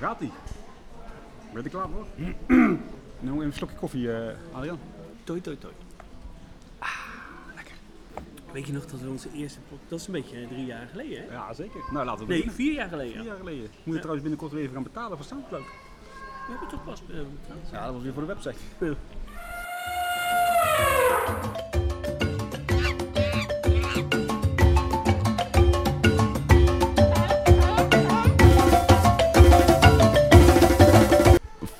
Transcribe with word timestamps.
Daar 0.00 0.08
gaat 0.08 0.18
hij. 0.18 0.30
Ben 1.52 1.62
je 1.62 1.62
er 1.62 1.70
klaar 1.70 1.88
voor? 1.88 2.06
nou, 3.20 3.34
even 3.36 3.44
een 3.46 3.52
slokje 3.52 3.76
koffie, 3.76 4.02
uh, 4.02 4.28
Adrian. 4.52 4.78
Toi, 5.24 5.40
toi, 5.40 5.56
toi. 5.56 5.72
Ah, 6.78 6.88
lekker. 7.54 7.74
Weet 8.52 8.66
je 8.66 8.72
nog 8.72 8.86
dat 8.86 9.00
we 9.00 9.08
onze 9.08 9.28
eerste. 9.32 9.58
Dat 9.88 10.00
is 10.00 10.06
een 10.06 10.12
beetje 10.12 10.46
drie 10.48 10.64
jaar 10.66 10.86
geleden, 10.90 11.24
hè? 11.28 11.32
Ja, 11.32 11.52
zeker. 11.52 11.80
Nou, 11.92 12.06
laten 12.06 12.26
we 12.26 12.32
Nee, 12.32 12.50
vier 12.50 12.72
jaar 12.72 12.88
geleden. 12.88 13.12
Vier 13.14 13.24
jaar 13.24 13.36
geleden. 13.36 13.70
Moet 13.82 13.94
je 13.94 14.00
trouwens 14.00 14.20
binnenkort 14.22 14.52
weer 14.52 14.62
even 14.62 14.74
gaan 14.74 14.82
betalen 14.82 15.16
voor 15.16 15.26
Soundcloud. 15.26 15.64
We 15.64 16.52
hebben 16.52 16.68
toch 16.68 16.84
pas... 16.84 17.00
eh, 17.00 17.06
betaald. 17.16 17.70
Ja, 17.72 17.84
dat 17.84 17.94
was 17.94 18.02
weer 18.02 18.12
voor 18.12 18.22
de 18.26 18.28
website. 18.34 18.56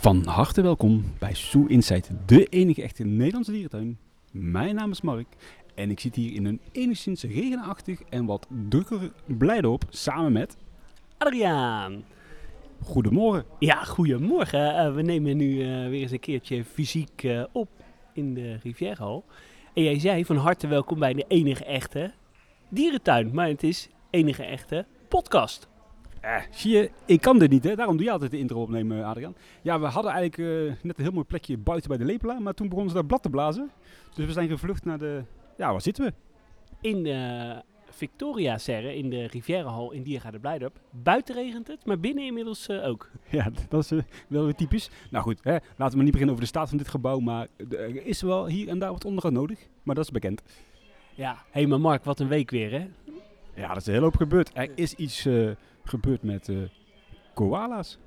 Van 0.06 0.26
harte 0.26 0.62
welkom 0.62 1.04
bij 1.18 1.34
Zoo 1.34 1.64
Insight, 1.66 2.10
de 2.26 2.44
enige 2.44 2.82
echte 2.82 3.04
Nederlandse 3.04 3.52
dierentuin. 3.52 3.98
Mijn 4.32 4.74
naam 4.74 4.90
is 4.90 5.00
Mark 5.00 5.26
en 5.74 5.90
ik 5.90 6.00
zit 6.00 6.14
hier 6.14 6.34
in 6.34 6.44
een 6.44 6.60
enigszins 6.72 7.22
regenachtig 7.22 8.02
en 8.08 8.26
wat 8.26 8.46
drukker 8.68 9.12
Blijdorp 9.24 9.82
samen 9.88 10.32
met... 10.32 10.56
Adriaan. 11.18 12.04
Goedemorgen. 12.82 13.44
Ja, 13.58 13.84
goedemorgen. 13.84 14.76
Eh, 14.76 14.94
we 14.94 15.02
nemen 15.02 15.36
nu 15.36 15.60
eh, 15.60 15.88
weer 15.88 16.02
eens 16.02 16.10
een 16.10 16.20
keertje 16.20 16.64
fysiek 16.64 17.22
eh, 17.22 17.44
op 17.52 17.68
in 18.12 18.34
de 18.34 18.58
Rivierhal. 18.62 19.24
En 19.74 19.82
jij 19.82 19.98
zei 19.98 20.24
van 20.24 20.36
harte 20.36 20.66
welkom 20.66 20.98
bij 20.98 21.14
de 21.14 21.24
enige 21.28 21.64
echte 21.64 22.12
dierentuin. 22.68 23.30
Maar 23.34 23.48
het 23.48 23.62
is 23.62 23.88
enige 24.10 24.44
echte 24.44 24.86
podcast. 25.08 25.68
Eh, 26.20 26.42
zie 26.50 26.76
je, 26.76 26.90
ik 27.04 27.20
kan 27.20 27.38
dit 27.38 27.50
niet 27.50 27.64
hè, 27.64 27.74
daarom 27.74 27.96
doe 27.96 28.04
je 28.04 28.12
altijd 28.12 28.30
de 28.30 28.38
intro 28.38 28.62
opnemen 28.62 29.04
Adriaan. 29.04 29.36
Ja, 29.62 29.80
we 29.80 29.86
hadden 29.86 30.12
eigenlijk 30.12 30.50
eh, 30.50 30.84
net 30.84 30.98
een 30.98 31.04
heel 31.04 31.12
mooi 31.12 31.26
plekje 31.26 31.58
buiten 31.58 31.88
bij 31.88 31.98
de 31.98 32.04
Lepelaar, 32.04 32.42
maar 32.42 32.54
toen 32.54 32.68
begonnen 32.68 32.90
ze 32.90 32.98
daar 32.98 33.06
blad 33.06 33.22
te 33.22 33.30
blazen. 33.30 33.70
Dus 34.14 34.26
we 34.26 34.32
zijn 34.32 34.48
gevlucht 34.48 34.84
naar 34.84 34.98
de... 34.98 35.22
Ja, 35.56 35.70
waar 35.70 35.80
zitten 35.80 36.04
we? 36.04 36.12
In 36.80 37.02
de 37.02 37.62
Victoria 37.96 38.58
Serre, 38.58 38.96
in 38.96 39.10
de 39.10 39.26
Rivierhal 39.26 39.92
in 39.92 40.02
Diergaarde 40.02 40.38
Blijdorp. 40.38 40.80
Buiten 40.90 41.34
regent 41.34 41.66
het, 41.66 41.86
maar 41.86 42.00
binnen 42.00 42.24
inmiddels 42.24 42.66
eh, 42.68 42.88
ook. 42.88 43.10
Ja, 43.30 43.50
dat 43.68 43.84
is 43.84 43.90
eh, 43.90 43.98
wel 44.28 44.44
weer 44.44 44.54
typisch. 44.54 44.90
Nou 45.10 45.24
goed, 45.24 45.38
hè, 45.42 45.52
laten 45.52 45.74
we 45.76 45.94
maar 45.94 46.04
niet 46.04 46.12
beginnen 46.12 46.30
over 46.30 46.44
de 46.44 46.50
staat 46.50 46.68
van 46.68 46.78
dit 46.78 46.88
gebouw, 46.88 47.18
maar 47.18 47.46
er 47.70 48.06
is 48.06 48.22
wel 48.22 48.46
hier 48.46 48.68
en 48.68 48.78
daar 48.78 48.92
wat 48.92 49.04
onderhoud 49.04 49.32
nodig, 49.32 49.58
maar 49.82 49.94
dat 49.94 50.04
is 50.04 50.10
bekend. 50.10 50.42
Ja, 51.14 51.32
hé 51.32 51.40
hey, 51.50 51.66
maar 51.66 51.80
Mark, 51.80 52.04
wat 52.04 52.20
een 52.20 52.28
week 52.28 52.50
weer 52.50 52.70
hè? 52.70 52.88
Ja, 53.54 53.70
er 53.70 53.76
is 53.76 53.86
een 53.86 53.92
hele 53.92 54.04
hoop 54.04 54.16
gebeurd. 54.16 54.50
Er 54.54 54.70
is 54.74 54.94
iets 54.94 55.26
eh, 55.26 55.50
gebeurd 55.88 56.22
met 56.22 56.48
eh, 56.48 56.56
koala's. 57.34 57.98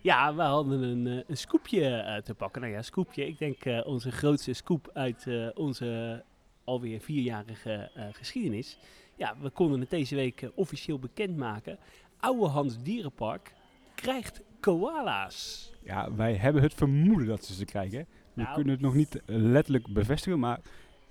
Ja, 0.00 0.34
we 0.34 0.42
hadden 0.42 0.82
een, 0.82 1.06
eh, 1.06 1.24
een 1.26 1.36
scoopje 1.36 1.84
eh, 1.84 2.22
te 2.22 2.34
pakken. 2.34 2.60
Nou 2.60 2.72
ja, 2.72 2.82
scoopje. 2.82 3.26
Ik 3.26 3.38
denk 3.38 3.86
onze 3.86 4.10
grootste 4.12 4.52
scoop 4.52 4.90
uit 4.92 5.26
onze 5.54 6.22
alweer 6.64 7.00
vierjarige 7.00 7.90
geschiedenis. 8.12 8.78
Ja, 9.16 9.36
we 9.40 9.50
konden 9.50 9.80
het 9.80 9.90
deze 9.90 10.14
week 10.14 10.50
officieel 10.54 10.98
bekendmaken. 10.98 11.78
Oude 12.20 12.46
Hans 12.46 12.82
Dierenpark 12.82 13.52
krijgt 13.94 14.42
koala's. 14.60 15.70
Ja, 15.84 16.14
wij 16.14 16.34
hebben 16.34 16.62
het 16.62 16.74
vermoeden 16.74 17.26
dat 17.26 17.44
ze 17.44 17.54
ze 17.54 17.64
krijgen. 17.64 18.06
We 18.34 18.42
Nou. 18.42 18.54
kunnen 18.54 18.72
het 18.72 18.82
nog 18.82 18.94
niet 18.94 19.22
letterlijk 19.26 19.86
bevestigen, 19.92 20.38
maar 20.38 20.60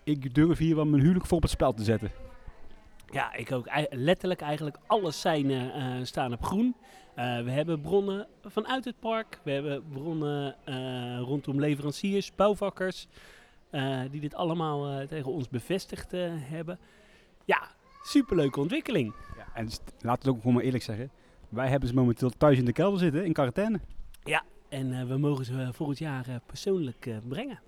ik 0.03 0.35
durf 0.35 0.57
hier 0.57 0.75
wel 0.75 0.85
mijn 0.85 1.01
huwelijk 1.01 1.25
voor 1.25 1.37
op 1.37 1.43
het 1.43 1.51
spel 1.51 1.73
te 1.73 1.83
zetten. 1.83 2.11
Ja, 3.11 3.33
ik 3.33 3.51
ook. 3.51 3.67
Letterlijk 3.89 4.41
eigenlijk 4.41 4.77
alle 4.87 5.11
seinen 5.11 5.73
eh, 5.73 6.03
staan 6.03 6.33
op 6.33 6.43
groen. 6.43 6.75
Eh, 7.15 7.41
we 7.41 7.51
hebben 7.51 7.81
bronnen 7.81 8.27
vanuit 8.43 8.85
het 8.85 8.99
park. 8.99 9.39
We 9.43 9.51
hebben 9.51 9.83
bronnen 9.93 10.55
eh, 10.65 11.19
rondom 11.19 11.59
leveranciers, 11.59 12.35
bouwvakkers. 12.35 13.07
die 14.11 14.21
dit 14.21 14.35
allemaal 14.35 15.07
tegen 15.07 15.31
ons 15.31 15.49
bevestigd 15.49 16.11
hebben. 16.11 16.79
Ja, 17.45 17.67
superleuke 18.03 18.59
ontwikkeling. 18.59 19.13
Ja, 19.37 19.45
en 19.53 19.65
laten 19.65 19.93
we 20.01 20.09
het 20.09 20.27
ook 20.27 20.37
gewoon 20.37 20.53
maar 20.53 20.63
eerlijk 20.63 20.83
zeggen. 20.83 21.11
Wij 21.49 21.69
hebben 21.69 21.89
ze 21.89 21.95
momenteel 21.95 22.29
thuis 22.29 22.57
in 22.57 22.65
de 22.65 22.73
kelder 22.73 22.99
zitten, 22.99 23.25
in 23.25 23.33
quarantaine. 23.33 23.79
En 24.69 24.93
eh, 24.93 25.07
we 25.07 25.17
mogen 25.17 25.45
ze 25.45 25.69
volgend 25.71 25.99
jaar 25.99 26.25
persoonlijk 26.45 27.09
brengen. 27.27 27.59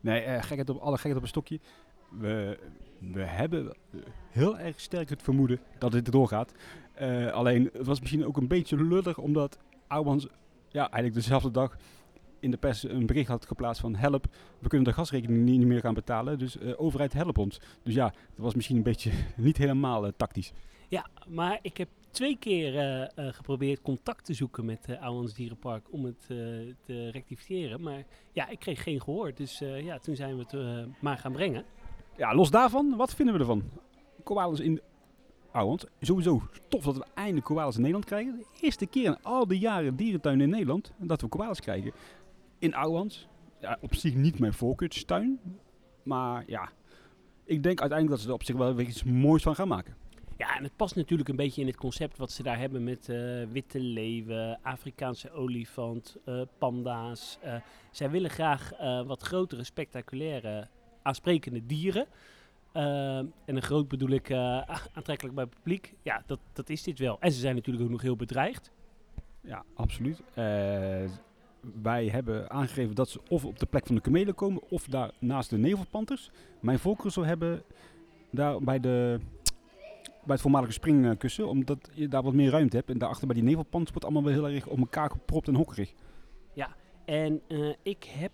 Nee, 0.00 0.20
eh, 0.20 0.42
gekheid 0.42 0.70
op, 0.70 0.80
alle 0.80 0.96
gekheid 0.96 1.16
op 1.16 1.22
een 1.22 1.28
stokje. 1.28 1.60
We, 2.08 2.58
we 2.98 3.22
hebben 3.22 3.76
heel 4.30 4.58
erg 4.58 4.80
sterk 4.80 5.08
het 5.08 5.22
vermoeden 5.22 5.60
dat 5.78 5.92
dit 5.92 6.12
doorgaat. 6.12 6.52
Eh, 6.94 7.32
alleen, 7.32 7.70
het 7.72 7.86
was 7.86 8.00
misschien 8.00 8.26
ook 8.26 8.36
een 8.36 8.48
beetje 8.48 8.84
lullig, 8.84 9.18
omdat 9.18 9.58
Ouwans 9.86 10.26
ja, 10.68 10.80
eigenlijk 10.80 11.14
dezelfde 11.14 11.50
dag 11.50 11.76
in 12.40 12.50
de 12.50 12.56
pers 12.56 12.82
een 12.82 13.06
bericht 13.06 13.28
had 13.28 13.46
geplaatst 13.46 13.80
van 13.80 13.94
help, 13.94 14.26
we 14.58 14.68
kunnen 14.68 14.88
de 14.88 14.94
gasrekening 14.94 15.44
niet, 15.44 15.66
meer 15.66 15.80
gaan 15.80 15.94
betalen, 15.94 16.38
dus 16.38 16.58
eh, 16.58 16.80
overheid 16.80 17.12
help 17.12 17.38
ons. 17.38 17.60
Dus 17.82 17.94
ja, 17.94 18.04
dat 18.08 18.44
was 18.44 18.54
misschien 18.54 18.76
een 18.76 18.82
beetje 18.82 19.12
niet 19.36 19.56
helemaal 19.56 20.06
eh, 20.06 20.12
tactisch. 20.16 20.52
Ja, 20.88 21.06
maar 21.26 21.58
ik 21.62 21.76
heb 21.76 21.88
twee 22.10 22.38
keer 22.38 23.10
geprobeerd 23.16 23.82
contact 23.82 24.24
te 24.24 24.34
zoeken 24.34 24.64
met 24.64 24.86
uh, 24.90 25.02
Ouwans 25.02 25.34
Dierenpark 25.34 25.92
om 25.92 26.04
het 26.04 26.26
te 26.82 27.10
rectificeren. 27.10 27.80
Maar 27.80 28.04
ja, 28.32 28.48
ik 28.48 28.58
kreeg 28.58 28.82
geen 28.82 29.00
gehoor. 29.00 29.34
Dus 29.34 29.58
ja, 29.58 29.98
toen 29.98 30.16
zijn 30.16 30.36
we 30.36 30.44
het 30.48 30.86
maar 31.00 31.18
gaan 31.18 31.32
brengen. 31.32 31.64
Ja, 32.18 32.34
los 32.34 32.50
daarvan, 32.50 32.96
wat 32.96 33.14
vinden 33.14 33.34
we 33.34 33.40
ervan? 33.40 33.62
Koalas 34.22 34.60
in 34.60 34.80
Ouwans, 35.50 35.84
sowieso 36.00 36.42
tof 36.68 36.84
dat 36.84 36.96
we 36.96 37.04
eindelijk 37.14 37.46
koalas 37.46 37.74
in 37.74 37.80
Nederland 37.80 38.04
krijgen. 38.04 38.36
De 38.36 38.46
eerste 38.60 38.86
keer 38.86 39.04
in 39.04 39.22
al 39.22 39.46
die 39.46 39.58
jaren 39.58 39.96
dierentuin 39.96 40.40
in 40.40 40.50
Nederland 40.50 40.92
dat 40.96 41.20
we 41.20 41.28
koalas 41.28 41.60
krijgen. 41.60 41.92
In 42.58 42.74
Ouwans, 42.74 43.28
ja, 43.60 43.78
op 43.80 43.94
zich 43.94 44.14
niet 44.14 44.38
mijn 44.38 44.52
voorkeurstuin, 44.52 45.40
maar 46.02 46.44
ja, 46.46 46.68
ik 47.44 47.62
denk 47.62 47.80
uiteindelijk 47.80 48.10
dat 48.10 48.20
ze 48.20 48.28
er 48.28 48.34
op 48.34 48.44
zich 48.44 48.56
wel 48.56 48.80
iets 48.80 49.04
moois 49.04 49.42
van 49.42 49.54
gaan 49.54 49.68
maken. 49.68 49.96
Ja, 50.36 50.56
en 50.56 50.62
het 50.62 50.76
past 50.76 50.96
natuurlijk 50.96 51.28
een 51.28 51.36
beetje 51.36 51.60
in 51.60 51.66
het 51.66 51.76
concept 51.76 52.16
wat 52.16 52.30
ze 52.30 52.42
daar 52.42 52.58
hebben 52.58 52.84
met 52.84 53.08
eh, 53.08 53.18
witte 53.50 53.80
leeuwen, 53.80 54.58
Afrikaanse 54.62 55.30
olifant, 55.30 56.16
eh, 56.24 56.40
panda's. 56.58 57.38
Eh, 57.40 57.54
zij 57.90 58.10
willen 58.10 58.30
graag 58.30 58.70
wat 59.06 59.22
grotere, 59.22 59.64
spectaculaire, 59.64 60.68
aansprekende 61.08 61.66
dieren. 61.66 62.06
Eh, 62.72 63.18
en 63.18 63.32
een 63.44 63.62
groot 63.62 63.88
bedoel 63.88 64.10
ik 64.10 64.30
eh, 64.30 64.38
aantrekkelijk 64.92 65.34
bij 65.34 65.44
het 65.44 65.54
publiek. 65.54 65.94
Ja, 66.02 66.22
dat, 66.26 66.38
dat 66.52 66.68
is 66.68 66.82
dit 66.82 66.98
wel. 66.98 67.16
En 67.20 67.32
ze 67.32 67.40
zijn 67.40 67.54
natuurlijk 67.54 67.84
ook 67.84 67.90
nog 67.90 68.02
heel 68.02 68.16
bedreigd. 68.16 68.70
Ja, 69.40 69.64
absoluut. 69.74 70.22
Eh, 70.34 70.44
wij 71.82 72.08
hebben 72.08 72.50
aangegeven 72.50 72.94
dat 72.94 73.08
ze 73.08 73.20
of 73.28 73.44
op 73.44 73.58
de 73.58 73.66
plek 73.66 73.86
van 73.86 73.94
de 73.94 74.00
kamelen 74.00 74.34
komen 74.34 74.62
of 74.68 74.84
daar 74.84 75.10
naast 75.18 75.50
de 75.50 75.58
nevelpanters. 75.58 76.30
Mijn 76.60 76.78
voorkeur 76.78 77.10
zou 77.10 77.26
hebben 77.26 77.62
daar 78.30 78.60
bij, 78.60 78.80
de, 78.80 79.20
bij 80.02 80.34
het 80.34 80.40
voormalige 80.40 80.72
springkussen, 80.72 81.48
omdat 81.48 81.90
je 81.92 82.08
daar 82.08 82.22
wat 82.22 82.34
meer 82.34 82.50
ruimte 82.50 82.76
hebt. 82.76 82.90
En 82.90 82.98
daarachter 82.98 83.26
bij 83.26 83.36
die 83.36 83.44
nevelpanters 83.44 83.90
wordt 83.90 84.04
allemaal 84.04 84.24
wel 84.24 84.32
heel 84.32 84.54
erg 84.54 84.66
op 84.66 84.78
elkaar 84.78 85.10
gepropt 85.10 85.48
en 85.48 85.54
hokkerig. 85.54 85.94
En 87.08 87.40
eh, 87.48 87.72
ik 87.82 88.04
heb 88.04 88.32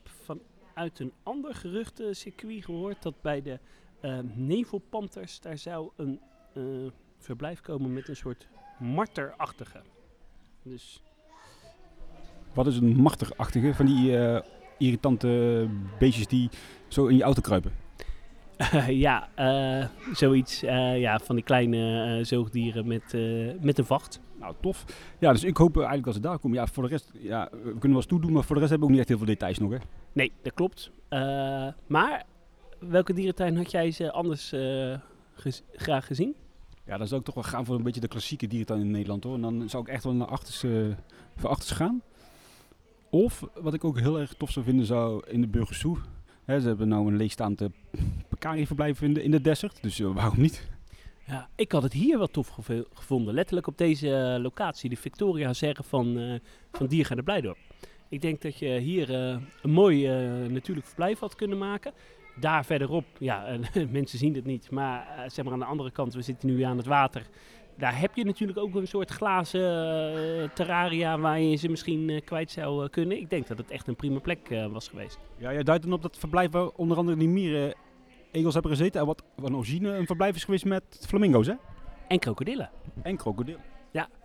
vanuit 0.75 0.99
een 0.99 1.13
ander 1.23 1.55
geruchtencircuit 1.55 2.65
gehoord 2.65 3.03
dat 3.03 3.15
bij 3.21 3.43
de 3.43 3.59
eh, 4.01 4.19
nevelpanters 4.35 5.41
daar 5.41 5.59
zou 5.59 5.91
een 5.97 6.21
eh, 6.55 6.63
verblijf 7.19 7.61
komen 7.61 7.93
met 7.93 8.09
een 8.09 8.17
soort 8.17 8.49
marterachtige. 8.79 9.81
Dus 10.63 11.03
Wat 12.55 12.67
is 12.67 12.77
een 12.77 12.97
machtigachtige 12.97 13.75
van 13.75 13.87
die 13.87 14.19
eh, 14.19 14.43
irritante 14.79 15.69
beestjes 15.99 16.27
die 16.27 16.51
zo 16.89 17.07
in 17.07 17.17
je 17.17 17.23
auto 17.23 17.41
kruipen? 17.41 17.73
ja, 19.07 19.29
eh, 19.35 19.89
zoiets 20.13 20.61
ja, 20.61 21.19
van 21.19 21.35
die 21.35 21.45
kleine 21.45 22.19
zoogdieren 22.25 22.87
met, 22.87 23.17
met 23.61 23.79
een 23.79 23.85
vacht. 23.85 24.21
Nou, 24.39 24.55
tof. 24.61 24.85
Ja, 25.19 25.33
dus 25.33 25.45
ik 25.45 25.57
hoop 25.57 25.77
eigenlijk 25.77 26.05
dat 26.05 26.15
ze 26.15 26.21
daar 26.21 26.39
komen. 26.39 26.59
Ja, 26.59 26.67
voor 26.67 26.83
de 26.83 26.89
rest, 26.89 27.13
ja, 27.13 27.49
we 27.51 27.59
kunnen 27.59 27.81
wel 27.81 27.97
eens 27.97 28.07
toedoen, 28.07 28.33
maar 28.33 28.45
voor 28.45 28.55
de 28.55 28.61
rest 28.61 28.71
hebben 28.71 28.89
we 28.89 28.95
ook 28.95 29.01
niet 29.01 29.01
echt 29.01 29.09
heel 29.09 29.27
veel 29.27 29.35
details 29.35 29.59
nog, 29.59 29.71
hè. 29.71 29.79
Nee, 30.15 30.33
dat 30.43 30.55
klopt. 30.55 30.91
Eh, 31.09 31.69
maar 31.87 32.25
welke 32.79 33.13
dierentuin 33.13 33.57
had 33.57 33.71
jij 33.71 33.91
ze 33.91 34.13
anders 34.13 34.53
eh, 34.53 34.99
gez- 35.35 35.63
graag 35.75 36.07
gezien? 36.07 36.35
Ja, 36.87 36.97
dan 36.97 37.07
zou 37.07 37.21
ik 37.21 37.27
toch 37.27 37.35
wel 37.35 37.45
gaan 37.45 37.65
voor 37.65 37.77
een 37.77 37.83
beetje 37.83 38.01
de 38.01 38.09
klassieke 38.09 38.47
dierentuin 38.47 38.81
in 38.81 38.91
Nederland 38.91 39.25
hoor. 39.25 39.35
En 39.35 39.41
dan 39.41 39.69
zou 39.69 39.83
ik 39.83 39.89
echt 39.89 40.05
wel 40.05 40.13
naar 40.13 40.27
achterse, 40.27 40.97
voor 41.37 41.51
achterse 41.51 41.75
gaan. 41.75 42.03
Of, 43.11 43.45
wat 43.61 43.75
ik 43.75 43.85
ook 43.85 43.99
heel 43.99 44.21
erg 44.21 44.35
tof 44.35 44.51
zou 44.51 44.65
vinden, 44.65 44.87
zou 44.87 45.23
in 45.29 45.41
de 45.41 45.47
Burgersoe. 45.47 45.97
Hè, 46.45 46.61
ze 46.61 46.67
hebben 46.67 46.89
nou 46.89 47.07
een 47.07 47.17
leegstaand 47.17 47.63
uh, 47.63 47.69
Pekari-verblijf 48.29 49.03
in 49.03 49.15
de, 49.15 49.23
in 49.23 49.31
de 49.31 49.41
desert, 49.41 49.83
dus 49.83 50.01
eh, 50.01 50.15
waarom 50.15 50.41
niet? 50.41 50.69
Ja, 51.27 51.49
ik 51.55 51.73
had 51.73 51.83
het 51.83 51.93
hier 51.93 52.19
wel 52.19 52.27
tof 52.27 52.59
gevonden. 52.95 53.35
Letterlijk 53.35 53.67
op 53.67 53.79
deze 53.79 54.17
eh, 54.17 54.43
locatie, 54.43 54.91
de 54.91 54.97
Victoria 54.97 55.53
zeggen 55.53 55.85
van, 55.85 56.19
eh 56.19 56.41
van 56.73 56.87
Diergaarde 56.87 57.23
Blijdorp. 57.23 57.59
Ik 58.09 58.21
denk 58.21 58.43
dat 58.43 58.59
je 58.59 58.79
hier 58.79 59.15
eh, 59.15 59.37
een 59.63 59.71
mooi 59.71 60.07
eh, 60.07 60.51
natuurlijk 60.51 60.87
verblijf 60.87 61.19
had 61.19 61.35
kunnen 61.35 61.59
maken. 61.59 61.93
Daar 62.41 62.65
verderop, 62.65 63.05
ja, 63.19 63.47
eh, 63.47 63.87
mensen 63.91 64.19
zien 64.19 64.35
het 64.35 64.45
niet, 64.45 64.71
maar 64.71 65.25
zeg 65.27 65.45
maar 65.45 65.53
aan 65.53 65.59
de 65.59 65.65
andere 65.65 65.91
kant, 65.91 66.15
we 66.15 66.23
zitten 66.23 66.49
nu 66.49 66.63
aan 66.63 66.77
het 66.77 66.87
water. 66.87 67.27
daar 67.77 67.99
heb 67.99 68.15
je 68.15 68.25
natuurlijk 68.25 68.59
ook 68.59 68.75
een 68.75 68.87
soort 68.87 69.11
glazen 69.11 69.61
terraria 70.55 71.19
waar 71.19 71.41
je 71.41 71.57
ze 71.57 71.69
misschien 71.69 72.23
kwijt 72.25 72.51
zou 72.51 72.89
kunnen. 72.89 73.19
Ik 73.19 73.31
denk 73.31 73.47
dat 73.47 73.59
het 73.59 73.71
echt 73.71 73.89
een 73.89 73.97
prima 73.97 74.19
plek 74.19 74.49
was 74.71 74.89
geweest. 74.89 75.19
Ja, 75.37 75.53
jij 75.53 75.63
duidt 75.63 75.83
dan 75.83 75.93
op 75.93 76.03
dat 76.03 76.19
verblijf 76.19 76.51
waar 76.51 76.69
onder 76.69 76.97
andere 76.97 77.17
die 77.17 77.29
mieren 77.29 77.75
egels 78.31 78.55
hebben 78.55 78.73
gezeten. 78.73 79.01
En 79.01 79.07
wat 79.07 79.23
van 79.37 79.57
origine 79.57 79.97
een 79.97 80.07
verblijf 80.07 80.35
is 80.37 80.45
geweest 80.45 80.65
met 80.65 81.05
flamingo's, 81.07 81.47
hè? 81.47 81.55
En 82.09 82.19
krokodillen. 82.19 82.71
En 83.03 83.17
krokodil. 83.17 83.59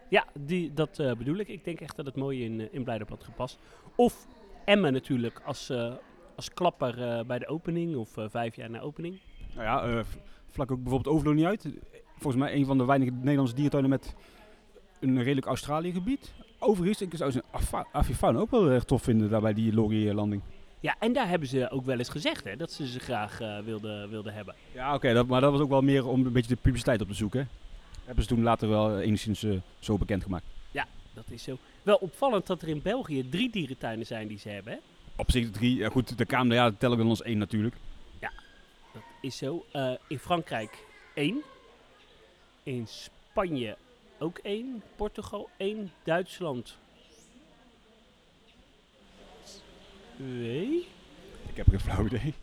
Ja, 0.09 0.25
die, 0.39 0.73
dat 0.73 0.99
eh, 0.99 1.11
bedoel 1.13 1.35
ik. 1.35 1.47
Ik 1.47 1.63
denk 1.63 1.79
echt 1.79 1.95
dat 1.95 2.05
het 2.05 2.15
mooi 2.15 2.43
in, 2.43 2.59
eh, 2.59 2.67
in 2.71 2.83
Blijdorp 2.83 3.09
had 3.09 3.23
gepast. 3.23 3.59
Of 3.95 4.27
Emmen 4.65 4.93
natuurlijk 4.93 5.41
als, 5.45 5.69
eh, 5.69 5.93
als 6.35 6.53
klapper 6.53 7.25
bij 7.25 7.39
de 7.39 7.47
opening 7.47 7.95
of 7.95 8.09
vijf 8.29 8.55
jaar 8.55 8.69
na 8.69 8.79
opening. 8.79 9.19
Nou 9.55 9.63
ja, 9.65 10.03
vlak 10.49 10.71
ook 10.71 10.83
bijvoorbeeld 10.83 11.15
Overloon 11.15 11.35
niet 11.35 11.45
uit. 11.45 11.67
Volgens 12.17 12.43
mij 12.43 12.55
een 12.55 12.65
van 12.65 12.77
de 12.77 12.85
weinige 12.85 13.11
Nederlandse 13.11 13.53
dierentuinen 13.53 13.91
met 13.91 14.15
een 14.99 15.17
redelijk 15.23 15.45
Australië 15.45 15.91
gebied. 15.91 16.33
Overigens, 16.59 17.01
ik 17.01 17.13
zou 17.15 17.31
zijn 17.31 17.43
Afifaun 17.91 18.37
ook 18.37 18.51
wel 18.51 18.69
erg 18.69 18.83
tof 18.83 19.03
vinden 19.03 19.29
daar 19.29 19.41
bij 19.41 19.53
die 19.53 19.73
Laurier-landing. 19.73 20.41
Ja, 20.79 20.95
en 20.99 21.13
daar 21.13 21.27
hebben 21.27 21.47
ze 21.47 21.69
ook 21.69 21.85
wel 21.85 21.97
eens 21.97 22.09
gezegd 22.09 22.43
hè, 22.43 22.55
dat 22.55 22.71
ze 22.71 22.87
ze 22.87 22.99
graag 22.99 23.39
wilden, 23.65 24.09
wilden 24.09 24.33
hebben. 24.33 24.55
Ja, 24.71 24.93
oké, 24.93 25.23
maar 25.23 25.41
dat 25.41 25.51
was 25.51 25.61
ook 25.61 25.69
wel 25.69 25.81
meer 25.81 26.07
om 26.07 26.25
een 26.25 26.31
beetje 26.31 26.55
de 26.55 26.61
publiciteit 26.61 27.01
op 27.01 27.07
te 27.07 27.13
zoeken. 27.13 27.39
hè. 27.39 27.68
Hebben 28.09 28.27
ze 28.27 28.35
toen 28.35 28.43
later 28.43 28.69
wel 28.69 28.99
enigszins 28.99 29.43
eh, 29.43 29.57
zo 29.79 29.97
bekendgemaakt. 29.97 30.45
Dat 31.13 31.29
is 31.29 31.43
zo. 31.43 31.57
Wel 31.83 31.95
opvallend 31.95 32.47
dat 32.47 32.61
er 32.61 32.67
in 32.67 32.81
België 32.81 33.29
drie 33.29 33.49
dierentuinen 33.49 34.05
zijn 34.05 34.27
die 34.27 34.37
ze 34.37 34.49
hebben. 34.49 34.73
Hè? 34.73 34.79
Op 35.15 35.31
zich 35.31 35.51
drie, 35.51 35.75
ja, 35.75 35.89
goed, 35.89 36.17
de 36.17 36.25
Kamer, 36.25 36.55
ja, 36.55 36.69
dat 36.69 36.79
tellen 36.79 36.97
we 36.97 37.01
dan 37.01 37.11
als 37.11 37.21
één 37.21 37.37
natuurlijk. 37.37 37.75
Dat 38.93 39.01
is 39.21 39.37
zo. 39.37 39.65
Eh, 39.71 39.91
in 40.07 40.19
Frankrijk 40.19 40.85
één. 41.13 41.41
In 42.63 42.87
Spanje 42.87 43.77
ook 44.19 44.37
één. 44.37 44.83
Portugal 44.95 45.49
één. 45.57 45.91
Duitsland 46.03 46.77
twee. 50.15 50.87
Ik 51.47 51.55
heb 51.55 51.67
geen 51.69 51.79
flauw 51.79 52.05
idee. 52.05 52.33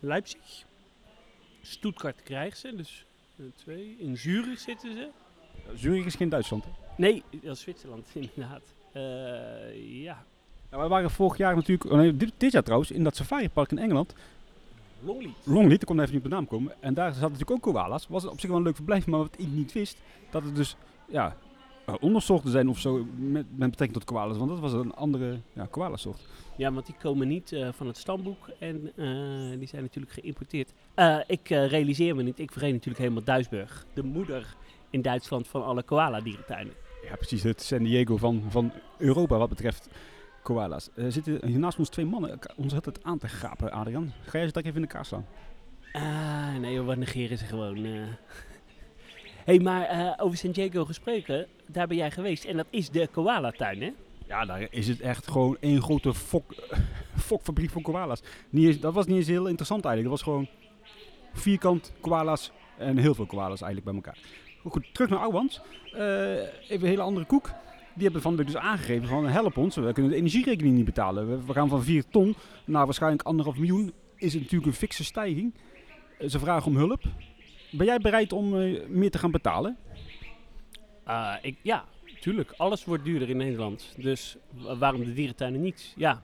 Leipzig. 0.00 0.64
Stuttgart 1.62 2.22
krijgen 2.22 2.58
ze, 2.58 2.76
dus 2.76 2.98
eh, 2.98 3.11
twee. 3.56 3.96
In 3.98 4.16
Zurich 4.16 4.58
zitten 4.58 4.92
ze. 4.92 5.08
Zurich 5.74 6.04
is 6.04 6.14
geen 6.14 6.28
Duitsland. 6.28 6.64
hè? 6.64 6.70
Nee, 6.96 7.22
dat 7.30 7.56
is 7.56 7.60
Zwitserland 7.60 8.08
inderdaad. 8.14 8.62
Eh, 8.92 10.02
ja, 10.02 10.24
Nou, 10.70 10.82
we 10.82 10.88
waren 10.88 11.10
vorig 11.10 11.36
jaar 11.36 11.54
natuurlijk, 11.54 11.90
oh 11.90 11.96
nee, 11.96 12.16
dit, 12.16 12.32
dit 12.36 12.52
jaar 12.52 12.62
trouwens, 12.62 12.90
in 12.90 13.04
dat 13.04 13.16
safaripark 13.16 13.70
in 13.70 13.78
Engeland. 13.78 14.14
Longleat. 15.04 15.34
Longleat, 15.44 15.80
ik 15.80 15.86
kon 15.86 16.00
even 16.00 16.14
niet 16.14 16.24
op 16.24 16.30
de 16.30 16.34
naam 16.36 16.46
komen. 16.46 16.72
En 16.80 16.94
daar 16.94 17.12
zaten 17.12 17.22
natuurlijk 17.22 17.50
ook 17.50 17.74
koala's. 17.74 18.06
Was 18.08 18.24
op 18.24 18.40
zich 18.40 18.48
wel 18.48 18.58
een 18.58 18.64
leuk 18.64 18.74
verblijf, 18.74 19.06
maar 19.06 19.18
wat 19.20 19.34
ik 19.38 19.48
niet 19.48 19.72
wist, 19.72 19.98
dat 20.30 20.44
het 20.44 20.56
dus, 20.56 20.76
ja, 21.08 21.26
eh, 21.26 21.32
ondersoorten 22.00 22.50
zijn 22.50 22.68
of 22.68 22.78
zo 22.78 23.06
met, 23.16 23.46
met 23.56 23.70
betrekking 23.70 23.92
tot 23.92 24.04
koalas. 24.04 24.36
Want 24.36 24.50
dat 24.50 24.60
was 24.60 24.72
een 24.72 24.94
andere 24.94 25.38
ja, 25.52 25.66
koalasoort. 25.70 26.20
Ja, 26.56 26.72
want 26.72 26.86
die 26.86 26.94
komen 27.00 27.28
niet 27.28 27.52
eh, 27.52 27.68
van 27.72 27.86
het 27.86 27.96
stamboek 27.96 28.48
en 28.58 28.92
eh, 28.96 29.58
die 29.58 29.68
zijn 29.68 29.82
natuurlijk 29.82 30.12
geïmporteerd. 30.12 30.72
Eh, 30.94 31.18
ik 31.26 31.50
eh, 31.50 31.66
realiseer 31.66 32.16
me 32.16 32.22
niet, 32.22 32.38
ik 32.38 32.52
vergeet 32.52 32.72
natuurlijk 32.72 32.98
helemaal 32.98 33.24
Duisburg. 33.24 33.86
De 33.94 34.02
moeder 34.02 34.56
in 34.90 35.02
Duitsland 35.02 35.48
van 35.48 35.64
alle 35.64 35.82
koala-dierentuinen. 35.82 36.74
Ja, 37.08 37.16
precies. 37.16 37.42
Het 37.42 37.62
San 37.62 37.82
Diego 37.82 38.16
van, 38.16 38.42
van 38.48 38.72
Europa 38.98 39.38
wat 39.38 39.48
betreft 39.48 39.88
koala's. 40.42 40.88
Er 40.94 41.12
zitten 41.12 41.46
hier 41.46 41.58
naast 41.58 41.78
ons 41.78 41.88
twee 41.88 42.06
mannen 42.06 42.30
elkaar 42.30 42.56
ontzettend 42.56 43.02
aan 43.02 43.18
te 43.18 43.28
gapen, 43.28 43.72
Adrian. 43.72 44.12
Ga 44.22 44.38
jij 44.38 44.46
ze 44.46 44.52
direct 44.52 44.56
even 44.56 44.74
in 44.74 44.88
de 44.88 44.94
kaas 44.94 45.06
staan? 45.06 45.26
Ah, 45.92 46.56
nee, 46.60 46.80
wat 46.80 46.96
negeren 46.96 47.38
ze 47.38 47.44
gewoon. 47.44 47.86
Hey, 49.44 49.58
maar 49.58 49.82
eh, 49.82 50.12
over 50.16 50.38
San 50.38 50.50
Diego 50.50 50.84
gesproken, 50.84 51.46
daar 51.66 51.86
ben 51.86 51.96
jij 51.96 52.10
geweest. 52.10 52.44
En 52.44 52.56
dat 52.56 52.66
is 52.70 52.90
de 52.90 53.08
koala-tuin, 53.12 53.82
hè? 53.82 53.92
Ja, 54.26 54.44
daar 54.44 54.66
is 54.70 54.88
het 54.88 55.00
echt 55.00 55.30
gewoon 55.30 55.56
één 55.60 55.82
grote 55.82 56.14
fok, 56.14 56.54
fokfabriek 57.28 57.70
voor 57.70 57.82
koala's. 57.82 58.22
Dat 58.80 58.94
was 58.94 59.06
niet 59.06 59.16
eens 59.16 59.26
heel 59.26 59.46
interessant 59.46 59.84
eigenlijk. 59.84 60.16
Dat 60.16 60.24
was 60.24 60.34
gewoon 60.34 60.48
vierkant 61.32 61.92
koala's 62.00 62.50
en 62.78 62.96
heel 62.96 63.14
veel 63.14 63.26
koala's 63.26 63.62
eigenlijk 63.62 63.84
bij 63.84 63.94
elkaar. 63.94 64.18
Goed, 64.64 64.94
terug 64.94 65.10
naar 65.10 65.18
Ouwans. 65.18 65.60
Eh, 65.92 66.34
even 66.36 66.82
een 66.82 66.86
hele 66.86 67.02
andere 67.02 67.26
koek. 67.26 67.50
Die 67.94 68.04
hebben 68.04 68.22
van 68.22 68.36
de 68.36 68.44
dus 68.44 68.56
aangegeven 68.56 69.08
van 69.08 69.26
help 69.26 69.56
ons, 69.56 69.76
we 69.76 69.92
kunnen 69.92 70.10
de 70.12 70.16
energierekening 70.16 70.74
niet 70.76 70.84
betalen. 70.84 71.28
We, 71.28 71.46
we 71.46 71.52
gaan 71.52 71.68
van 71.68 71.82
4 71.82 72.04
ton 72.08 72.34
naar 72.64 72.84
waarschijnlijk 72.84 73.22
anderhalf 73.22 73.56
miljoen. 73.56 73.92
Is 74.16 74.32
het 74.32 74.42
natuurlijk 74.42 74.70
een 74.70 74.78
fikse 74.78 75.04
stijging. 75.04 75.54
Eh, 76.18 76.28
ze 76.28 76.38
vragen 76.38 76.66
om 76.66 76.76
hulp. 76.76 77.02
Ben 77.72 77.86
jij 77.86 77.98
bereid 77.98 78.32
om 78.32 78.60
eh, 78.60 78.86
meer 78.88 79.10
te 79.10 79.18
gaan 79.18 79.30
betalen? 79.30 79.76
Ah, 81.04 81.34
ik, 81.42 81.56
ja, 81.62 81.84
tuurlijk. 82.20 82.52
Alles 82.56 82.84
wordt 82.84 83.04
duurder 83.04 83.28
in 83.30 83.36
Nederland. 83.36 83.94
Dus 83.96 84.36
wa- 84.50 84.76
waarom 84.76 85.04
de 85.04 85.12
dierentuinen 85.12 85.60
niet? 85.60 85.92
Ja. 85.96 86.22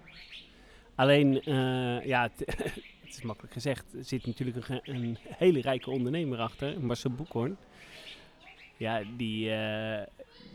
Alleen, 0.94 1.42
eh, 1.42 2.04
ja, 2.06 2.22
het, 2.36 2.68
is 3.08 3.22
makkelijk 3.22 3.52
gezegd. 3.52 3.84
Er 3.94 4.04
zit 4.04 4.26
natuurlijk 4.26 4.68
een, 4.68 4.80
een 4.82 5.18
hele 5.22 5.60
rijke 5.60 5.90
ondernemer 5.90 6.38
achter, 6.38 6.80
Marcel 6.80 7.10
Boekhoorn. 7.10 7.56
Ja, 8.76 9.02
die, 9.16 9.50
eh, 9.54 10.06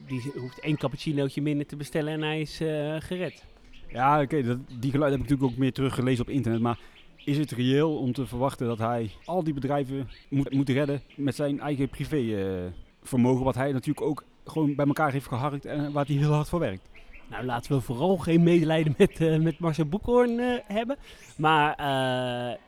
die 0.07 0.31
hoeft 0.36 0.60
één 0.60 0.78
cappuccinootje 0.78 1.42
minder 1.42 1.66
te 1.66 1.75
bestellen 1.75 2.13
en 2.13 2.22
hij 2.22 2.42
is 2.42 2.60
eh, 2.62 2.95
gered. 3.00 3.45
Ja, 3.88 4.22
oké, 4.22 4.44
dat 4.44 4.57
die 4.80 4.92
geluiden 4.92 5.19
heb 5.19 5.28
ik 5.28 5.30
natuurlijk 5.30 5.51
ook 5.51 5.57
meer 5.57 5.74
teruggelezen 5.74 6.22
op 6.25 6.30
internet. 6.30 6.62
Maar 6.62 6.80
is 7.25 7.38
het 7.38 7.52
reëel 7.52 7.98
om 7.98 8.14
te 8.14 8.25
verwachten 8.25 8.68
dat 8.68 8.78
hij 8.78 9.12
al 9.25 9.44
die 9.44 9.54
bedrijven 9.54 10.10
moet, 10.30 10.54
moet 10.54 10.70
redden 10.70 11.02
met 11.16 11.36
zijn 11.36 11.60
eigen 11.60 11.90
privé 11.90 12.18
eh, 12.18 13.42
wat 13.44 13.56
hij 13.56 13.72
natuurlijk 13.72 14.06
ook 14.06 14.24
gewoon 14.46 14.75
bij 14.75 14.86
elkaar 14.86 15.12
heeft 15.12 15.28
geharkt 15.28 15.66
en 15.66 15.92
waar 15.92 16.06
hij 16.06 16.16
heel 16.16 16.31
hard 16.31 16.50
voor 16.50 16.60
werkt? 16.60 16.90
Nou, 17.30 17.46
laten 17.46 17.75
we 17.75 17.81
vooral 17.81 18.18
geen 18.18 18.44
medelijden 18.44 18.96
met, 18.98 19.20
eh, 19.20 19.38
met 19.38 19.60
Marcel 19.60 19.86
Boekhoorn 19.86 20.40
eh, 20.40 20.60
hebben. 20.68 20.98
Maar 21.38 21.75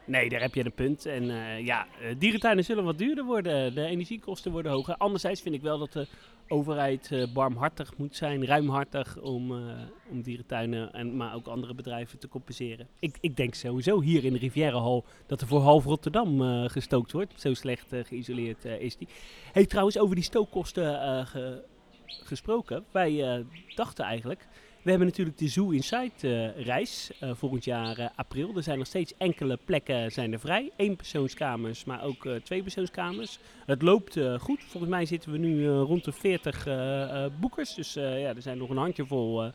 nee, 0.06 0.30
daar 0.30 0.42
heb 0.42 0.54
je 0.54 0.66
een 0.66 0.74
punt. 0.74 1.06
En 1.06 1.24
ja, 1.64 1.88
dierentuinen 2.18 2.64
zullen 2.64 2.84
wat 2.84 2.98
duurder 2.98 3.26
worden. 3.26 3.76
De 3.76 3.86
energiekosten 3.86 4.52
worden 4.52 4.72
hoger. 4.72 4.96
Anderzijds 4.98 5.42
vind 5.42 5.56
ik 5.56 5.62
wel 5.62 5.78
dat 5.78 5.94
de 5.94 6.08
overheid 6.48 7.12
eh, 7.12 7.34
barmhartig 7.34 7.98
moet 7.98 8.16
zijn, 8.16 8.46
ruimhartig, 8.46 9.18
om, 9.22 9.52
eh, 9.52 9.74
om 10.10 10.22
dierentuinen, 10.22 10.94
en, 10.94 11.18
maar 11.18 11.36
ook 11.36 11.48
andere 11.48 11.74
bedrijven 11.74 12.20
te 12.20 12.28
compenseren. 12.28 12.88
Ik, 13.00 13.18
ik 13.22 13.36
denk 13.36 13.54
sowieso 13.54 14.02
hier 14.02 14.24
in 14.26 14.34
de 14.34 14.40
Rivierenhal 14.40 15.06
dat 15.26 15.42
er 15.42 15.48
voor 15.48 15.60
half 15.62 15.84
Rotterdam 15.84 16.42
eh, 16.42 16.70
gestookt 16.70 17.12
wordt. 17.12 17.42
Zo 17.42 17.54
slecht 17.54 17.94
geïsoleerd 18.04 18.66
is 18.66 18.98
die. 18.98 19.08
Hey, 19.52 19.66
trouwens, 19.66 19.98
over 19.98 20.16
die 20.16 20.24
stookkosten 20.24 21.28
ge- 21.28 21.64
gesproken. 22.06 22.84
Wij 22.92 23.46
dachten 23.76 24.06
eigenlijk, 24.06 24.48
we 24.86 24.92
hebben 24.92 25.08
natuurlijk 25.10 25.38
de 25.38 25.48
Zoo 25.48 25.70
Inside 25.70 26.12
eh, 26.22 26.64
reis 26.66 27.12
eh, 27.20 27.32
volgend 27.34 27.64
jaar 27.64 27.98
eh, 27.98 28.10
april. 28.16 28.56
Er 28.56 28.64
zijn 28.64 28.78
nog 28.78 28.88
steeds 28.88 29.14
enkele 29.18 29.60
plekken 29.66 30.12
zijn 30.12 30.34
er 30.34 30.40
vrij. 30.40 30.72
Eén 30.78 30.96
persoonskamers, 30.96 31.84
maar 31.84 32.04
ook 32.04 32.28
twee 32.44 32.62
persoonskamers. 32.62 33.40
Het 33.66 33.82
loopt 33.82 34.20
goed. 34.40 34.64
Volgens 34.64 34.92
mij 34.92 35.06
zitten 35.06 35.32
we 35.32 35.38
nu 35.38 35.68
rond 35.70 36.04
de 36.04 36.12
40 36.12 36.68
eh, 36.68 37.24
eh, 37.26 37.32
boekers. 37.40 37.74
Dus 37.74 37.94
ja, 37.94 38.36
er 38.36 38.42
zijn 38.42 38.58
nog 38.58 38.70
een 38.70 38.78
handjevol 38.78 39.52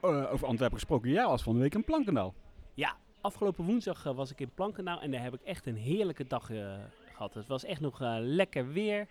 Eh, 0.00 0.32
over 0.32 0.46
Antwerpen 0.46 0.78
gesproken, 0.78 1.10
jij 1.10 1.26
was 1.26 1.42
van 1.42 1.54
de 1.54 1.60
week 1.60 1.74
in 1.74 1.84
Plankendaal. 1.84 2.34
Ja, 2.74 2.96
afgelopen 3.20 3.64
woensdag 3.64 4.06
eh, 4.06 4.14
was 4.14 4.30
ik 4.30 4.40
in 4.40 4.50
Plankendaal 4.54 5.00
en 5.00 5.10
daar 5.10 5.22
heb 5.22 5.34
ik 5.34 5.40
echt 5.42 5.66
een 5.66 5.76
heerlijke 5.76 6.26
dag 6.26 6.50
eh, 6.50 6.74
gehad. 7.12 7.34
Het 7.34 7.46
was 7.46 7.64
echt 7.64 7.80
nog 7.80 8.00
eh, 8.02 8.14
lekker 8.20 8.72
weer. 8.72 9.06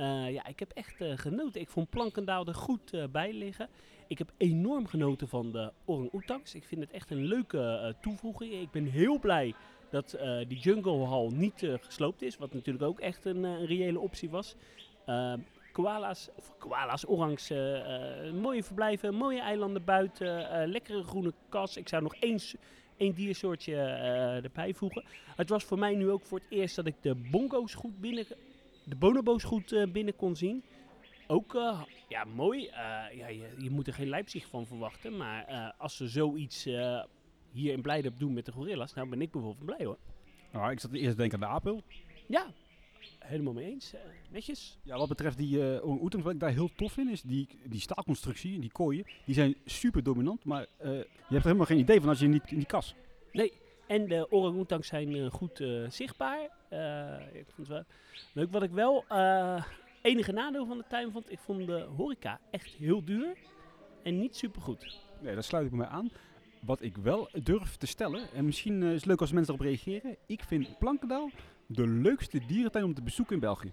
Eh, 0.00 0.32
ja, 0.32 0.46
ik 0.46 0.58
heb 0.58 0.70
echt 0.74 1.00
eh, 1.00 1.12
genoten. 1.16 1.60
Ik 1.60 1.68
vond 1.68 1.90
Plankendaal 1.90 2.46
er 2.46 2.54
goed 2.54 2.92
eh, 2.94 3.04
bij 3.12 3.32
liggen. 3.32 3.68
Ik 4.08 4.18
heb 4.18 4.32
enorm 4.36 4.86
genoten 4.86 5.28
van 5.28 5.52
de 5.52 5.72
orang-oetangs. 5.84 6.54
Ik 6.54 6.64
vind 6.64 6.80
het 6.80 6.90
echt 6.90 7.10
een 7.10 7.24
leuke 7.24 7.94
toevoeging. 8.00 8.52
Ik 8.52 8.70
ben 8.70 8.84
heel 8.84 9.18
blij 9.18 9.54
dat 9.90 10.18
die 10.48 10.58
jungle 10.58 11.06
hall 11.06 11.28
niet 11.32 11.68
gesloopt 11.80 12.22
is. 12.22 12.36
Wat 12.36 12.52
natuurlijk 12.54 12.84
ook 12.84 13.00
echt 13.00 13.24
een, 13.24 13.66
reële 13.66 13.98
optie 13.98 14.30
was. 14.30 14.54
Eh, 15.06 15.32
koala's, 15.72 16.28
of 16.36 16.52
koala's, 16.58 17.04
orangs, 17.08 17.48
mooie 18.40 18.62
verblijven, 18.62 19.14
mooie 19.14 19.40
eilanden 19.40 19.84
buiten, 19.84 20.66
lekkere 20.68 21.02
groene 21.02 21.32
kas. 21.48 21.76
Ik 21.76 21.88
zou 21.88 22.02
nog 22.02 22.14
één, 22.14 22.38
s- 22.38 22.54
één 22.96 23.14
diersoortje 23.14 23.74
erbij 24.42 24.74
voegen. 24.74 25.04
Het 25.36 25.48
was 25.48 25.64
voor 25.64 25.78
mij 25.78 25.94
nu 25.94 26.10
ook 26.10 26.22
voor 26.24 26.38
het 26.38 26.46
eerst 26.58 26.76
dat 26.76 26.86
ik 26.86 26.94
de 27.00 27.14
bongo's 27.30 27.74
goed 27.74 28.00
binnen, 28.00 28.24
de 28.90 28.96
bonobo's 28.96 29.44
goed 29.44 29.72
eh, 29.72 29.90
binnen 29.92 30.16
kon 30.16 30.36
zien. 30.36 30.62
Ook 31.26 31.54
eh, 31.54 31.82
ja, 32.08 32.24
mooi. 32.24 32.66
Eh, 32.66 33.16
ja, 33.16 33.28
je, 33.28 33.48
je 33.58 33.70
moet 33.70 33.86
er 33.86 33.94
geen 33.94 34.08
Leipzig 34.08 34.46
van 34.46 34.66
verwachten. 34.66 35.16
Maar 35.16 35.74
als 35.78 35.96
ze 35.96 36.08
zoiets 36.08 36.64
hier 37.52 37.72
in 37.72 37.82
Blijdorp 37.82 38.18
doen 38.18 38.32
met 38.32 38.44
de 38.44 38.52
gorillas, 38.52 38.94
nou 38.94 39.08
ben 39.08 39.20
ik 39.20 39.30
bijvoorbeeld 39.30 39.64
blij 39.64 39.86
hoor. 39.86 39.98
Nou, 40.52 40.70
ik 40.70 40.80
zat 40.80 40.92
eerst 40.92 41.10
te 41.10 41.16
denken 41.16 41.42
aan 41.42 41.48
de 41.48 41.54
apel. 41.54 41.82
Ja, 42.26 42.46
helemaal 43.18 43.52
mee 43.52 43.70
eens. 43.70 43.94
Netjes. 44.30 44.78
Ja, 44.82 44.96
wat 44.96 45.08
betreft 45.08 45.36
die 45.36 45.82
orang-oetangs, 45.82 46.24
wat 46.24 46.34
ik 46.34 46.40
daar 46.40 46.52
heel 46.52 46.70
tof 46.76 46.92
vind, 46.92 47.10
is 47.10 47.22
die, 47.22 47.48
die 47.64 47.80
staalconstructie, 47.80 48.60
die 48.60 48.72
kooien, 48.72 49.06
die 49.24 49.34
zijn 49.34 49.56
super 49.64 50.02
dominant, 50.02 50.44
maar 50.44 50.66
je 50.78 51.06
hebt 51.18 51.34
er 51.34 51.42
helemaal 51.42 51.66
geen 51.66 51.78
idee 51.78 52.00
van 52.00 52.08
als 52.08 52.18
je 52.20 52.26
niet 52.26 52.50
in 52.50 52.56
die 52.56 52.66
kas. 52.66 52.94
En 53.90 54.08
de 54.08 54.26
orang-oetangs 54.30 54.88
zijn 54.88 55.14
eh, 55.16 55.30
goed 55.30 55.60
eh, 55.60 55.88
zichtbaar. 55.88 56.48
Eh, 56.68 57.34
ik 57.34 57.46
vond 57.54 57.56
het 57.56 57.68
wel 57.68 57.84
leuk. 58.32 58.52
Wat 58.52 58.62
ik 58.62 58.70
wel 58.70 59.04
enige 60.02 60.32
nadeel 60.32 60.66
van 60.66 60.78
de 60.78 60.84
tuin 60.88 61.12
vond, 61.12 61.32
ik 61.32 61.38
vond 61.38 61.66
de 61.66 61.86
horeca 61.96 62.40
echt 62.50 62.74
heel 62.74 63.04
duur 63.04 63.36
en 64.02 64.18
niet 64.18 64.36
super 64.36 64.62
goed. 64.62 64.98
Nee, 65.20 65.34
daar 65.34 65.42
sluit 65.42 65.66
ik 65.66 65.72
me 65.72 65.86
aan. 65.86 66.10
Wat 66.60 66.82
ik 66.82 66.96
wel 66.96 67.28
durf 67.42 67.76
te 67.76 67.86
stellen, 67.86 68.32
en 68.34 68.44
misschien 68.44 68.82
is 68.82 68.94
het 68.94 69.06
leuk 69.06 69.20
als 69.20 69.32
mensen 69.32 69.54
erop 69.54 69.66
reageren, 69.66 70.16
ik 70.26 70.42
vind 70.42 70.78
Plankendaal 70.78 71.30
de 71.66 71.86
leukste 71.86 72.40
dierentuin 72.46 72.84
om 72.84 72.94
te 72.94 73.02
bezoeken 73.02 73.34
in 73.34 73.40
België. 73.40 73.72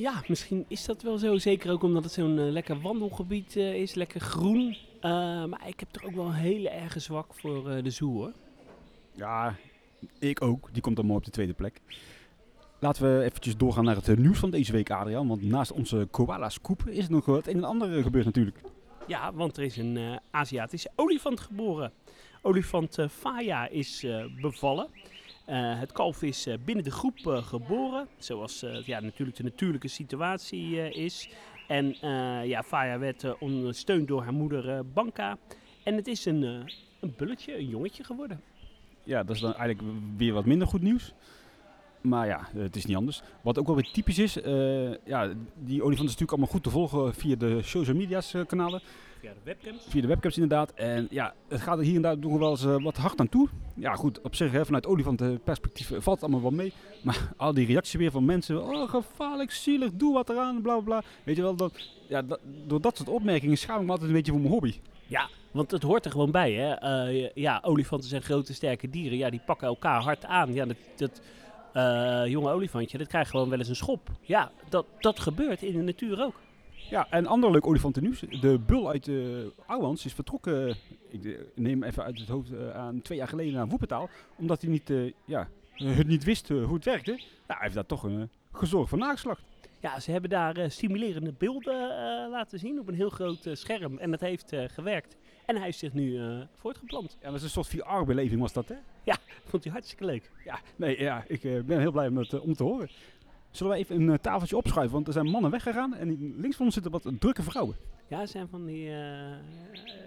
Ja, 0.00 0.22
misschien 0.28 0.64
is 0.68 0.84
dat 0.84 1.02
wel 1.02 1.18
zo. 1.18 1.38
Zeker 1.38 1.70
ook 1.70 1.82
omdat 1.82 2.04
het 2.04 2.12
zo'n 2.12 2.50
lekker 2.50 2.80
wandelgebied 2.80 3.56
is, 3.56 3.94
lekker 3.94 4.20
groen. 4.20 4.76
Eh, 5.02 5.44
maar 5.44 5.68
ik 5.68 5.80
heb 5.80 5.88
toch 5.90 6.04
ook 6.04 6.14
wel 6.14 6.26
een 6.26 6.32
hele 6.32 6.68
erge 6.68 7.00
zwak 7.00 7.34
voor 7.34 7.70
eh, 7.70 7.82
de 7.82 7.90
zoo 7.90 8.12
hoor. 8.12 8.32
Ja, 9.14 9.54
ik 10.18 10.42
ook. 10.42 10.68
Die 10.72 10.82
komt 10.82 10.96
dan 10.96 11.06
mooi 11.06 11.18
op 11.18 11.24
de 11.24 11.30
tweede 11.30 11.52
plek. 11.52 11.80
Laten 12.82 13.18
we 13.18 13.24
eventjes 13.24 13.56
doorgaan 13.56 13.84
naar 13.84 13.96
het 13.96 14.08
eh, 14.08 14.16
nieuws 14.16 14.38
van 14.38 14.50
deze 14.50 14.72
week, 14.72 14.90
Adriaan. 14.90 15.28
Want 15.28 15.42
naast 15.42 15.72
onze 15.72 16.08
koala-scoop 16.10 16.88
is 16.88 17.04
er 17.04 17.10
nog 17.10 17.24
wat 17.24 17.46
een 17.46 17.56
en 17.56 17.64
ander 17.64 18.02
gebeurd 18.02 18.24
natuurlijk. 18.24 18.60
Ja, 19.06 19.32
want 19.32 19.56
er 19.56 19.62
is 19.62 19.76
een 19.76 19.96
eh, 19.96 20.16
Aziatische 20.30 20.90
olifant 20.94 21.40
geboren. 21.40 21.92
Olifant 22.40 22.98
eh, 22.98 23.08
Faya 23.08 23.68
is 23.68 24.06
bevallen. 24.40 24.88
Het 25.44 25.92
kalf 25.92 26.22
is 26.22 26.48
binnen 26.64 26.84
de 26.84 26.90
groep 26.90 27.18
geboren, 27.24 28.08
zoals 28.18 28.64
ja, 28.84 29.00
natuurlijk 29.00 29.36
de 29.36 29.42
natuurlijke 29.42 29.88
situatie 29.88 30.90
is. 30.90 31.28
En 31.72 31.96
eh, 32.00 32.48
ja, 32.48 32.62
Faya 32.62 32.98
werd 32.98 33.24
eh, 33.24 33.32
ondersteund 33.38 34.08
door 34.08 34.22
haar 34.22 34.32
moeder 34.32 34.68
eh, 34.68 34.80
Banka. 34.94 35.38
En 35.82 35.94
het 35.94 36.06
is 36.06 36.24
een, 36.24 36.42
een 37.00 37.14
bulletje, 37.16 37.58
een 37.58 37.68
jongetje 37.68 38.04
geworden. 38.04 38.40
Ja, 39.04 39.22
dat 39.22 39.34
is 39.34 39.42
dan 39.42 39.54
eigenlijk 39.54 39.94
weer 40.16 40.32
wat 40.32 40.44
minder 40.44 40.68
goed 40.68 40.82
nieuws. 40.82 41.12
Maar 42.00 42.26
ja, 42.26 42.48
het 42.56 42.76
is 42.76 42.84
niet 42.84 42.96
anders. 42.96 43.22
Wat 43.40 43.58
ook 43.58 43.66
wel 43.66 43.74
weer 43.74 43.90
typisch 43.92 44.18
is, 44.18 44.34
ja, 45.04 45.32
die 45.54 45.82
olifant 45.82 46.08
is 46.08 46.18
natuurlijk 46.18 46.30
allemaal 46.30 46.48
goed 46.48 46.62
te 46.62 46.70
volgen 46.70 47.14
via 47.14 47.36
de 47.36 47.62
social 47.62 47.96
media's 47.96 48.34
kanalen. 48.46 48.80
Via 49.22 49.32
de 49.32 49.40
webcams. 49.44 49.84
Via 49.88 50.00
de 50.00 50.06
webcams 50.06 50.34
inderdaad. 50.34 50.72
En 50.74 51.06
ja, 51.10 51.34
het 51.48 51.60
gaat 51.60 51.78
er 51.78 51.84
hier 51.84 51.96
en 51.96 52.02
daar 52.02 52.18
nog 52.18 52.38
wel 52.38 52.50
eens 52.50 52.64
eh, 52.64 52.82
wat 52.82 52.96
hard 52.96 53.20
aan 53.20 53.28
toe. 53.28 53.48
Ja 53.74 53.94
goed, 53.94 54.20
op 54.20 54.34
zich 54.34 54.52
hè, 54.52 54.64
vanuit 54.64 54.86
olifantenperspectief 54.86 55.90
eh, 55.90 56.00
valt 56.00 56.20
het 56.20 56.30
allemaal 56.30 56.50
wel 56.50 56.58
mee. 56.58 56.72
Maar 57.04 57.32
al 57.36 57.54
die 57.54 57.66
reacties 57.66 57.94
weer 57.94 58.10
van 58.10 58.24
mensen. 58.24 58.62
Oh, 58.62 58.90
gevaarlijk, 58.90 59.50
zielig, 59.50 59.90
doe 59.92 60.14
wat 60.14 60.30
eraan, 60.30 60.62
bla 60.62 60.74
bla 60.74 60.82
bla. 60.82 61.02
Weet 61.24 61.36
je 61.36 61.42
wel, 61.42 61.54
dat, 61.54 61.88
ja, 62.08 62.22
dat, 62.22 62.40
door 62.66 62.80
dat 62.80 62.96
soort 62.96 63.08
opmerkingen 63.08 63.58
schaam 63.58 63.80
ik 63.80 63.84
me 63.84 63.90
altijd 63.90 64.08
een 64.08 64.16
beetje 64.16 64.32
voor 64.32 64.40
mijn 64.40 64.52
hobby. 64.52 64.74
Want 65.52 65.70
het 65.70 65.82
hoort 65.82 66.04
er 66.04 66.10
gewoon 66.10 66.30
bij, 66.30 66.52
hè. 66.52 66.72
Eh, 66.72 67.30
ja, 67.34 67.60
olifanten 67.64 68.08
zijn 68.08 68.22
grote, 68.22 68.54
sterke 68.54 68.90
dieren. 68.90 69.18
Ja, 69.18 69.30
die 69.30 69.42
pakken 69.46 69.66
elkaar 69.66 70.02
hard 70.02 70.24
aan. 70.24 70.52
Ja, 70.52 70.64
dat, 70.64 70.76
dat 70.96 71.20
eh, 71.72 72.22
jonge 72.26 72.50
olifantje, 72.50 72.98
dat 72.98 73.06
krijgt 73.06 73.30
gewoon 73.30 73.48
wel 73.48 73.58
eens 73.58 73.68
een 73.68 73.76
schop. 73.76 74.10
Ja, 74.20 74.50
dat, 74.68 74.86
dat 74.98 75.20
gebeurt 75.20 75.62
in 75.62 75.72
de 75.72 75.82
natuur 75.82 76.22
ook. 76.22 76.34
Ja, 76.92 77.06
en 77.10 77.26
ander 77.26 77.50
leuk 77.50 77.66
olifantennieuws. 77.66 78.20
De 78.20 78.58
bul 78.66 78.88
uit 78.88 79.04
de 79.04 79.52
Ouwans 79.66 80.04
is 80.04 80.12
vertrokken, 80.12 80.68
eh, 80.68 80.74
ik 81.08 81.24
eh, 81.24 81.38
neem 81.54 81.82
even 81.82 82.04
uit 82.04 82.18
het 82.18 82.28
hoofd 82.28 82.52
eh, 82.52 82.70
aan 82.70 83.02
twee 83.02 83.18
jaar 83.18 83.28
geleden 83.28 83.52
naar 83.52 83.68
Woepetaal. 83.68 84.08
Omdat 84.36 84.62
hij 84.62 84.70
niet, 84.70 84.90
eh, 84.90 85.12
ja, 85.24 85.48
eh, 85.76 85.96
het 85.96 86.06
niet 86.06 86.24
wist 86.24 86.50
eh, 86.50 86.64
hoe 86.64 86.74
het 86.74 86.84
werkte. 86.84 87.12
Ja, 87.20 87.24
hij 87.46 87.56
heeft 87.60 87.74
daar 87.74 87.86
toch 87.86 88.02
een 88.02 88.30
gezorgd 88.52 88.88
voor 88.88 88.98
nageslacht. 88.98 89.42
Ja, 89.80 90.00
ze 90.00 90.10
hebben 90.10 90.30
daar 90.30 90.56
eh, 90.56 90.68
stimulerende 90.70 91.32
beelden 91.38 91.74
eh, 91.90 92.30
laten 92.30 92.58
zien 92.58 92.78
op 92.80 92.88
een 92.88 92.94
heel 92.94 93.10
groot 93.10 93.46
eh, 93.46 93.54
scherm. 93.54 93.98
En 93.98 94.10
dat 94.10 94.20
heeft 94.20 94.52
eh, 94.52 94.64
gewerkt. 94.68 95.16
En 95.46 95.54
hij 95.56 95.64
heeft 95.64 95.78
zich 95.78 95.92
nu 95.92 96.18
eh, 96.18 96.40
voortgeplant. 96.56 97.16
Ja, 97.20 97.26
dat 97.26 97.36
is 97.36 97.42
een 97.42 97.64
soort 97.64 97.66
VR-beleving 97.68 98.40
was 98.40 98.52
dat, 98.52 98.68
hè? 98.68 98.74
Vond 99.50 99.64
hij 99.64 99.72
hartstikke 99.72 100.04
leuk. 100.04 100.30
Ja, 100.44 100.60
nee, 100.76 101.00
ja, 101.00 101.24
ik 101.26 101.44
eh, 101.44 101.60
ben 101.60 101.80
heel 101.80 101.90
blij 101.92 102.08
om 102.08 102.16
het, 102.16 102.32
eh, 102.32 102.42
om 102.42 102.54
te 102.54 102.62
horen. 102.62 102.88
Zullen 103.52 103.72
we 103.72 103.78
even 103.78 104.00
een 104.00 104.10
eh, 104.10 104.18
tafeltje 104.18 104.56
opschuiven? 104.56 104.94
Want 104.94 105.06
er 105.06 105.12
zijn 105.12 105.30
mannen 105.30 105.50
weggegaan 105.50 105.94
en 105.94 106.34
links 106.40 106.56
van 106.56 106.64
ons 106.64 106.74
zitten 106.74 106.92
wat 106.92 107.10
drukke 107.18 107.42
vrouwen. 107.42 107.76
Ja, 108.08 108.20
het 108.20 108.30
zijn 108.30 108.48
van 108.48 108.66
die 108.66 108.90
eh 108.90 109.32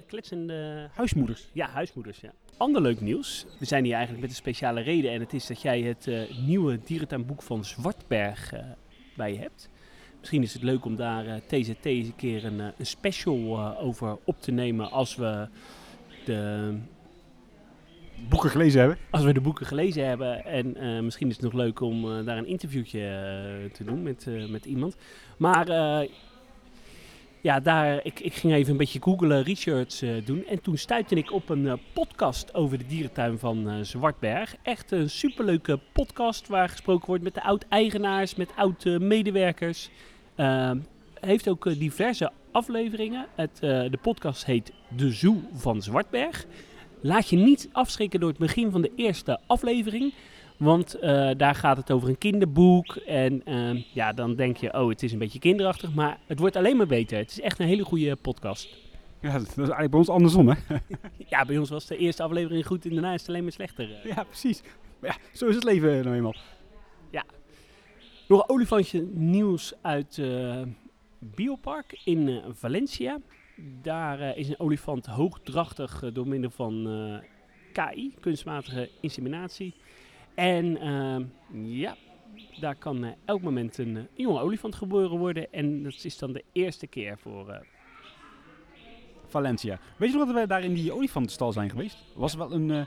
kletsende 0.07 0.89
Huismoeders. 0.93 1.49
Ja, 1.53 1.67
huismoeders, 1.67 2.19
ja. 2.19 2.31
Ander 2.57 2.81
leuk 2.81 3.01
nieuws. 3.01 3.45
We 3.59 3.65
zijn 3.65 3.83
hier 3.83 3.93
eigenlijk 3.93 4.21
met 4.21 4.29
een 4.29 4.35
speciale 4.41 4.81
reden. 4.81 5.11
En 5.11 5.19
het 5.19 5.33
is 5.33 5.47
dat 5.47 5.61
jij 5.61 5.81
het 5.81 6.07
eh, 6.07 6.37
nieuwe 6.45 6.79
dierentuinboek 6.85 7.41
van 7.41 7.65
Zwartberg 7.65 8.53
bij 9.15 9.33
je 9.33 9.39
hebt. 9.39 9.69
Misschien 10.19 10.43
is 10.43 10.53
het 10.53 10.63
leuk 10.63 10.85
om 10.85 10.95
daar 10.95 11.41
TZT 11.47 11.85
eens 11.85 12.07
een 12.07 12.15
keer 12.15 12.45
een, 12.45 12.59
een 12.59 12.85
special 12.85 13.77
over 13.77 14.17
op 14.23 14.41
te 14.41 14.51
nemen 14.51 14.91
als 14.91 15.15
we, 15.15 15.47
de, 16.25 16.73
Boeken 18.29 18.49
gelezen 18.49 18.79
hebben. 18.79 18.97
als 19.09 19.23
we 19.23 19.33
de 19.33 19.41
boeken 19.41 19.65
gelezen 19.65 20.07
hebben. 20.07 20.45
En 20.45 20.75
eh, 20.75 20.99
misschien 20.99 21.27
is 21.27 21.33
het 21.33 21.43
nog 21.43 21.53
leuk 21.53 21.79
om 21.79 22.11
eh, 22.11 22.25
daar 22.25 22.37
een 22.37 22.47
interviewtje 22.47 22.99
eh, 22.99 23.71
te 23.71 23.83
doen 23.83 24.03
met, 24.03 24.27
met 24.49 24.65
iemand. 24.65 24.95
Maar 25.37 25.67
ja, 27.41 27.59
daar, 27.59 27.99
ik, 28.03 28.19
ik 28.19 28.33
ging 28.33 28.53
even 28.53 28.71
een 28.71 28.77
beetje 28.77 29.01
googlen, 29.01 29.43
research 29.43 30.23
doen. 30.23 30.45
En 30.45 30.61
toen 30.61 30.77
stuitte 30.77 31.15
ik 31.15 31.31
op 31.31 31.49
een 31.49 31.79
podcast 31.93 32.53
over 32.53 32.77
de 32.77 32.85
dierentuin 32.87 33.39
van 33.39 33.85
Zwartberg. 33.85 34.55
Echt 34.61 34.91
een 34.91 35.09
superleuke 35.09 35.79
podcast 35.91 36.47
waar 36.47 36.69
gesproken 36.69 37.07
wordt 37.07 37.23
met 37.23 37.33
de 37.33 37.43
oud-eigenaars, 37.43 38.35
met 38.35 38.49
oud-medewerkers. 38.55 39.89
heeft 41.19 41.49
ook 41.49 41.79
diverse 41.79 42.31
afleveringen. 42.51 43.25
Het, 43.35 43.57
de 43.59 43.99
podcast 44.01 44.45
heet 44.45 44.71
De 44.95 45.11
Zoo 45.11 45.41
van 45.53 45.81
Zwartberg. 45.81 46.45
Laat 47.05 47.29
je 47.29 47.35
niet 47.37 47.69
afschrikken 47.71 48.19
door 48.19 48.29
het 48.29 48.37
begin 48.37 48.71
van 48.71 48.81
de 48.81 48.91
eerste 48.95 49.39
aflevering. 49.47 50.13
Want 50.57 50.93
eh, 50.93 51.29
daar 51.37 51.55
gaat 51.55 51.77
het 51.77 51.91
over 51.91 52.09
een 52.09 52.17
kinderboek. 52.17 52.95
En 52.95 53.41
ehm, 53.45 53.81
ja, 53.93 54.13
dan 54.13 54.35
denk 54.35 54.57
je, 54.57 54.73
oh, 54.73 54.89
het 54.89 55.03
is 55.03 55.11
een 55.11 55.19
beetje 55.19 55.39
kinderachtig. 55.39 55.93
Maar 55.93 56.19
het 56.25 56.39
wordt 56.39 56.55
alleen 56.55 56.77
maar 56.77 56.87
beter. 56.87 57.17
Het 57.17 57.31
is 57.31 57.41
echt 57.41 57.59
een 57.59 57.67
hele 57.67 57.83
goede 57.83 58.15
podcast. 58.15 58.69
Ja, 59.21 59.31
dat 59.31 59.47
is 59.47 59.55
eigenlijk 59.57 59.89
bij 59.89 59.99
ons 59.99 60.09
andersom, 60.09 60.47
hè? 60.49 60.55
Ja, 61.29 61.45
bij 61.45 61.57
ons 61.57 61.69
was 61.69 61.85
de 61.85 61.97
eerste 61.97 62.23
aflevering 62.23 62.65
goed 62.65 62.85
en 62.85 62.91
daarna 62.93 63.13
is 63.13 63.19
het 63.19 63.29
alleen 63.29 63.43
maar 63.43 63.51
slechter. 63.51 63.91
eh. 64.03 64.15
Ja, 64.15 64.23
precies. 64.23 64.61
Maar 64.99 65.09
ja, 65.09 65.37
zo 65.37 65.47
is 65.47 65.55
het 65.55 65.63
leven 65.63 66.03
nou 66.03 66.15
eenmaal. 66.15 66.35
Nog 68.27 68.41
een 68.41 68.49
olifantje 68.49 69.07
nieuws 69.13 69.73
uit 69.81 70.17
eh 70.17 70.61
Biopark 71.19 72.01
in 72.03 72.41
Valencia. 72.51 73.19
Daar 73.81 74.19
eh, 74.19 74.37
is 74.37 74.49
een 74.49 74.59
olifant 74.59 75.05
hoogdrachtig 75.05 76.03
eh, 76.03 76.13
door 76.13 76.27
middel 76.27 76.49
van 76.49 76.87
eh, 76.87 77.89
KI, 77.89 78.13
kunstmatige 78.19 78.89
inseminatie. 79.01 79.75
En 80.35 80.77
ehm, 80.77 81.23
ja, 81.65 81.95
daar 82.59 82.75
kan 82.75 83.15
elk 83.25 83.41
moment 83.41 83.77
een, 83.77 84.07
jonge 84.13 84.39
olifant 84.39 84.75
geboren 84.75 85.17
worden. 85.17 85.53
En 85.53 85.83
dat 85.83 86.03
is 86.03 86.17
dan 86.17 86.33
de 86.33 86.43
eerste 86.51 86.87
keer 86.87 87.17
voor... 87.17 87.65
Valencia. 89.27 89.79
Weet 89.97 90.11
je 90.11 90.17
nog 90.17 90.25
dat 90.25 90.35
wij 90.35 90.45
daar 90.45 90.63
in 90.63 90.73
die 90.73 90.93
olifantenstal 90.93 91.51
zijn 91.51 91.69
geweest? 91.69 91.97
Was 92.15 92.35
wel 92.35 92.51
een 92.51 92.71
eh 92.71 92.85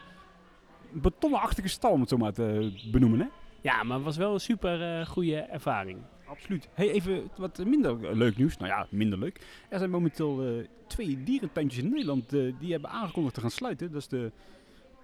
betonnenachtige 0.92 1.68
stal, 1.68 1.92
om 1.92 2.00
het 2.00 2.08
zo 2.08 2.16
maar 2.16 2.32
te 2.32 2.72
benoemen, 2.90 3.20
hè? 3.20 3.26
ja, 3.60 3.82
maar 3.82 3.96
het 3.96 4.04
was 4.04 4.16
wel 4.16 4.32
een 4.32 4.40
super 4.40 5.06
goede 5.06 5.36
ervaring. 5.36 5.98
Absoluut. 6.28 6.68
Hey, 6.74 6.90
even 6.90 7.30
wat 7.36 7.64
minder 7.64 8.16
leuk 8.16 8.36
nieuws. 8.36 8.56
Nou 8.56 8.70
ja, 8.70 8.86
minder 8.90 9.18
leuk. 9.18 9.40
Er 9.68 9.78
zijn 9.78 9.90
momenteel 9.90 10.42
eh, 10.42 10.66
twee 10.86 11.22
dierentuintjes 11.22 11.82
in 11.82 11.90
Nederland 11.90 12.32
eh, 12.32 12.52
die 12.60 12.72
hebben 12.72 12.90
aangekondigd 12.90 13.34
te 13.34 13.40
gaan 13.40 13.50
sluiten. 13.50 13.92
Dat 13.92 14.00
is 14.00 14.08
de 14.08 14.32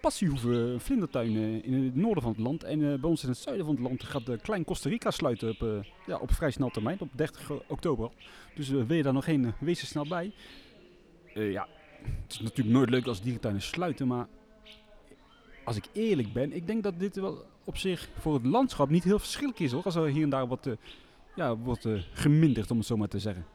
Passiehoeve 0.00 0.74
Vlindertuin 0.78 1.36
eh, 1.36 1.64
in 1.64 1.84
het 1.84 1.94
noorden 1.94 2.22
van 2.22 2.32
het 2.32 2.40
land. 2.40 2.64
En 2.64 2.78
bij 2.78 3.10
ons 3.10 3.22
in 3.22 3.28
het 3.28 3.38
zuiden 3.38 3.66
van 3.66 3.74
het 3.74 3.84
land 3.84 4.02
gaat 4.02 4.26
de 4.26 4.38
Klein 4.38 4.64
Costa 4.64 4.88
Rica 4.88 5.10
sluiten 5.10 5.50
op, 5.50 5.84
ja, 6.06 6.16
op 6.16 6.32
vrij 6.32 6.50
snel 6.50 6.68
termijn, 6.68 7.00
op 7.00 7.08
30 7.12 7.50
oktober. 7.68 8.10
Dus 8.54 8.68
wil 8.68 9.02
daar 9.02 9.12
nog 9.12 9.26
heen, 9.26 9.44
eh, 9.44 9.52
wees 9.58 9.80
er 9.80 9.86
snel 9.86 10.08
bij. 10.08 10.32
Ja, 11.34 11.68
het 12.22 12.32
is 12.32 12.40
natuurlijk 12.40 12.76
nooit 12.76 12.90
leuk 12.90 13.06
als 13.06 13.22
dierentuinen 13.22 13.62
sluiten, 13.62 14.06
maar 14.06 14.26
als 15.64 15.76
ik 15.76 15.84
eerlijk 15.92 16.32
ben, 16.32 16.52
ik 16.52 16.66
denk 16.66 16.82
dat 16.82 16.98
dit 16.98 17.16
wel 17.16 17.44
op 17.64 17.76
zich 17.76 18.08
voor 18.18 18.34
het 18.34 18.46
landschap 18.46 18.88
niet 18.88 19.04
heel 19.04 19.18
verschillend 19.18 19.60
is 19.60 19.72
hoor. 19.72 19.82
Als 19.82 19.94
er 19.94 20.06
hier 20.06 20.22
en 20.22 20.28
daar 20.28 20.46
wat, 20.46 20.68
ja, 21.34 21.56
wordt 21.56 21.84
eh, 21.84 22.02
geminderd, 22.12 22.70
om 22.70 22.78
het 22.78 22.86
zo 22.86 22.96
maar 22.96 23.08
te 23.08 23.18
zeggen. 23.18 23.46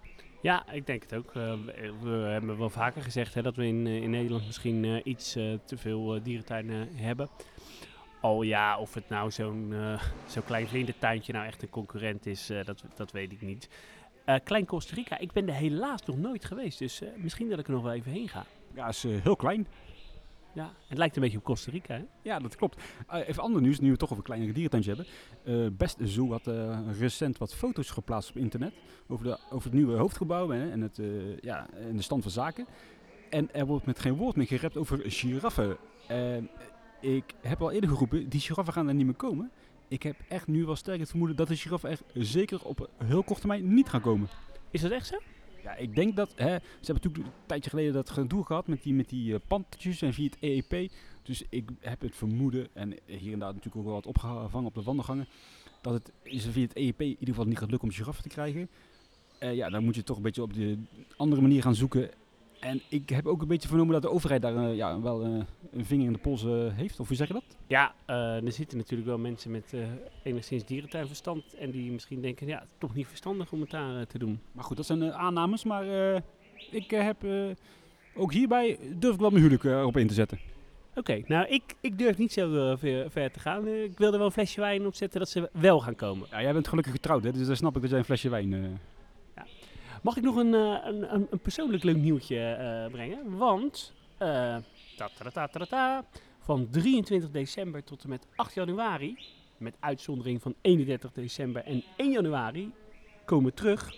Ja, 0.42 0.72
ik 0.72 0.86
denk 0.86 1.02
het 1.02 1.16
ook. 1.16 1.36
Eh, 1.36 1.54
we, 2.02 2.10
hebben 2.10 2.58
wel 2.58 2.70
vaker 2.70 3.02
gezegd 3.02 3.34
hè, 3.34 3.42
dat 3.42 3.56
we 3.56 3.66
in, 3.66 3.88
eh, 3.88 4.02
in 4.02 4.10
Nederland 4.10 4.46
misschien 4.46 5.10
iets 5.10 5.32
te 5.66 5.78
veel 5.78 6.24
dierentuinen 6.24 6.88
hebben. 6.96 7.30
Al 8.22 8.42
ja, 8.42 8.80
of 8.80 8.94
het 8.94 9.10
nou 9.10 9.32
zo'n 9.32 9.74
zo'n 10.26 10.44
klein 10.44 10.68
vlindertuintje 10.68 11.34
nou 11.34 11.46
echt 11.46 11.62
een 11.62 11.70
concurrent 11.70 12.26
is, 12.26 12.52
dat, 12.66 12.84
dat 12.96 13.12
weet 13.12 13.32
ik 13.32 13.42
niet. 13.42 13.70
Klein 14.44 14.66
Costa 14.66 14.96
Rica, 14.96 15.18
ik 15.18 15.32
ben 15.32 15.48
er 15.48 15.54
helaas 15.54 16.06
nog 16.06 16.18
nooit 16.18 16.46
geweest, 16.46 16.80
dus 16.80 17.02
misschien 17.16 17.50
dat 17.50 17.60
ik 17.60 17.68
er 17.68 17.74
nog 17.74 17.84
wel 17.84 17.94
even 17.94 18.12
heen 18.12 18.28
ga. 18.28 18.46
Ja, 18.74 18.88
is 18.88 19.04
heel 19.04 19.36
klein. 19.36 19.68
Ja, 20.60 20.74
het 20.88 20.98
lijkt 20.98 21.16
een 21.16 21.22
beetje 21.22 21.38
op 21.38 21.44
Costa 21.44 21.72
Rica, 21.72 21.94
hè? 21.94 22.04
Ja, 22.22 22.40
dat 22.40 22.56
klopt. 22.56 22.82
Eh, 23.08 23.28
even 23.28 23.44
ander 23.44 23.62
nieuws, 23.62 23.80
nu 23.80 23.92
we 23.92 23.98
toch 23.98 24.12
over 24.12 24.24
kleinere 24.24 24.52
dierentuintjes 24.52 24.98
hebben. 24.98 25.14
Eh 25.56 25.78
Best 25.78 25.98
Zoo 26.04 26.32
had 26.32 26.48
eh, 26.48 26.80
recent 27.00 27.38
wat 27.38 27.56
foto's 27.56 27.90
geplaatst 27.90 28.30
op 28.30 28.38
internet 28.38 28.74
over, 29.08 29.26
de, 29.26 29.40
over 29.50 29.66
het 29.66 29.74
nieuwe 29.74 29.98
hoofdgebouw 29.98 30.50
hè, 30.50 30.72
en, 30.72 30.82
het, 30.82 31.02
ja, 31.42 31.68
en 31.74 31.96
de 31.96 32.02
stand 32.02 32.22
van 32.22 32.32
zaken. 32.32 32.66
En 33.30 33.54
er 33.54 33.66
wordt 33.66 33.86
met 33.86 34.00
geen 34.00 34.16
woord 34.16 34.36
meer 34.36 34.48
gerept 34.48 34.78
over 34.78 35.02
giraffen. 35.04 35.78
En 36.08 36.50
ik 37.02 37.34
heb 37.42 37.62
al 37.62 37.72
eerder 37.72 37.90
geroepen, 37.90 38.30
die 38.30 38.40
giraffen 38.40 38.74
gaan 38.74 38.88
er 38.88 38.94
niet 38.94 39.06
meer 39.06 39.16
komen. 39.16 39.52
Ik 39.88 40.04
heb 40.04 40.16
echt 40.28 40.48
nu 40.48 40.66
wel 40.66 40.76
sterk 40.76 41.00
het 41.00 41.10
vermoeden 41.10 41.36
dat 41.36 41.48
de 41.48 41.56
giraffen 41.56 41.90
er 41.90 42.00
zeker 42.14 42.66
op 42.66 42.90
heel 42.98 43.24
korte 43.24 43.42
termijn 43.42 43.74
niet 43.74 43.90
gaan 43.90 44.02
komen. 44.02 44.28
Is 44.72 44.82
dat 44.82 44.92
echt 44.92 45.08
zo? 45.08 45.18
Ja, 45.64 45.76
ik 45.76 45.96
denk 45.96 46.16
dat, 46.16 46.30
hè, 46.36 46.46
ze 46.46 46.92
hebben 46.92 47.04
natuurlijk 47.04 47.26
een 47.26 47.46
tijdje 47.46 47.70
geleden 47.70 47.94
dat 47.94 48.10
gedoe 48.10 48.46
gehad 48.46 48.68
met 48.68 48.84
die, 48.84 48.94
met 48.94 49.10
die 49.10 49.34
eh, 49.34 49.40
pantertjes 49.48 50.02
en 50.02 50.14
via 50.14 50.26
het 50.26 50.38
EEP. 50.40 50.92
Dus 51.24 51.44
ik 51.50 51.70
heb 51.80 52.02
het 52.02 52.16
vermoeden, 52.16 52.68
en 52.74 52.96
hier 53.06 53.34
en 53.34 53.40
daar 53.40 53.54
natuurlijk 53.54 53.76
ook 53.76 53.84
wel 53.84 53.94
wat 53.94 54.06
opgevangen 54.06 54.68
op 54.68 54.76
de 54.76 54.84
wandelgangen, 54.84 55.28
dat 55.82 55.94
het 55.94 56.12
is 56.24 56.46
via 56.46 56.64
het 56.64 56.76
EEP 56.76 57.02
in 57.02 57.08
ieder 57.08 57.28
geval 57.28 57.46
niet 57.46 57.58
gaat 57.58 57.70
lukken 57.70 57.90
om 57.90 57.96
giraffen 57.96 58.24
te 58.24 58.30
krijgen. 58.30 58.70
Eh, 59.40 59.56
ja, 59.56 59.70
dan 59.70 59.84
moet 59.84 59.96
je 59.96 60.04
toch 60.04 60.18
een 60.18 60.24
beetje 60.24 60.42
op 60.42 60.54
de 60.54 60.78
andere 61.16 61.42
manier 61.42 61.62
gaan 61.62 61.76
zoeken. 61.76 62.10
En 62.60 62.82
ik 62.90 63.10
heb 63.10 63.28
ook 63.28 63.42
een 63.42 63.48
beetje 63.48 63.68
vernomen 63.68 63.94
dat 63.94 64.02
de 64.02 64.10
overheid 64.10 64.42
daar 64.42 64.56
eh, 64.56 64.76
ja, 64.76 65.02
wel 65.02 65.24
eh, 65.24 65.30
een 65.72 65.86
vinger 65.86 66.06
in 66.06 66.14
de 66.14 66.20
pols 66.20 66.44
eh, 66.44 66.52
heeft. 66.74 67.00
Of 67.00 67.08
hoe 67.08 67.18
zeg 67.18 67.28
je 67.28 67.34
dat? 67.34 67.58
Ja, 67.68 67.94
er 68.06 68.52
zitten 68.52 68.78
natuurlijk 68.78 69.10
wel 69.10 69.18
mensen 69.18 69.52
met 69.52 69.74
enigszins 70.24 70.66
dierentuinverstand 70.66 71.54
en 71.54 71.72
die 71.72 71.92
misschien 71.92 72.22
denken, 72.22 72.48
ja, 72.48 72.64
toch 72.78 72.96
niet 72.96 73.08
verstandig 73.08 73.52
om 73.52 73.62
het 73.62 73.70
daar 73.70 74.08
te 74.08 74.18
doen. 74.18 74.40
Maar 74.52 74.64
goed, 74.64 74.78
dat 74.78 74.86
zijn 74.86 75.14
aannames. 75.14 75.64
Maar 75.64 75.86
ik 76.72 76.90
heb 76.90 77.26
ook 78.16 78.34
hierbij 78.34 78.80
durf 78.96 79.14
ik 79.14 79.20
wel 79.20 79.30
mijn 79.30 79.42
huwelijk 79.42 79.64
erop 79.64 79.98
in 79.98 80.08
te 80.08 80.14
zetten. 80.14 80.40
Oké, 80.96 81.22
nou 81.28 81.48
ik, 81.48 81.64
ik 81.82 81.98
durf 81.98 82.18
niet 82.18 82.34
zo 82.34 82.76
ver, 82.76 83.12
ver 83.12 83.32
te 83.32 83.40
gaan. 83.40 83.68
Ik 83.68 83.98
wilde 83.98 84.18
wel 84.18 84.26
een 84.26 84.32
flesje 84.32 84.60
wijn 84.60 84.86
opzetten 84.86 85.20
dat 85.20 85.30
ze 85.30 85.50
wel 85.54 85.80
gaan 85.80 85.96
komen. 85.96 86.28
Ja, 86.32 86.42
jij 86.42 86.54
bent 86.54 86.68
gelukkig 86.68 86.94
getrouwd, 86.94 87.24
hè? 87.24 87.32
dus 87.32 87.48
dan 87.48 87.56
snap 87.56 87.76
ik 87.76 87.82
dat 87.82 87.90
jij 87.90 88.00
een 88.00 88.06
flesje 88.06 88.30
wijn... 88.30 88.80
Mag 90.02 90.18
ik 90.18 90.24
nog 90.24 90.36
een, 90.36 90.54
eh, 90.54 90.78
een, 90.84 91.14
een, 91.14 91.28
een 91.30 91.40
persoonlijk 91.40 91.84
leuk 91.84 91.98
nieuwtje 91.98 92.40
eh, 92.40 92.92
brengen? 92.92 93.38
Want 93.38 93.94
eh, 94.18 94.56
ta 94.98 95.10
-ta 95.48 95.48
-ta 95.48 96.06
van 96.40 96.70
23 96.70 97.32
december 97.32 97.84
tot 97.84 98.04
en 98.04 98.10
met 98.10 98.28
8 98.36 98.54
januari, 98.54 99.18
met 99.58 99.76
uitzondering 99.80 100.42
van 100.42 100.56
31 100.62 101.12
december 101.12 101.64
en 101.64 101.84
1 101.98 102.12
januari, 102.12 102.72
komen 103.26 103.54
terug 103.54 103.96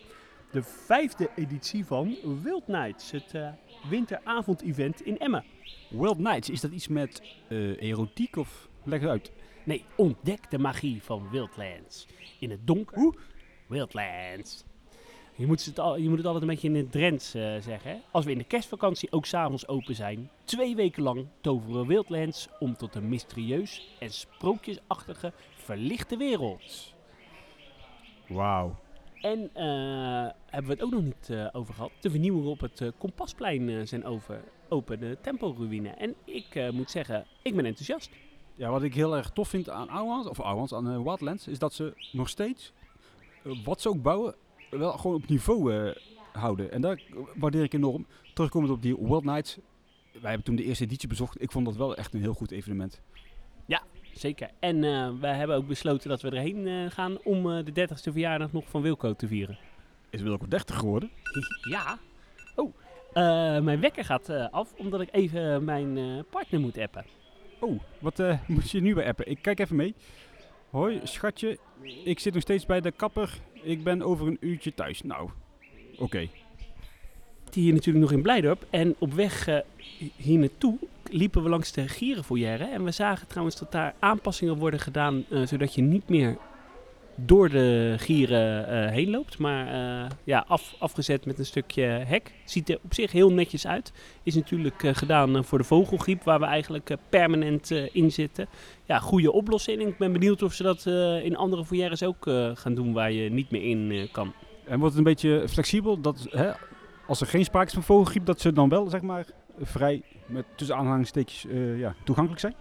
de 0.52 0.64
vijfde 0.64 1.30
editie 1.36 1.86
van 1.86 2.18
Wild 2.44 2.68
Nights, 2.68 3.12
het 3.12 3.34
eh, 3.34 3.50
winteravond-event 3.90 5.02
in 5.02 5.20
Emmen. 5.20 5.46
Wild 5.90 6.18
Nights, 6.18 6.50
is 6.50 6.62
dat 6.62 6.72
iets 6.72 6.88
met 6.88 7.22
erotiek 7.80 8.36
of 8.36 8.70
leg 8.84 9.02
het 9.02 9.10
uit? 9.10 9.32
Nee, 9.64 9.86
ontdek 9.96 10.52
de 10.52 10.58
magie 10.58 11.04
van 11.04 11.30
Wildlands. 11.30 12.08
In 12.40 12.50
het 12.50 12.68
donker. 12.68 12.98
Hoe? 12.98 13.16
Wildlands. 13.68 14.64
Je 15.36 15.48
moet, 15.48 15.66
het 15.66 15.80
al, 15.80 15.98
je 15.98 16.10
moet 16.10 16.18
het 16.18 16.26
altijd 16.26 16.44
een 16.44 16.50
beetje 16.50 16.68
in 16.68 16.76
het 16.76 16.92
Drents 16.92 17.34
eh, 17.34 17.42
zeggen. 17.60 17.92
Hè? 17.92 17.98
Als 18.12 18.26
we 18.26 18.32
in 18.32 18.38
de 18.38 18.44
kerstvakantie 18.44 19.12
ook 19.12 19.26
s'avonds 19.26 19.68
open 19.68 19.96
zijn, 19.96 20.30
twee 20.44 20.76
weken 20.76 21.04
lang 21.04 21.26
toveren 21.42 21.88
Wildlands 21.88 22.48
om 22.60 22.76
tot 22.76 22.96
een 22.96 23.10
mysterieus 23.10 23.96
en 24.00 24.10
sprookjesachtige 24.10 25.34
verlichte 25.56 26.18
wereld. 26.18 26.94
Wauw. 28.28 28.76
En 29.22 29.50
eh, 29.54 30.30
hebben 30.46 30.70
we 30.70 30.74
het 30.74 30.82
ook 30.82 30.92
nog 30.92 31.04
niet 31.04 31.30
eh, 31.30 31.48
over 31.52 31.74
gehad. 31.74 31.92
De 32.00 32.10
vernieuwingen 32.10 32.50
op 32.50 32.60
het 32.60 32.82
eh, 32.82 32.88
Kompasplein 32.98 33.88
zijn 33.88 34.06
over, 34.06 34.44
open, 34.70 35.00
de 35.00 35.18
Tempo-ruïne. 35.22 35.90
En 35.90 36.16
ik 36.26 36.56
eh, 36.56 36.70
moet 36.70 36.92
zeggen, 36.92 37.26
ik 37.42 37.56
ben 37.56 37.66
enthousiast. 37.66 38.10
Ja, 38.56 38.70
wat 38.70 38.84
ik 38.84 38.94
heel 38.94 39.18
erg 39.18 39.30
tof 39.30 39.48
vind 39.48 39.70
aan 39.70 39.90
Ouwans, 39.90 40.28
of 40.28 40.40
Ouwans, 40.40 40.74
aan 40.74 41.04
Wildlands, 41.04 41.48
is 41.48 41.60
dat 41.60 41.74
ze 41.74 41.94
nog 42.12 42.30
steeds, 42.30 42.74
wat 43.64 43.82
ze 43.82 43.90
ook 43.90 44.02
bouwen, 44.02 44.36
wel 44.80 44.92
gewoon 44.92 45.16
op 45.16 45.28
niveau 45.28 45.74
eh, 45.74 45.96
houden. 46.32 46.72
En 46.72 46.82
daar 46.82 47.02
waardeer 47.36 47.64
ik 47.64 47.74
enorm. 47.74 48.06
Terugkomend 48.34 48.72
op 48.72 48.82
die 48.82 48.98
Wild 49.00 49.24
Nights, 49.24 49.58
wij 50.12 50.22
hebben 50.22 50.44
toen 50.44 50.56
de 50.56 50.64
eerste 50.64 50.84
editie 50.84 51.08
bezocht. 51.08 51.42
Ik 51.42 51.52
vond 51.52 51.66
dat 51.66 51.76
wel 51.76 51.96
echt 51.96 52.14
een 52.14 52.22
heel 52.22 52.34
goed 52.34 52.52
evenement. 52.52 53.02
Zeker. 54.14 54.50
En 54.60 54.84
eh 54.84 55.10
we 55.20 55.28
hebben 55.28 55.56
ook 55.56 55.68
besloten 55.68 56.10
dat 56.10 56.22
we 56.22 56.30
erheen 56.30 56.68
eh, 56.68 56.92
gaan 56.92 57.18
om 57.24 57.52
eh, 57.52 57.66
de 57.66 57.88
30ste 57.88 58.12
verjaardag 58.12 58.52
nog 58.52 58.70
van 58.70 58.82
Wilco 58.82 59.14
te 59.14 59.28
vieren. 59.28 59.58
Is 60.10 60.22
wel 60.22 60.34
ook 60.34 60.50
30 60.50 60.78
geworden. 60.78 61.10
Ja. 61.70 62.00
Oh, 62.56 62.74
eh, 63.14 63.24
mijn 63.60 63.80
wekker 63.80 64.06
gaat 64.06 64.30
eh, 64.30 64.48
af 64.52 64.74
omdat 64.78 65.02
ik 65.02 65.10
even 65.12 65.64
mijn 65.64 65.98
eh, 65.98 66.20
partner 66.30 66.60
moet 66.60 66.78
appen. 66.78 67.06
Oh, 67.60 67.80
wat 68.00 68.20
eh, 68.20 68.40
moet 68.48 68.72
je 68.72 68.82
nu 68.82 68.94
bij 68.94 69.08
appen? 69.08 69.30
Ik 69.30 69.42
kijk 69.42 69.60
even 69.60 69.76
mee. 69.76 69.96
Hoi, 70.70 71.00
schatje. 71.04 71.58
Ik 72.04 72.20
zit 72.20 72.34
nog 72.34 72.42
steeds 72.42 72.66
bij 72.66 72.82
de 72.82 72.92
kapper. 72.92 73.40
Ik 73.62 73.84
ben 73.84 74.02
over 74.02 74.28
een 74.28 74.38
uurtje 74.40 74.74
thuis. 74.74 75.02
Nou, 75.02 75.30
oké. 75.98 76.28
Hier 77.54 77.74
natuurlijk 77.74 78.06
nog 78.06 78.14
in 78.14 78.22
Blijdorp. 78.22 78.66
En 78.70 78.96
op 79.00 79.14
weg 79.14 79.48
eh, 79.48 79.58
hier 80.16 80.40
naartoe 80.40 80.78
liepen 81.10 81.44
we 81.44 81.50
langs 81.50 81.72
de 81.72 81.88
gierenfoyer. 81.88 82.62
En 82.62 82.84
we 82.84 82.92
zagen 82.92 83.28
trouwens 83.28 83.60
dat 83.60 83.72
daar 83.72 83.94
aanpassingen 84.00 84.58
worden 84.58 84.80
gedaan, 84.80 85.26
eh, 85.30 85.46
zodat 85.46 85.74
je 85.74 85.82
niet 85.82 86.10
meer 86.10 86.38
door 87.26 87.50
de 87.50 87.96
gieren 87.98 88.68
eh, 88.68 88.92
heen 88.92 89.10
loopt. 89.10 89.38
Maar 89.38 89.68
eh, 89.68 90.10
ja, 90.24 90.46
af, 90.48 90.76
afgezet 90.80 91.26
met 91.26 91.40
een 91.40 91.46
stukje 91.46 91.84
hek. 91.84 92.34
Ziet 92.46 92.70
er 92.70 92.80
op 92.84 92.94
zich 92.94 93.12
heel 93.12 93.32
netjes 93.32 93.68
uit. 93.68 93.92
Is 94.24 94.36
natuurlijk 94.36 94.84
eh, 94.84 94.96
gedaan 94.96 95.46
voor 95.46 95.58
de 95.58 95.64
vogelgriep, 95.64 96.24
waar 96.24 96.40
we 96.40 96.46
eigenlijk 96.46 96.96
permanent 97.10 97.72
eh, 97.72 97.96
in 97.96 98.12
zitten. 98.12 98.48
Ja, 98.86 99.00
goede 99.00 99.32
oplossing. 99.32 99.82
Ik 99.82 99.98
ben 99.98 100.12
benieuwd 100.14 100.42
of 100.42 100.54
ze 100.54 100.64
dat 100.64 100.86
eh, 100.86 101.26
in 101.26 101.38
andere 101.38 101.66
foyers 101.66 102.04
ook 102.04 102.28
eh, 102.28 102.52
gaan 102.54 102.74
doen, 102.76 102.94
waar 102.94 103.12
je 103.12 103.30
niet 103.30 103.52
meer 103.52 103.64
in 103.64 103.92
eh, 103.92 104.12
kan. 104.12 104.34
En 104.66 104.80
wordt 104.80 104.96
het 104.96 105.06
een 105.06 105.14
beetje 105.14 105.48
flexibel? 105.50 106.02
Dat, 106.02 106.28
hè, 106.30 106.52
als 107.08 107.22
er 107.22 107.28
geen 107.28 107.44
sprake 107.46 107.68
is 107.68 107.74
van 107.74 107.84
vogelgriep, 107.84 108.26
dat 108.26 108.42
ze 108.42 108.54
dan 108.54 108.70
wel, 108.70 108.90
zeg 108.90 109.02
maar, 109.02 109.26
vrij, 109.62 110.02
met 110.26 110.46
tussen 110.56 110.76
aanhalingstekens, 110.76 111.46
eh, 111.48 111.80
ja, 111.80 111.96
toegankelijk 112.04 112.42
zijn? 112.42 112.56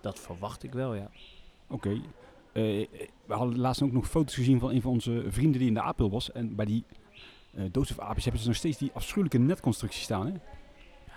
Dat 0.00 0.20
verwacht 0.20 0.62
ik 0.62 0.72
wel, 0.72 0.94
ja. 0.94 1.10
Oké. 1.68 2.00
We 3.26 3.34
hadden 3.34 3.58
laatst 3.58 3.82
ook 3.82 3.92
nog 3.92 4.08
foto's 4.08 4.34
gezien 4.34 4.58
van 4.58 4.70
een 4.70 4.82
van 4.82 4.90
onze 4.90 5.24
vrienden 5.28 5.58
die 5.58 5.68
in 5.68 5.74
de 5.74 5.82
Apel 5.82 6.10
was. 6.10 6.32
En 6.32 6.54
bij 6.54 6.66
die 6.66 6.84
uh, 7.54 7.64
doodsofaapjes 7.70 8.24
hebben 8.24 8.42
ze 8.42 8.48
nog 8.48 8.56
steeds 8.56 8.78
die 8.78 8.90
afschuwelijke 8.94 9.38
netconstructie 9.38 10.02
staan. 10.02 10.26
Hè? 10.26 10.32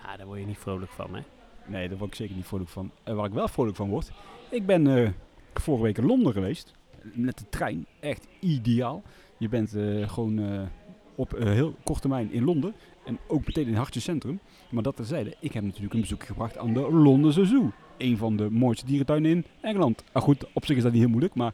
Ja, 0.03 0.17
daar 0.17 0.25
word 0.25 0.39
je 0.39 0.45
niet 0.45 0.57
vrolijk 0.57 0.91
van, 0.91 1.15
hè? 1.15 1.21
Nee, 1.67 1.89
daar 1.89 1.97
word 1.97 2.09
ik 2.09 2.15
zeker 2.15 2.35
niet 2.35 2.45
vrolijk 2.45 2.69
van. 2.69 2.91
Waar 3.03 3.25
ik 3.25 3.33
wel 3.33 3.47
vrolijk 3.47 3.75
van 3.75 3.89
word. 3.89 4.11
Ik 4.49 4.65
ben 4.65 4.85
uh, 4.85 5.09
vorige 5.53 5.83
week 5.83 5.97
in 5.97 6.05
Londen 6.05 6.33
geweest. 6.33 6.73
Met 7.13 7.37
de 7.37 7.49
trein. 7.49 7.85
Echt 7.99 8.27
ideaal. 8.39 9.03
Je 9.37 9.49
bent 9.49 9.69
gewoon 10.11 10.69
op 11.15 11.31
heel 11.37 11.75
korte 11.83 12.01
termijn 12.01 12.31
in 12.31 12.43
Londen. 12.43 12.75
En 13.05 13.19
ook 13.27 13.45
meteen 13.45 13.63
in 13.63 13.69
het 13.69 13.77
hartje 13.77 13.99
centrum. 13.99 14.39
Maar 14.69 14.83
dat 14.83 14.95
terzijde, 14.95 15.35
ik 15.39 15.53
heb 15.53 15.63
natuurlijk 15.63 15.93
een 15.93 16.01
bezoek 16.01 16.23
gebracht 16.23 16.57
aan 16.57 16.73
de 16.73 16.91
Londense 16.91 17.45
Zoo. 17.45 17.71
Een 17.99 18.17
van 18.17 18.37
de 18.37 18.49
mooiste 18.49 18.85
dierentuinen 18.85 19.31
in 19.31 19.45
Engeland. 19.61 20.03
Ah 20.11 20.23
goed, 20.23 20.45
op 20.53 20.65
zich 20.65 20.77
is 20.77 20.83
dat 20.83 20.91
niet 20.91 21.01
heel 21.01 21.09
moeilijk, 21.09 21.35
maar... 21.35 21.53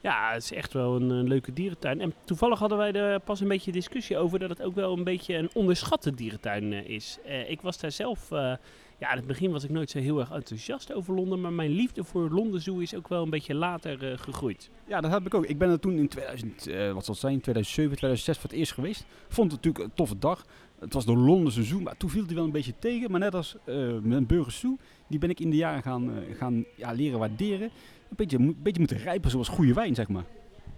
Ja, 0.00 0.32
het 0.32 0.42
is 0.42 0.52
echt 0.52 0.72
wel 0.72 0.96
een, 0.96 1.10
een 1.10 1.28
leuke 1.28 1.52
dierentuin. 1.52 2.00
En 2.00 2.14
toevallig 2.24 2.58
hadden 2.58 2.78
wij 2.78 2.92
er 2.92 3.20
pas 3.20 3.40
een 3.40 3.48
beetje 3.48 3.72
discussie 3.72 4.18
over 4.18 4.38
dat 4.38 4.48
het 4.48 4.62
ook 4.62 4.74
wel 4.74 4.96
een 4.96 5.04
beetje 5.04 5.36
een 5.36 5.50
onderschatte 5.54 6.14
dierentuin 6.14 6.72
uh, 6.72 6.88
is. 6.88 7.18
Uh, 7.26 7.50
ik 7.50 7.60
was 7.60 7.78
daar 7.78 7.92
zelf... 7.92 8.30
Uh, 8.30 8.52
ja, 8.98 9.10
in 9.10 9.16
het 9.16 9.26
begin 9.26 9.50
was 9.50 9.64
ik 9.64 9.70
nooit 9.70 9.90
zo 9.90 9.98
heel 9.98 10.20
erg 10.20 10.30
enthousiast 10.30 10.92
over 10.92 11.14
Londen, 11.14 11.40
maar 11.40 11.52
mijn 11.52 11.70
liefde 11.70 12.04
voor 12.04 12.30
Londen 12.30 12.60
Zoo 12.60 12.78
is 12.78 12.94
ook 12.94 13.08
wel 13.08 13.22
een 13.22 13.30
beetje 13.30 13.54
later 13.54 14.18
gegroeid. 14.18 14.70
Ja, 14.86 15.00
dat 15.00 15.10
heb 15.10 15.26
ik 15.26 15.34
ook. 15.34 15.46
Ik 15.46 15.58
ben 15.58 15.70
er 15.70 15.80
toen 15.80 15.98
in 15.98 16.08
2000, 16.08 16.64
wat 16.64 17.04
zal 17.04 17.14
het 17.14 17.22
zijn, 17.22 17.40
2007, 17.40 17.96
2006 17.96 18.38
voor 18.38 18.50
het 18.50 18.58
eerst 18.58 18.72
geweest. 18.72 19.04
Vond 19.28 19.52
het 19.52 19.64
natuurlijk 19.64 19.84
een 19.84 19.96
toffe 19.96 20.18
dag. 20.18 20.44
Het 20.78 20.92
was 20.92 21.04
de 21.04 21.16
Londense 21.16 21.62
Zoo, 21.62 21.80
maar 21.80 21.96
toen 21.96 22.10
viel 22.10 22.24
hij 22.26 22.34
wel 22.34 22.44
een 22.44 22.50
beetje 22.50 22.74
tegen. 22.78 23.10
Maar 23.10 23.20
net 23.20 23.34
als 23.34 23.56
uh, 23.66 23.98
mijn 24.02 24.26
Burgers 24.26 24.58
Zoo, 24.58 24.76
die 25.06 25.18
ben 25.18 25.30
ik 25.30 25.40
in 25.40 25.50
de 25.50 25.56
jaren 25.56 25.82
gaan, 25.82 26.10
uh, 26.10 26.16
gaan 26.36 26.64
ja, 26.76 26.92
leren 26.92 27.18
waarderen. 27.18 27.70
Een 28.08 28.16
beetje, 28.16 28.38
een 28.38 28.56
beetje 28.62 28.80
moeten 28.80 28.98
rijpen 28.98 29.30
zoals 29.30 29.48
goede 29.48 29.74
wijn, 29.74 29.94
zeg 29.94 30.08
maar. 30.08 30.24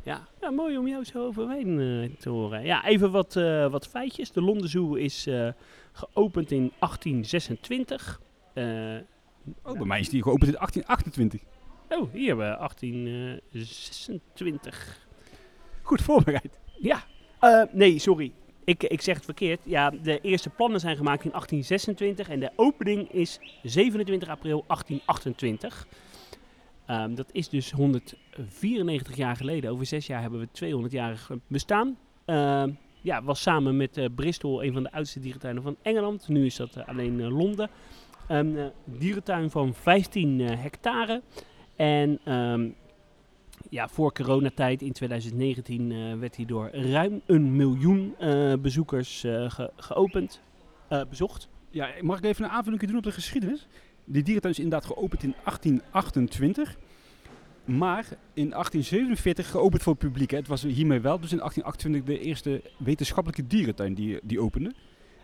Ja, 0.03 0.29
ja 0.41 0.51
mooi 0.51 0.79
om 0.79 0.89
jou 0.89 1.05
zo 1.05 1.27
over 1.27 1.47
wijn 1.47 1.79
uh, 1.79 2.11
te 2.19 2.29
horen. 2.29 2.65
Ja, 2.65 2.85
even 2.85 3.11
wat, 3.11 3.35
wat 3.71 3.87
feitjes. 3.87 4.33
De 4.33 4.41
Londen 4.41 4.69
Zoo 4.69 4.95
is 4.95 5.29
geopend 5.93 6.51
in 6.51 6.73
1826. 6.79 8.21
oh, 9.62 9.73
bij 9.73 9.87
mij 9.87 10.01
is 10.01 10.09
die 10.09 10.23
geopend 10.23 10.51
in 10.51 10.57
1828. 10.59 11.41
Oh, 11.89 12.12
hier 12.12 12.27
hebben 12.27 12.51
we 12.51 12.57
1826. 12.57 15.07
Goed 15.83 16.03
voorbereid. 16.03 16.59
Ja, 16.79 17.05
nee, 17.73 17.99
sorry. 17.99 18.33
Ik, 18.66 18.83
ik 18.83 19.00
zeg 19.00 19.14
het 19.14 19.24
verkeerd. 19.24 19.61
Ja, 19.64 19.90
de 19.90 20.20
eerste 20.20 20.50
plannen 20.50 20.81
zijn 20.81 20.96
gemaakt 20.96 21.24
in 21.24 21.31
1826 21.31 22.29
en 22.29 22.40
de 22.40 22.50
opening 22.57 23.12
is 23.12 23.40
27 23.62 24.29
april 24.29 24.64
1828. 24.66 25.87
Um, 26.90 27.14
dat 27.14 27.29
is 27.33 27.48
dus 27.48 27.70
194 27.70 29.16
jaar 29.16 29.37
geleden. 29.37 29.70
Over 29.70 29.87
zes 29.87 30.07
jaar 30.07 30.20
hebben 30.20 30.40
we 30.40 30.87
200-jarig 30.87 31.31
bestaan. 31.46 31.96
Uh, 32.26 32.64
ja, 33.00 33.22
was 33.22 33.42
samen 33.42 33.76
met 33.76 33.96
uh, 33.96 34.05
Bristol 34.14 34.64
een 34.64 34.72
van 34.72 34.83
de 34.83 34.92
oudste 34.92 35.20
dierentuinen 35.20 35.62
van 35.62 35.76
Engeland. 35.83 36.29
Nu 36.29 36.46
is 36.46 36.57
dat 36.57 36.76
uh, 36.76 36.88
alleen 36.88 37.18
uh, 37.18 37.37
Londen. 37.37 37.70
Een 38.29 38.70
dierentuin 38.85 39.50
van 39.50 39.74
15 39.74 40.40
hectare. 40.40 41.22
En 41.76 42.20
ja, 43.70 43.88
voor 43.88 44.12
coronatijd 44.12 44.83
in 44.83 44.92
2019 44.92 45.90
uh, 45.90 46.18
werd 46.18 46.37
hij 46.37 46.44
door 46.44 46.68
ruim 46.72 47.20
een 47.26 47.57
miljoen 47.57 48.14
uh, 48.20 48.52
bezoekers 48.55 49.20
ge 49.20 49.70
geopend, 49.76 50.40
bezocht. 51.09 51.48
Ja, 51.70 51.88
mag 52.00 52.18
ik 52.18 52.24
even 52.24 52.44
een 52.44 52.50
aanvulling 52.50 52.87
doen 52.87 52.96
op 52.96 53.02
de 53.02 53.12
geschiedenis? 53.12 53.66
Die 54.05 54.22
dierentuin 54.22 54.55
is 54.55 54.61
inderdaad 54.61 54.88
geopend 54.88 55.22
in 55.22 55.35
1828. 55.44 56.76
Maar 57.64 58.05
in 58.35 58.50
1847 58.50 59.50
geopend 59.50 59.83
voor 59.83 59.92
het 59.92 60.02
publiek. 60.02 60.31
Het 60.31 60.48
was 60.48 60.62
hiermee 60.62 61.00
wel, 61.00 61.20
dus 61.20 61.33
in 61.33 61.38
1828 61.38 62.16
de 62.16 62.24
eerste 62.24 62.62
wetenschappelijke 62.79 63.46
dierentuin 63.46 63.94
die, 63.94 64.18
die 64.22 64.40
opende. 64.40 64.72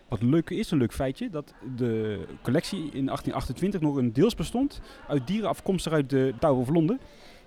Wat 0.08 0.22
leuk 0.22 0.50
is, 0.50 0.70
een 0.70 0.78
leuk 0.78 0.92
feitje, 0.92 1.30
dat 1.30 1.54
de 1.76 2.24
collectie 2.42 2.78
in 2.78 3.06
1828 3.06 3.80
nog 3.80 3.96
een 3.96 4.12
deels 4.12 4.34
bestond 4.34 4.80
uit 5.08 5.26
dieren 5.26 5.48
afkomstig 5.48 5.92
uit 5.92 6.10
de 6.10 6.34
Tower 6.38 6.60
of 6.60 6.68
Londen 6.68 7.00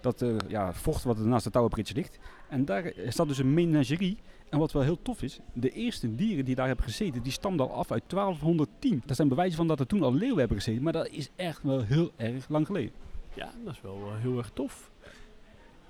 dat 0.05 0.21
uh, 0.21 0.35
ja, 0.47 0.73
vocht 0.73 1.03
wat 1.03 1.19
er 1.19 1.27
naast 1.27 1.53
de 1.53 1.67
Bridge 1.69 1.93
ligt. 1.93 2.19
En 2.49 2.65
daar 2.65 2.93
staat 3.07 3.27
dus 3.27 3.37
een 3.37 3.53
menagerie. 3.53 4.17
En 4.49 4.59
wat 4.59 4.71
wel 4.71 4.81
heel 4.81 5.01
tof 5.01 5.21
is, 5.21 5.39
de 5.53 5.69
eerste 5.69 6.15
dieren 6.15 6.45
die 6.45 6.55
daar 6.55 6.67
hebben 6.67 6.85
gezeten, 6.85 7.23
die 7.23 7.31
stamden 7.31 7.69
al 7.69 7.75
af 7.75 7.91
uit 7.91 8.03
1210. 8.07 9.01
Daar 9.05 9.15
zijn 9.15 9.27
bewijzen 9.27 9.57
van 9.57 9.67
dat 9.67 9.79
er 9.79 9.87
toen 9.87 10.03
al 10.03 10.13
leeuwen 10.13 10.39
hebben 10.39 10.57
gezeten, 10.57 10.83
maar 10.83 10.93
dat 10.93 11.07
is 11.07 11.29
echt 11.35 11.63
wel 11.63 11.81
heel 11.81 12.11
erg 12.15 12.49
lang 12.49 12.65
geleden. 12.65 12.91
Ja, 13.33 13.51
dat 13.63 13.73
is 13.73 13.81
wel 13.81 13.97
uh, 13.97 14.21
heel 14.21 14.37
erg 14.37 14.51
tof. 14.53 14.91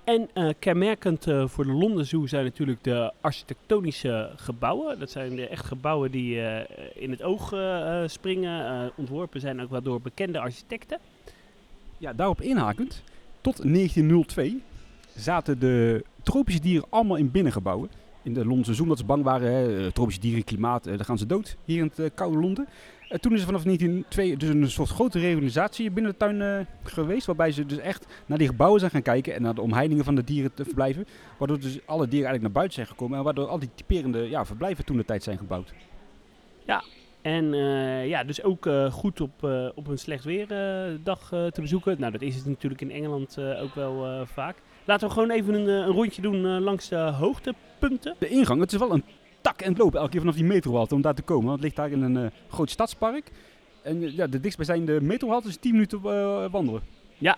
En 0.04 0.28
uh, 0.34 0.50
kenmerkend 0.58 1.26
uh, 1.26 1.48
voor 1.48 1.64
de 1.64 1.72
Londen 1.72 2.06
Zoo 2.06 2.26
zijn 2.26 2.44
natuurlijk 2.44 2.84
de 2.84 3.12
architectonische 3.20 4.32
gebouwen. 4.36 4.98
Dat 4.98 5.10
zijn 5.10 5.36
de 5.36 5.48
echt 5.48 5.64
gebouwen 5.64 6.10
die 6.10 6.36
uh, 6.36 6.60
in 6.94 7.10
het 7.10 7.22
oog 7.22 7.54
springen. 8.06 8.90
ontworpen 8.96 9.40
zijn 9.40 9.62
ook 9.62 9.70
wel 9.70 9.82
door 9.82 10.00
bekende 10.00 10.38
architecten. 10.38 10.98
Ja, 11.98 12.12
daarop 12.12 12.40
inhakend 12.40 13.02
tot 13.46 13.62
1902 13.62 14.62
zaten 15.16 15.58
de 15.58 16.04
tropische 16.22 16.60
dieren 16.60 16.86
allemaal 16.90 17.16
in 17.16 17.30
binnengebouwen. 17.30 17.90
In 18.22 18.34
de 18.34 18.44
Londense 18.46 18.74
Zoo, 18.74 18.84
dat 18.84 18.98
ze 18.98 19.04
bang 19.04 19.22
waren, 19.22 19.52
hè, 19.52 19.86
eh, 19.86 19.92
tropische 19.92 20.20
dieren, 20.20 20.44
klimaat, 20.44 20.86
uh, 20.86 20.96
dan 20.96 21.04
gaan 21.04 21.18
ze 21.18 21.26
dood 21.26 21.56
hier 21.64 21.78
in 21.78 21.84
het 21.84 21.98
uh, 21.98 22.06
koude 22.14 22.38
Londen. 22.38 22.68
Toen 23.20 23.32
is 23.32 23.40
er 23.40 23.46
vanaf 23.46 23.62
1902 23.62 24.36
dus 24.36 24.48
een 24.48 24.70
soort 24.70 24.88
grote 24.88 25.18
reorganisatie 25.18 25.90
binnen 25.90 26.12
de 26.12 26.18
tuin 26.18 26.66
geweest, 26.82 27.26
waarbij 27.26 27.52
ze 27.52 27.66
dus 27.66 27.78
echt 27.78 28.06
naar 28.26 28.38
die 28.38 28.46
gebouwen 28.46 28.80
zijn 28.80 28.92
gaan 28.92 29.02
kijken 29.02 29.34
en 29.34 29.42
naar 29.42 29.54
de 29.54 29.60
omheiningen 29.60 30.04
van 30.04 30.14
de 30.14 30.24
dieren 30.24 30.54
te 30.54 30.64
verblijven. 30.64 31.06
Waardoor 31.38 31.60
dus 31.60 31.78
alle 31.86 32.08
dieren 32.08 32.28
eigenlijk 32.28 32.42
naar 32.42 32.52
buiten 32.52 32.74
zijn 32.74 32.86
gekomen 32.86 33.18
en 33.18 33.24
waardoor 33.24 33.46
al 33.46 33.58
die 33.58 33.70
typerende 33.74 34.28
ja, 34.28 34.44
verblijven 34.44 34.84
toen 34.84 34.96
de 34.96 35.04
tijd 35.04 35.22
zijn 35.22 35.38
gebouwd. 35.38 35.72
Ja, 36.64 36.82
en 37.26 37.52
uh, 37.52 38.06
ja, 38.08 38.24
dus 38.24 38.42
ook 38.42 38.66
uh, 38.66 38.92
goed 38.92 39.20
op, 39.20 39.42
uh, 39.44 39.68
op 39.74 39.86
een 39.86 39.98
slecht 39.98 40.24
weerdag 40.24 41.28
te 41.28 41.60
bezoeken. 41.60 41.96
Nou, 41.98 42.12
dat 42.12 42.22
is 42.22 42.36
het 42.36 42.46
natuurlijk 42.46 42.80
in 42.80 42.90
Engeland 42.90 43.38
ook 43.62 43.74
wel 43.74 44.26
vaak. 44.26 44.56
Laten 44.84 45.08
we 45.08 45.14
gewoon 45.14 45.30
even 45.30 45.54
een, 45.54 45.68
een 45.68 45.86
rondje 45.86 46.22
doen 46.22 46.60
langs 46.60 46.88
de 46.88 46.96
hoogtepunten. 46.96 48.14
De 48.18 48.28
ingang, 48.28 48.60
het 48.60 48.72
is 48.72 48.78
wel 48.78 48.92
een 48.92 49.04
tak 49.40 49.60
en 49.60 49.76
lopen 49.76 49.98
elke 49.98 50.10
keer 50.10 50.20
vanaf 50.20 50.34
die 50.34 50.44
metrohalte 50.44 50.94
om 50.94 51.00
daar 51.00 51.14
te 51.14 51.22
komen. 51.22 51.44
Want 51.46 51.54
het 51.56 51.64
ligt 51.64 51.76
daar 51.76 51.90
in 51.90 52.02
een 52.02 52.30
groot 52.48 52.70
stadspark. 52.70 53.30
En 53.82 54.14
ja, 54.14 54.26
de 54.26 54.40
dichtstbijzijnde 54.40 55.00
metrohalte 55.00 55.48
is 55.48 55.56
10 55.56 55.72
minuten 55.72 56.00
wandelen. 56.50 56.82
Ja, 57.18 57.36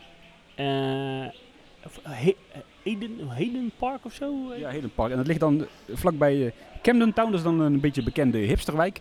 He 2.02 2.34
Heden, 2.82 3.28
Heden 3.28 3.70
Park 3.78 4.04
of 4.04 4.12
zo? 4.12 4.54
Ja, 4.58 4.68
Heden 4.68 4.94
Park. 4.94 5.10
En 5.10 5.16
dat 5.16 5.26
ligt 5.26 5.40
dan 5.40 5.66
vlakbij 5.92 6.52
Camden 6.82 7.12
Town, 7.12 7.30
dat 7.30 7.38
is 7.38 7.44
dan 7.44 7.60
een 7.60 7.80
beetje 7.80 8.02
bekende 8.02 8.38
hipsterwijk. 8.38 9.00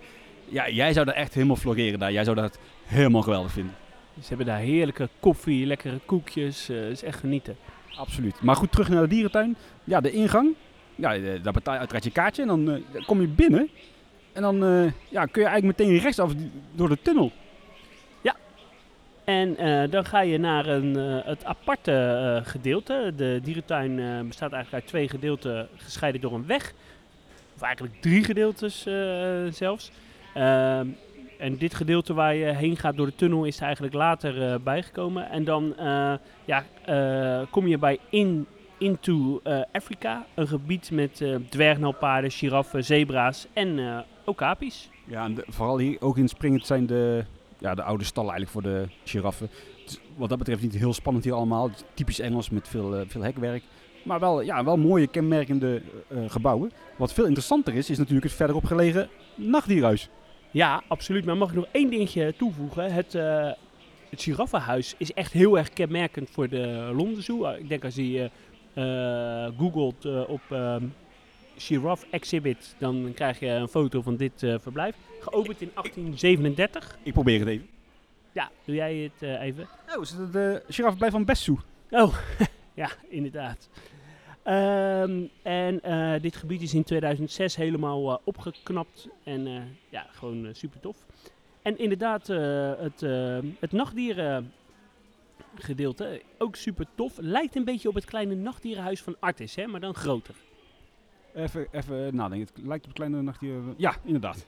Ja, 0.50 0.70
jij 0.70 0.94
zou 0.94 1.06
daar 1.06 1.16
echt 1.16 1.34
helemaal 1.34 1.56
floreren 1.56 2.00
daar. 2.00 2.12
Jij 2.12 2.24
zou 2.24 2.36
dat 2.36 2.60
helemaal 2.86 3.22
geweldig 3.22 3.52
vinden. 3.52 3.76
Ze 4.22 4.28
hebben 4.28 4.46
daar 4.46 4.60
heerlijke 4.60 5.10
koffie, 5.20 5.66
lekkere 5.66 6.00
koekjes. 6.06 6.70
Uh, 6.70 6.90
is 6.90 7.04
echt 7.04 7.20
genieten. 7.20 7.58
Absoluut. 7.98 8.42
Maar 8.42 8.56
goed, 8.56 8.72
terug 8.72 8.90
naar 8.90 9.02
de 9.02 9.08
dierentuin. 9.08 9.56
Ja, 9.84 10.02
de 10.02 10.12
ingang. 10.12 10.56
Ja, 10.96 11.16
eh, 11.16 11.44
daar 11.44 11.54
betaal 11.54 11.74
je 11.74 11.80
uiteraard 11.80 12.04
je 12.04 12.12
kaartje. 12.12 12.42
En 12.42 12.48
dan 12.48 12.70
uh, 12.70 13.06
kom 13.06 13.22
je 13.22 13.28
binnen. 13.28 13.70
En 14.34 14.42
dan 14.42 14.64
uh, 14.64 14.92
ja, 15.10 15.26
kun 15.26 15.42
je 15.42 15.48
eigenlijk 15.48 15.80
meteen 15.80 15.98
rechtsaf 15.98 16.34
door 16.76 16.90
de 16.90 17.02
tunnel. 17.02 17.32
Ja. 18.22 18.36
En 19.24 19.56
dan 19.90 20.06
ga 20.06 20.22
je 20.22 20.38
naar 20.38 20.68
een, 20.68 20.96
het 21.26 21.46
aparte 21.46 22.42
gedeelte. 22.46 23.14
De 23.16 23.40
dierentuin 23.44 24.28
bestaat 24.28 24.52
eigenlijk 24.52 24.84
uit 24.84 24.88
twee 24.88 25.10
gedeelten 25.10 25.68
gescheiden 25.76 26.22
door 26.22 26.34
een 26.34 26.46
weg. 26.46 26.74
Of 27.56 27.62
eigenlijk 27.62 28.02
drie 28.02 28.24
gedeeltes 28.24 28.86
zelfs. 29.50 29.92
Uh, 30.38 30.80
en 31.38 31.58
dit 31.58 31.74
gedeelte 31.74 32.14
waar 32.14 32.36
je 32.36 32.46
heen 32.46 32.78
gaat 32.78 32.98
door 32.98 33.06
de 33.06 33.16
tunnel 33.16 33.46
is 33.46 33.58
er 33.58 33.64
eigenlijk 33.64 33.94
later 33.94 34.52
uh, 34.52 34.56
bijgekomen. 34.64 35.30
En 35.30 35.44
dan 35.44 35.74
uh, 35.80 36.14
ja, 36.46 36.64
uh, 36.90 37.46
kom 37.52 37.68
je 37.68 37.78
bij 37.78 38.00
In, 38.10 38.48
Into 38.78 39.42
Africa. 39.72 40.26
Een 40.36 40.48
gebied 40.48 40.92
met 40.92 41.26
dwergnelpaarden, 41.50 42.32
giraffen, 42.32 42.84
zebra's 42.84 43.48
en 43.54 44.04
okapis. 44.26 44.90
Ja, 45.06 45.26
en 45.26 45.36
vooral 45.48 45.78
hier 45.78 46.02
ook 46.02 46.18
in 46.18 46.28
springend 46.28 46.66
zijn 46.66 46.86
de, 46.86 47.24
ja, 47.58 47.76
de 47.76 47.84
oude 47.84 48.04
stallen 48.04 48.32
eigenlijk 48.32 48.66
voor 48.66 48.74
de 48.74 48.88
giraffen. 49.04 49.50
Wat 50.16 50.30
dat 50.30 50.38
betreft 50.38 50.62
niet 50.62 50.78
heel 50.78 50.94
spannend 50.94 51.26
hier 51.26 51.34
allemaal. 51.34 51.70
Typisch 51.94 52.20
Engels 52.20 52.50
met 52.50 52.68
veel, 52.68 53.04
veel 53.08 53.22
hekwerk. 53.22 53.64
Maar 54.04 54.20
wel, 54.20 54.42
ja, 54.42 54.64
wel 54.64 54.78
mooie 54.78 55.08
kenmerkende 55.08 55.82
gebouwen. 56.28 56.72
Wat 56.98 57.14
veel 57.14 57.26
interessanter 57.26 57.74
is, 57.74 57.90
is 57.90 57.98
natuurlijk 57.98 58.26
het 58.26 58.36
verderop 58.36 58.66
gelegen 58.66 59.10
nachtdierhuis. 59.36 60.10
Ja, 60.52 60.84
absoluut. 60.88 61.26
Maar 61.26 61.38
mag 61.38 61.50
ik 61.50 61.56
nog 61.56 61.68
één 61.72 61.90
dingetje 61.90 62.34
toevoegen? 62.38 62.94
Het, 62.94 63.16
uh, 63.16 63.52
het 64.10 64.22
giraffenhuis 64.22 64.96
is 64.98 65.14
echt 65.14 65.34
heel 65.34 65.58
erg 65.58 65.70
kenmerkend 65.70 66.30
voor 66.30 66.50
de 66.50 66.92
Londen 66.96 67.24
Zoo. 67.24 67.50
Ik 67.50 67.70
denk 67.70 67.84
als 67.84 67.96
je 67.96 68.30
uh, 68.74 69.48
googelt 69.58 70.06
uh, 70.06 70.30
op 70.30 70.42
um, 70.52 70.94
Giraffe 71.58 72.06
Exhibit, 72.12 72.76
dan 72.78 73.12
krijg 73.16 73.40
je 73.40 73.48
een 73.48 73.68
foto 73.68 74.02
van 74.02 74.16
dit 74.16 74.34
verblijf. 74.40 74.96
Geopend 75.20 75.62
in 75.62 75.72
1837. 75.74 76.98
Ik 77.04 77.14
probeer 77.14 77.40
het 77.40 77.48
even. 77.48 77.68
Ja, 78.32 78.52
doe 78.66 78.76
jij 78.76 78.96
het 78.96 79.40
even? 79.40 79.68
Oh, 79.96 80.02
is 80.02 80.10
het 80.10 80.34
de 80.34 80.64
giraffenverblijf 80.68 81.12
van 81.12 81.26
Bessou? 81.26 81.58
Oh, 81.90 82.18
ja, 82.74 82.90
inderdaad. 83.10 83.70
Ehm, 84.48 85.26
en 85.42 85.84
eh, 85.84 86.22
dit 86.22 86.36
gebied 86.36 86.62
is 86.62 86.74
in 86.74 86.84
2006 86.84 87.56
helemaal 87.56 88.12
eh, 88.12 88.18
opgeknapt 88.24 89.08
en 89.24 89.48
eh, 89.48 89.62
ja, 89.90 90.06
gewoon 90.12 90.50
super 90.52 90.80
tof. 90.80 91.06
En 91.62 91.78
inderdaad, 91.78 92.28
het, 92.28 93.02
het 93.60 93.72
nachtdierengedeelte, 93.72 96.22
ook 96.38 96.56
super 96.56 96.86
tof. 96.96 97.18
Lijkt 97.18 97.56
een 97.56 97.64
beetje 97.64 97.90
op 97.90 97.96
het 97.96 98.06
kleine 98.06 98.36
nachtdierenhuis 98.36 99.02
van 99.02 99.16
Artis, 99.20 99.56
hè, 99.56 99.68
maar 99.68 99.80
dan 99.80 99.94
groter. 99.94 100.36
Even, 101.34 101.68
even 101.72 102.16
nadenken. 102.16 102.48
Het 102.56 102.66
lijkt 102.66 102.84
op 102.84 102.90
een 102.90 102.96
kleine 102.96 103.22
nachtdier. 103.22 103.62
Ja, 103.78 103.96
inderdaad. 104.04 104.46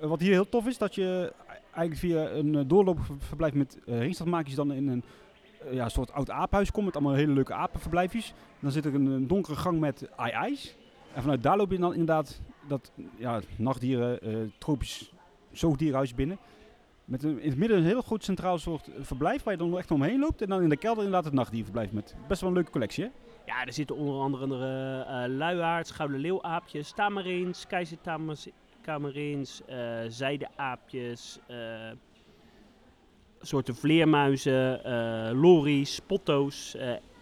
Wat 0.00 0.20
hier 0.20 0.32
heel 0.32 0.48
tof 0.48 0.66
is, 0.66 0.78
dat 0.78 0.94
je 0.94 1.32
eigenlijk 1.72 1.96
via 1.96 2.30
een 2.30 2.68
doorloopverblijf 2.68 3.54
met 3.54 3.78
uh, 3.86 4.14
dan 4.54 4.72
in 4.72 4.88
een 4.88 5.04
uh, 5.64 5.72
ja, 5.72 5.88
soort 5.88 6.12
oud 6.12 6.30
apenhuis 6.30 6.70
komt. 6.70 6.84
Met 6.84 6.96
allemaal 6.96 7.14
hele 7.14 7.32
leuke 7.32 7.54
apenverblijfjes. 7.54 8.34
Dan 8.60 8.70
zit 8.70 8.84
er 8.84 8.94
een, 8.94 9.06
een 9.06 9.26
donkere 9.26 9.56
gang 9.56 9.80
met 9.80 10.08
ai-ais. 10.16 10.76
En 11.14 11.22
vanuit 11.22 11.42
daar 11.42 11.56
loop 11.56 11.70
je 11.70 11.78
dan 11.78 11.92
inderdaad 11.92 12.40
dat 12.68 12.92
ja, 13.16 13.40
nachtdieren, 13.56 14.28
uh, 14.28 14.50
tropisch 14.58 15.12
zoogdierenhuis 15.52 16.14
binnen. 16.14 16.38
Met 17.04 17.22
een, 17.22 17.40
in 17.40 17.48
het 17.48 17.58
midden 17.58 17.78
een 17.78 17.84
heel 17.84 18.02
groot 18.02 18.24
centraal 18.24 18.58
soort 18.58 18.90
verblijf 19.00 19.42
waar 19.42 19.52
je 19.52 19.58
dan 19.58 19.78
echt 19.78 19.90
omheen 19.90 20.18
loopt. 20.18 20.42
En 20.42 20.48
dan 20.48 20.62
in 20.62 20.68
de 20.68 20.76
kelder 20.76 21.04
inderdaad 21.04 21.24
het 21.24 21.34
nachtdierverblijf 21.34 21.92
met 21.92 22.14
best 22.28 22.40
wel 22.40 22.50
een 22.50 22.56
leuke 22.56 22.70
collectie 22.70 23.04
hè? 23.04 23.10
Ja, 23.46 23.64
er 23.66 23.72
zitten 23.72 23.96
onder 23.96 24.20
andere 24.20 25.04
uh, 25.08 25.36
luiaards, 25.36 25.90
gouden 25.90 26.20
leeuwaapjes, 26.20 26.92
tamarins, 26.92 27.66
keizertamarins, 27.66 29.60
uh, 29.70 29.76
zijdeaapjes, 30.08 31.38
soorten 33.40 33.74
vleermuizen, 33.74 34.80
uh, 34.86 35.40
lories, 35.40 36.00
potto's, 36.06 36.76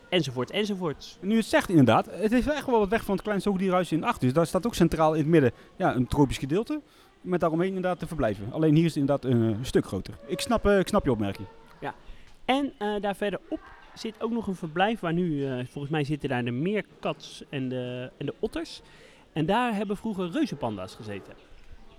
enzovoort, 0.09 0.51
enzovoort. 0.51 1.19
Nu 1.21 1.37
het 1.37 1.45
zegt 1.45 1.69
inderdaad, 1.69 2.07
het 2.11 2.33
is 2.33 2.47
echt 2.47 2.67
wel 2.67 2.79
wat 2.79 2.89
weg 2.89 3.05
van 3.05 3.15
het 3.15 3.25
klein 3.25 3.41
zoogdierhuis 3.41 3.93
in 3.93 4.05
achter. 4.05 4.21
Dus 4.23 4.33
daar 4.33 4.47
staat 4.47 4.67
ook 4.67 4.75
centraal 4.75 5.13
in 5.13 5.21
het 5.21 5.29
midden 5.29 5.53
ja, 5.77 5.95
een 5.95 6.07
tropisch 6.07 6.39
gedeelte. 6.39 6.81
Met 7.21 7.41
daaromheen 7.41 7.69
inderdaad 7.69 7.99
te 7.99 8.07
verblijven. 8.07 8.53
Alleen 8.53 8.75
hier 8.75 8.85
is 8.85 8.95
het 8.95 9.09
inderdaad 9.09 9.31
een 9.31 9.65
stuk 9.65 9.87
groter. 9.87 10.15
Ik 10.27 10.41
snap, 10.41 10.67
ik 10.67 10.89
snap 10.89 11.05
je 11.05 11.11
opmerking. 11.11 11.49
Ja, 11.81 11.95
en 12.45 12.73
daar 13.01 13.17
verderop 13.17 13.61
zit 13.95 14.23
ook 14.23 14.31
nog 14.31 14.47
een 14.47 14.55
verblijf 14.55 15.01
waar 15.01 15.13
nu, 15.13 15.47
volgens 15.65 15.93
mij 15.93 16.05
zitten 16.05 16.29
daar 16.29 16.45
de 16.45 16.51
meerkats 16.51 17.43
en 17.49 17.69
de, 17.69 18.11
en 18.17 18.27
de 18.27 18.35
otters. 18.39 18.83
En 19.33 19.47
daar 19.47 19.75
hebben 19.75 19.97
vroeger 19.97 20.31
reuzenpanda's 20.31 20.95
gezeten. 20.95 21.35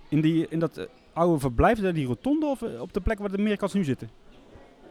In, 0.08 0.20
die, 0.20 0.46
in 0.48 0.58
dat 0.58 0.88
oude 1.18 1.38
verblijf, 1.38 1.78
daar 1.78 1.92
die 1.92 2.06
rotonde 2.06 2.46
of 2.46 2.62
uh, 2.62 2.80
op 2.80 2.92
de 2.92 3.00
plek 3.00 3.18
waar 3.18 3.30
de 3.30 3.38
meerkats 3.38 3.74
nu 3.74 3.84
zitten? 3.84 4.10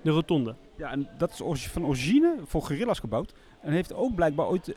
De 0.02 0.12
rotonde. 0.12 0.56
Ja, 0.78 0.92
en 0.92 1.10
dat 1.18 1.44
is 1.54 1.68
van 1.68 1.86
origine 1.86 2.36
voor 2.46 2.62
gorilla's 2.62 3.00
gebouwd. 3.00 3.34
En 3.62 3.72
heeft 3.72 3.94
ook 3.94 4.16
blijkbaar 4.16 4.48
ooit 4.48 4.76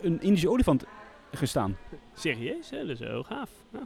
een 0.00 0.20
Indische 0.20 0.50
olifant 0.50 0.84
gestaan. 1.32 1.76
Serieus? 2.14 2.70
Hè? 2.70 2.78
Dat 2.78 2.88
is 2.88 2.98
heel 2.98 3.22
gaaf. 3.22 3.50
Ja. 3.72 3.80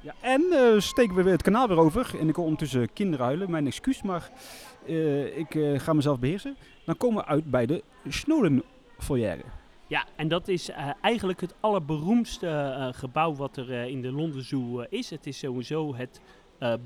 Ja, 0.00 0.14
en 0.20 0.42
uh, 0.50 0.80
steken 0.80 1.14
we 1.14 1.22
weer 1.22 1.32
het 1.32 1.42
kanaal 1.42 1.68
weer 1.68 1.78
over. 1.78 2.16
En 2.20 2.28
ik 2.28 2.36
hoor 2.36 2.44
ondertussen 2.44 2.92
kinderen 2.92 3.26
huilen. 3.26 3.50
Mijn 3.50 3.66
excuus, 3.66 4.02
maar 4.02 4.30
uh, 4.86 5.36
ik 5.38 5.80
ga 5.80 5.92
mezelf 5.92 6.18
beheersen. 6.18 6.56
Dan 6.84 6.96
komen 6.96 7.22
we 7.22 7.28
uit 7.28 7.50
bij 7.50 7.66
de 7.66 7.82
Snowden 8.08 8.62
foyer. 8.98 9.38
Ja, 9.86 10.06
en 10.16 10.28
dat 10.28 10.48
is 10.48 10.68
eigenlijk 11.00 11.40
het 11.40 11.54
allerberoemdste 11.60 12.90
gebouw 12.94 13.34
wat 13.34 13.56
er 13.56 13.70
in 13.70 14.02
de 14.02 14.12
London 14.12 14.42
Zoo 14.42 14.80
is. 14.80 15.10
Het 15.10 15.26
is 15.26 15.38
sowieso 15.38 15.94
het 15.94 16.20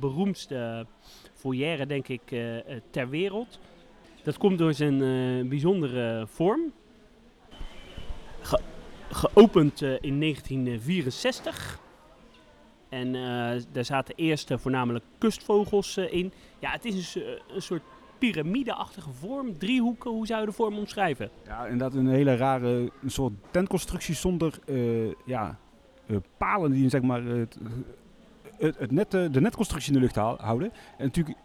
beroemdste 0.01 0.87
foyer, 1.35 1.89
denk 1.89 2.09
ik, 2.09 2.23
ter 2.91 3.09
wereld. 3.09 3.61
Dat 4.23 4.39
komt 4.39 4.59
door 4.59 4.75
zijn 4.75 4.99
bijzondere 5.49 6.27
vorm. 6.27 6.73
Ge 8.41 8.61
geopend 9.11 9.81
in 9.83 10.21
1964. 10.21 11.79
En 12.89 13.13
daar 13.73 13.85
zaten 13.85 14.15
eerst 14.17 14.53
voornamelijk 14.57 15.05
kustvogels 15.19 15.97
in. 15.97 16.33
Ja, 16.59 16.71
het 16.71 16.85
is 16.85 17.15
een, 17.15 17.23
een 17.55 17.63
soort 17.63 17.83
piramideachtige 18.19 19.11
vorm, 19.13 19.59
driehoeken. 19.59 20.11
Hoe 20.11 20.27
zou 20.27 20.41
je 20.41 20.47
de 20.47 20.53
vorm 20.53 20.79
omschrijven? 20.79 21.31
Ja, 21.47 21.65
inderdaad 21.65 21.95
een 21.95 22.09
hele 22.09 22.37
rare 22.37 22.91
een 23.03 23.11
soort 23.11 23.33
tentconstructie 23.51 24.15
zonder 24.15 24.59
ja, 25.25 25.59
palen 26.37 26.71
die 26.71 26.89
zeg 26.89 27.03
maar, 27.03 27.23
het, 27.23 27.59
het, 28.59 28.79
het 28.79 28.91
net, 28.91 29.11
de 29.11 29.41
netconstructie 29.41 29.93
in 29.93 29.99
de 29.99 30.05
lucht 30.05 30.41
houden. 30.41 30.73
En 30.99 31.05
natuurlijk, 31.05 31.37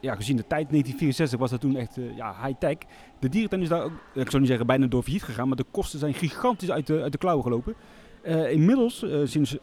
ja, 0.00 0.14
gezien 0.14 0.36
de 0.36 0.46
tijd 0.46 0.70
1964 0.70 1.38
was 1.38 1.50
dat 1.50 1.60
toen 1.60 1.76
echt 1.76 1.98
ja, 2.16 2.34
high-tech. 2.44 2.76
De 3.18 3.28
dierentuin 3.28 3.62
is 3.62 3.68
daar 3.68 3.82
ook, 3.82 3.92
ik 4.14 4.28
zou 4.28 4.38
niet 4.38 4.48
zeggen 4.48 4.66
bijna 4.66 4.86
door 4.86 5.02
failliet 5.02 5.22
gegaan, 5.22 5.48
maar 5.48 5.56
de 5.56 5.64
kosten 5.70 5.98
zijn 5.98 6.14
gigantisch 6.14 6.70
uit 6.70 6.86
de, 6.86 7.02
uit 7.02 7.12
de 7.12 7.18
klauwen 7.18 7.44
gelopen. 7.44 7.74
inmiddels, 8.50 9.04
sinds 9.24 9.56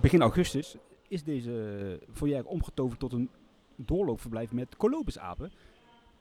begin 0.00 0.22
augustus 0.22 0.76
is 1.08 1.22
deze 1.24 2.00
foyer 2.12 2.44
omgetoverd 2.44 3.00
tot 3.00 3.12
een 3.12 3.30
doorloopverblijf 3.84 4.52
met 4.52 4.76
Colobusapen. 4.76 5.52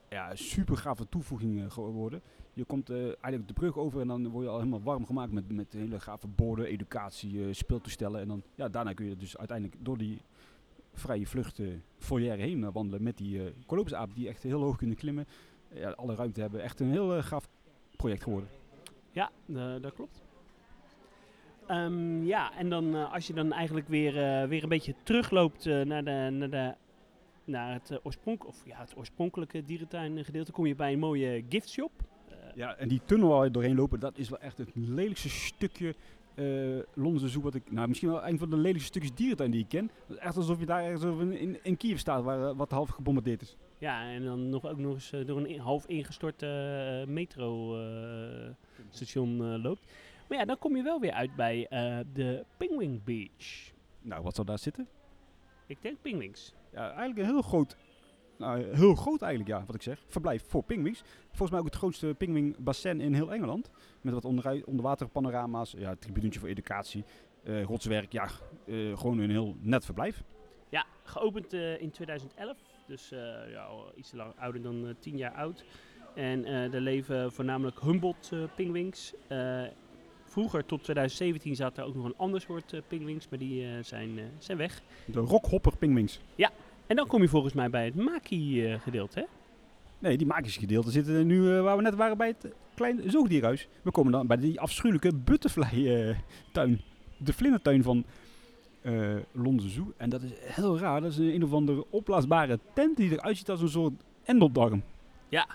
Ja, 0.10 0.36
super 0.36 0.78
gave 0.78 1.10
toevoeging 1.10 1.60
uh, 1.60 1.72
geworden. 1.72 2.22
Je 2.54 2.64
komt 2.64 2.90
uh, 2.90 3.04
eigenlijk 3.04 3.48
de 3.48 3.54
brug 3.54 3.78
over 3.78 4.02
en 4.02 4.08
dan 4.08 4.28
word 4.28 4.46
je 4.46 4.52
al 4.52 4.58
helemaal 4.58 4.82
warm 4.82 5.06
gemaakt 5.06 5.32
met, 5.32 5.52
met 5.52 5.74
hele 5.74 6.00
gave 6.00 6.28
borden, 6.28 6.66
educatie, 6.66 7.54
speeltoestellen. 7.54 8.22
En 8.22 8.28
dan, 8.28 8.44
ja, 8.56 8.70
daarna 8.70 8.94
kun 8.94 9.06
je 9.06 9.16
dus 9.16 9.38
uiteindelijk 9.38 9.78
door 9.86 9.98
die 9.98 10.22
vrije 10.94 11.28
vlucht 11.28 11.62
foyer 11.98 12.38
heen 12.38 12.72
wandelen 12.72 13.04
met 13.04 13.18
die 13.18 13.54
Colobusapen 13.66 14.16
die 14.16 14.28
echt 14.28 14.44
heel 14.44 14.62
hoog 14.62 14.78
kunnen 14.78 14.96
klimmen. 14.96 15.28
Ja, 15.74 15.90
alle 15.90 16.16
ruimte 16.16 16.42
hebben. 16.42 16.62
Echt 16.62 16.80
een 16.80 16.92
heel 16.92 17.22
gaaf 17.22 17.48
project 17.96 18.24
geworden. 18.24 18.50
Ja, 19.12 19.32
dat 19.80 19.94
klopt. 19.94 20.22
Um, 21.72 22.26
ja, 22.26 22.58
en 22.58 22.70
dan 22.70 22.96
uh, 22.96 23.14
als 23.14 23.28
je 23.28 23.34
dan 23.34 23.52
eigenlijk 23.52 23.88
weer, 23.88 24.16
uh, 24.16 24.48
weer 24.48 24.64
een 24.64 24.70
beetje 24.70 24.96
terugloopt 25.04 25.66
uh, 25.66 25.86
naar, 25.86 26.04
de, 26.04 26.30
naar, 26.32 26.50
de, 26.50 26.76
naar 27.52 27.74
het, 27.74 28.00
oorspronk, 28.04 28.48
of, 28.48 28.62
ja, 28.66 28.80
het 28.80 28.98
oorspronkelijke 28.98 29.64
dierentuin 29.64 30.26
gedeelte, 30.26 30.52
kom 30.52 30.66
je 30.66 30.76
bij 30.76 30.94
een 30.94 31.00
mooie 31.00 31.44
giftshop. 31.50 31.92
ja, 32.56 32.76
en 32.76 32.88
die 32.88 33.02
tunnel 33.06 33.30
waar 33.30 33.44
je 33.44 33.52
doorheen 33.52 33.76
lopen, 33.76 34.00
dat 34.00 34.18
is 34.18 34.30
wel 34.30 34.40
echt 34.40 34.58
het 34.58 34.70
lelijkste 34.74 35.30
stukje 35.30 35.96
Londense 36.94 37.28
Zoo 37.28 37.42
wat 37.42 37.56
ik, 37.56 37.72
nou 37.72 37.88
misschien 37.88 38.10
wel 38.10 38.28
een 38.28 38.38
van 38.38 38.50
de 38.50 38.58
lelijkste 38.58 38.88
stukjes 38.88 39.14
dierentuin 39.14 39.52
die 39.52 39.62
ik 39.62 39.70
ken. 39.70 39.92
Het 40.08 40.18
is 40.18 40.18
echt 40.18 40.38
alsof 40.38 40.60
je 40.60 40.66
daar 40.66 40.84
ergens 40.84 41.04
in, 41.04 41.32
in, 41.32 41.60
in 41.64 41.78
Kiev 41.78 41.98
staat, 41.98 42.24
waar 42.24 42.56
wat 42.56 42.72
half 42.72 42.90
gebombardeerd 42.90 43.42
is. 43.42 43.58
Ja, 43.78 44.12
en 44.12 44.24
dan 44.24 44.50
nog, 44.50 44.66
ook 44.66 44.78
nog 44.78 44.94
eens 44.94 45.14
door 45.26 45.38
een 45.38 45.48
in, 45.48 45.60
half 45.60 45.88
ingestort 45.88 46.42
metrostation 47.08 49.62
loopt. 49.62 49.92
Maar 50.32 50.40
ja, 50.40 50.46
dan 50.46 50.58
kom 50.58 50.76
je 50.76 50.84
wel 50.84 51.00
weer 51.00 51.12
uit 51.12 51.36
bij 51.36 51.68
uh, 51.70 52.00
de 52.14 52.46
Penguin 52.58 53.02
Beach. 53.04 53.72
Nou, 54.02 54.24
wat 54.24 54.36
zou 54.36 54.48
daar 54.48 54.60
zitten? 54.60 54.88
Ik 55.72 55.82
denk 55.82 56.02
pingwings. 56.02 56.54
Ja, 56.74 56.88
eigenlijk 56.88 57.18
een 57.18 57.26
heel 57.26 57.42
groot, 57.42 57.78
nou, 58.38 58.76
heel 58.76 58.96
groot 58.96 59.22
eigenlijk, 59.22 59.58
ja, 59.58 59.66
wat 59.66 59.76
ik 59.76 59.82
zeg. 59.82 60.04
Verblijf 60.08 60.44
voor 60.48 60.64
pingwings. 60.64 61.04
Volgens 61.28 61.50
mij 61.50 61.60
ook 61.60 61.66
het 61.66 61.76
grootste 61.76 62.16
pingwingbassin 62.18 63.02
in 63.02 63.14
heel 63.14 63.34
Engeland. 63.34 63.70
Met 64.02 64.14
wat 64.14 64.26
onder, 64.26 64.66
onderwaterpanorama's, 64.66 65.74
ja, 65.78 65.96
tribunetje 65.96 66.40
voor 66.40 66.50
educatie, 66.50 67.04
uh, 67.44 67.64
rotswerk. 67.64 68.12
Ja, 68.12 68.30
uh, 68.66 68.98
gewoon 68.98 69.20
een 69.20 69.30
heel 69.30 69.56
net 69.60 69.86
verblijf. 69.86 70.24
Ja, 70.70 70.86
geopend 71.04 71.54
uh, 71.54 71.82
in 71.82 71.92
2011. 71.92 72.58
Dus 72.88 73.10
ja, 73.50 73.70
iets 73.96 74.12
lang 74.12 74.34
ouder 74.40 74.62
dan 74.62 74.96
10 75.00 75.18
jaar 75.18 75.34
oud. 75.34 75.66
En 76.16 76.46
er 76.46 76.82
leven 76.82 77.32
voornamelijk 77.32 77.80
Humboldt 77.80 78.32
pingwings. 78.56 79.14
Vroeger, 80.32 80.66
tot 80.66 80.84
2017, 80.84 81.56
zat 81.56 81.78
er 81.78 81.84
ook 81.84 81.96
nog 81.96 82.06
een 82.06 82.18
ander 82.18 82.42
soort 82.42 82.74
uh, 82.74 82.82
pingwings, 82.88 83.30
maar 83.30 83.40
die 83.40 83.64
uh, 83.64 83.70
zijn, 83.82 84.18
uh, 84.18 84.24
zijn 84.38 84.58
weg. 84.58 84.82
De 85.06 85.20
rockhopper 85.20 85.78
pingwings. 85.78 86.20
Ja, 86.36 86.52
en 86.88 86.96
dan 86.96 87.08
kom 87.08 87.22
je 87.22 87.28
volgens 87.28 87.54
mij 87.54 87.70
bij 87.70 87.86
het 87.86 87.96
maki-gedeelte, 87.96 89.20
hè? 89.20 89.26
Nee, 90.00 90.18
die 90.18 90.28
magische 90.28 90.60
gedeelte 90.60 90.92
zitten 90.92 91.28
nu 91.28 91.50
waar 91.50 91.76
we 91.76 91.82
net 91.82 91.96
waren 91.96 92.18
bij 92.18 92.28
het 92.28 92.54
kleine 92.76 93.10
zoogdierhuis. 93.10 93.68
We 93.82 93.92
komen 93.92 94.12
dan 94.12 94.28
bij 94.28 94.38
die 94.38 94.60
afschuwelijke 94.60 95.16
butterfly-tuin. 95.16 96.82
de 97.18 97.34
vlindertuin 97.34 97.84
van 97.84 98.06
Londen 99.32 99.70
Zoo. 99.70 99.94
En 99.98 100.10
dat 100.10 100.22
is 100.22 100.32
heel 100.40 100.80
raar. 100.80 101.02
Dat 101.02 101.12
is 101.12 101.18
een, 101.18 101.34
een 101.34 101.44
of 101.44 101.54
andere 101.54 101.86
opblaasbare 101.90 102.60
tent 102.74 102.98
die 102.98 103.12
eruit 103.12 103.38
ziet 103.38 103.50
als 103.50 103.62
een 103.62 103.70
soort 103.70 103.94
endeldarm. 104.24 104.84
Ja. 105.30 105.48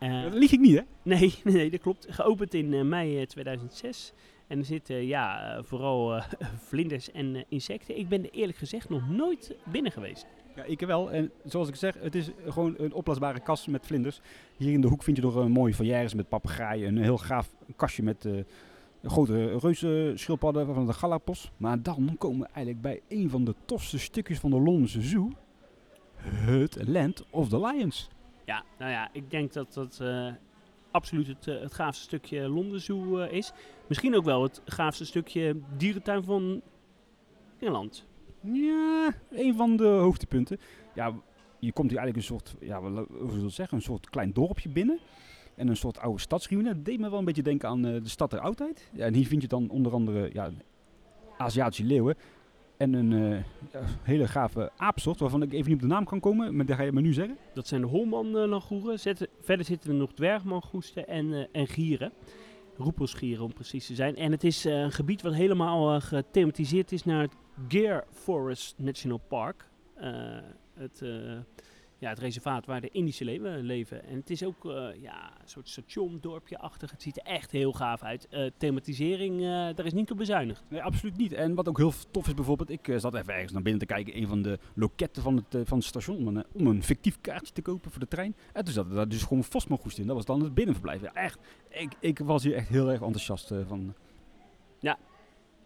Uh, 0.00 0.22
dat 0.22 0.34
lieg 0.34 0.52
ik 0.52 0.60
niet, 0.60 0.76
hè? 0.76 0.82
Nee, 1.02 1.34
nee 1.44 1.70
dat 1.70 1.80
klopt. 1.80 2.06
Geopend 2.10 2.54
in 2.54 2.72
uh, 2.72 2.82
mei 2.82 3.26
2006. 3.26 4.12
En 4.46 4.58
er 4.58 4.64
zitten 4.64 5.06
ja, 5.06 5.56
uh, 5.56 5.62
vooral 5.62 6.22
vlinders 6.68 7.10
en 7.10 7.44
insecten. 7.48 7.98
Ik 7.98 8.08
ben 8.08 8.24
er 8.24 8.30
eerlijk 8.30 8.58
gezegd 8.58 8.88
nog 8.88 9.08
nooit 9.08 9.56
binnen 9.64 9.92
geweest. 9.92 10.26
Ja, 10.56 10.62
ik 10.64 10.80
wel. 10.80 11.10
En 11.10 11.30
zoals 11.44 11.68
ik 11.68 11.74
zeg, 11.74 11.96
het 12.00 12.14
is 12.14 12.30
gewoon 12.46 12.74
een 12.78 12.92
opblaasbare 12.92 13.40
kast 13.40 13.66
met 13.66 13.86
vlinders. 13.86 14.20
Hier 14.56 14.72
in 14.72 14.80
de 14.80 14.88
hoek 14.88 15.02
vind 15.02 15.16
je 15.16 15.22
nog 15.22 15.34
een 15.34 15.50
mooie 15.50 15.74
foyeres 15.74 16.14
met 16.14 16.28
papegaaien. 16.28 16.88
Een 16.88 17.02
heel 17.02 17.18
gaaf 17.18 17.50
kastje 17.76 18.02
met 18.02 18.28
grote 19.02 19.58
reuzenschildpadden 19.58 20.74
van 20.74 20.86
de 20.86 20.92
Galapos. 20.92 21.50
Maar 21.56 21.82
dan 21.82 22.14
komen 22.18 22.40
we 22.40 22.46
eigenlijk 22.52 22.80
bij 22.80 23.00
een 23.08 23.30
van 23.30 23.44
de 23.44 23.54
tofste 23.64 23.98
stukjes 23.98 24.38
van 24.38 24.50
de 24.50 24.60
Londense 24.60 25.02
Zoo. 25.02 25.30
Het 26.22 26.88
Land 26.88 27.24
of 27.30 27.48
the 27.48 27.60
Lions. 27.60 28.10
Ja, 28.50 28.64
nou 28.78 28.90
ja, 28.90 29.08
ik 29.12 29.30
denk 29.30 29.52
dat 29.52 29.74
dat 29.74 29.98
uh, 30.02 30.32
absoluut 30.90 31.26
het, 31.26 31.46
eh, 31.46 31.60
het 31.60 31.74
gaafste 31.74 32.02
stukje 32.02 32.48
Londen 32.48 32.80
Zoo 32.80 33.18
eh, 33.18 33.32
is. 33.32 33.52
Misschien 33.86 34.16
ook 34.16 34.24
wel 34.24 34.42
het 34.42 34.62
gaafste 34.64 35.04
stukje 35.04 35.56
dierentuin 35.76 36.24
van 36.24 36.62
Engeland. 37.58 38.06
Ja, 38.40 39.14
een 39.30 39.54
van 39.56 39.76
de 39.76 39.86
hoogtepunten. 39.86 40.58
Ja, 40.94 41.14
je 41.58 41.72
komt 41.72 41.90
hier 41.90 41.98
eigenlijk 41.98 42.16
een 42.16 42.36
soort, 42.36 42.54
ja, 42.60 42.80
zullen 43.30 43.50
zeggen, 43.50 43.76
een 43.76 43.82
soort 43.82 44.10
klein 44.10 44.32
dorpje 44.32 44.68
binnen. 44.68 44.98
En 45.54 45.68
een 45.68 45.76
soort 45.76 45.98
oude 45.98 46.20
stadsruïne. 46.20 46.74
Dat 46.74 46.84
deed 46.84 47.00
me 47.00 47.10
wel 47.10 47.18
een 47.18 47.24
beetje 47.24 47.42
denken 47.42 47.68
aan 47.68 47.86
eh, 47.86 48.02
de 48.02 48.08
stad 48.08 48.30
der 48.30 48.40
oudheid. 48.40 48.90
Ja, 48.92 49.04
en 49.04 49.14
hier 49.14 49.26
vind 49.26 49.42
je 49.42 49.48
dan 49.48 49.68
onder 49.68 49.92
andere 49.92 50.30
ja, 50.32 50.50
Aziatische 51.36 51.84
leeuwen. 51.84 52.16
En 52.80 52.92
een 52.92 53.12
eh, 53.12 53.80
hele 54.02 54.28
gave 54.28 54.70
aapsoort, 54.76 55.20
waarvan 55.20 55.42
ik 55.42 55.52
even 55.52 55.66
niet 55.66 55.82
op 55.82 55.88
de 55.88 55.94
naam 55.94 56.04
kan 56.04 56.20
komen. 56.20 56.56
Maar 56.56 56.66
dat 56.66 56.76
ga 56.76 56.82
je 56.82 56.92
me 56.92 57.00
nu 57.00 57.12
zeggen. 57.12 57.36
Dat 57.54 57.66
zijn 57.66 57.80
de 57.80 57.86
holman-langoeren. 57.86 58.98
Verder 59.40 59.66
zitten 59.66 59.90
er 59.90 59.96
nog 59.96 60.12
dwergmangoesten 60.12 61.08
en, 61.08 61.32
eh, 61.32 61.46
en 61.52 61.66
gieren. 61.66 62.12
Roepelsgieren 62.76 63.44
om 63.44 63.52
precies 63.52 63.86
te 63.86 63.94
zijn. 63.94 64.16
En 64.16 64.30
het 64.30 64.44
is 64.44 64.64
eh, 64.64 64.80
een 64.80 64.92
gebied 64.92 65.22
wat 65.22 65.34
helemaal 65.34 66.00
gethematiseerd 66.00 66.92
is 66.92 67.04
naar 67.04 67.20
het 67.20 67.36
Gare 67.68 68.04
Forest 68.10 68.74
National 68.78 69.20
Park. 69.28 69.68
Het, 70.74 71.02
ja, 72.00 72.08
het 72.08 72.18
reservaat 72.18 72.66
waar 72.66 72.80
de 72.80 72.88
Indische 72.88 73.24
leeuwen 73.24 73.60
leven. 73.60 74.04
En 74.04 74.16
het 74.16 74.30
is 74.30 74.44
ook 74.44 74.64
eh, 74.64 74.88
ja, 75.02 75.32
een 75.42 75.48
soort 75.48 75.68
station, 75.68 76.18
dorpje-achtig. 76.20 76.90
Het 76.90 77.02
ziet 77.02 77.16
er 77.16 77.22
echt 77.24 77.50
heel 77.50 77.72
gaaf 77.72 78.02
uit. 78.02 78.28
Eh, 78.28 78.50
thematisering, 78.56 79.40
eh, 79.40 79.46
daar 79.46 79.84
is 79.86 79.92
niet 79.92 80.10
op 80.10 80.16
bezuinigd. 80.16 80.64
Nee, 80.68 80.82
absoluut 80.82 81.16
niet. 81.16 81.32
En 81.32 81.54
wat 81.54 81.68
ook 81.68 81.78
heel 81.78 81.92
tof 82.10 82.26
is 82.26 82.34
bijvoorbeeld, 82.34 82.70
ik 82.70 82.92
zat 82.96 83.14
even 83.14 83.34
ergens 83.34 83.52
naar 83.52 83.62
binnen 83.62 83.80
te 83.80 83.94
kijken, 83.94 84.16
een 84.16 84.26
van 84.26 84.42
de 84.42 84.58
loketten 84.74 85.22
van 85.22 85.36
het, 85.36 85.68
van 85.68 85.78
het 85.78 85.86
station, 85.86 86.16
om 86.16 86.36
een, 86.36 86.44
om 86.52 86.66
een 86.66 86.82
fictief 86.82 87.20
kaartje 87.20 87.52
te 87.54 87.62
kopen 87.62 87.90
voor 87.90 88.00
de 88.00 88.08
trein. 88.08 88.36
En 88.52 88.64
toen 88.64 88.74
zat 88.74 88.86
er 88.88 88.94
daar 88.94 89.08
dus 89.08 89.22
gewoon 89.22 89.44
Vosmogoest 89.44 89.98
in. 89.98 90.06
Dat 90.06 90.16
was 90.16 90.24
dan 90.24 90.42
het 90.42 90.54
binnenverblijf. 90.54 91.02
Ja, 91.02 91.12
echt, 91.12 91.38
ik, 91.68 91.92
ik 92.00 92.18
was 92.18 92.42
hier 92.42 92.54
echt 92.54 92.68
heel 92.68 92.90
erg 92.90 93.00
enthousiast 93.00 93.52
van. 93.66 93.94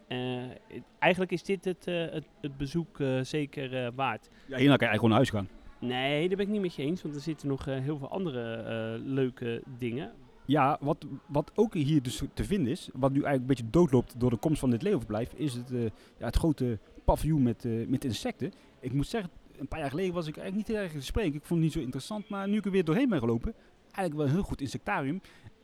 Het- 0.08 0.82
eigenlijk 0.98 1.32
is 1.32 1.42
dit 1.42 1.64
het, 1.64 1.84
het, 1.84 2.24
het 2.40 2.56
bezoek 2.56 2.98
zeker 3.22 3.92
waard. 3.94 4.28
Ja, 4.46 4.56
hierna 4.56 4.76
kan 4.76 4.86
je 4.88 4.92
eigenlijk 4.92 4.94
gewoon 4.94 5.08
naar 5.10 5.18
huis 5.18 5.30
gaan. 5.30 5.48
Nee, 5.86 6.28
daar 6.28 6.36
ben 6.36 6.46
ik 6.46 6.52
niet 6.52 6.60
met 6.60 6.74
je 6.74 6.82
eens, 6.82 7.02
want 7.02 7.14
er 7.14 7.20
zitten 7.20 7.48
nog 7.48 7.66
eh, 7.66 7.78
heel 7.78 7.98
veel 7.98 8.10
andere 8.10 8.54
eh, 8.54 9.02
leuke 9.04 9.62
dingen. 9.78 10.12
Ja, 10.46 10.78
wat, 10.80 11.06
wat 11.26 11.52
ook 11.54 11.74
hier 11.74 12.02
dus 12.02 12.22
te 12.34 12.44
vinden 12.44 12.72
is, 12.72 12.88
wat 12.92 13.12
nu 13.12 13.22
eigenlijk 13.22 13.40
een 13.40 13.46
beetje 13.46 13.70
doodloopt 13.70 14.20
door 14.20 14.30
de 14.30 14.36
komst 14.36 14.60
van 14.60 14.70
dit 14.70 14.82
leeuwenverblijf, 14.82 15.32
is 15.32 15.54
het, 15.54 15.72
eh, 15.72 15.82
ja, 16.18 16.26
het 16.26 16.36
grote 16.36 16.78
paviljoen 17.04 17.42
met, 17.42 17.88
met 17.88 18.04
insecten. 18.04 18.52
Ik 18.80 18.92
moet 18.92 19.06
zeggen, 19.06 19.30
een 19.56 19.68
paar 19.68 19.78
jaar 19.78 19.90
geleden 19.90 20.14
was 20.14 20.26
ik 20.26 20.36
eigenlijk 20.36 20.68
niet 20.68 20.76
heel 20.76 20.86
erg 20.86 20.94
gesprek. 20.94 21.34
Ik 21.34 21.44
vond 21.44 21.48
het 21.48 21.58
niet 21.58 21.72
zo 21.72 21.80
interessant, 21.80 22.28
maar 22.28 22.48
nu 22.48 22.56
ik 22.56 22.64
er 22.64 22.70
weer 22.70 22.84
doorheen 22.84 23.08
ben 23.08 23.18
gelopen, 23.18 23.54
eigenlijk 23.82 24.14
wel 24.16 24.26
een 24.26 24.32
heel 24.32 24.42
goed 24.42 24.60
insectarium. 24.60 25.20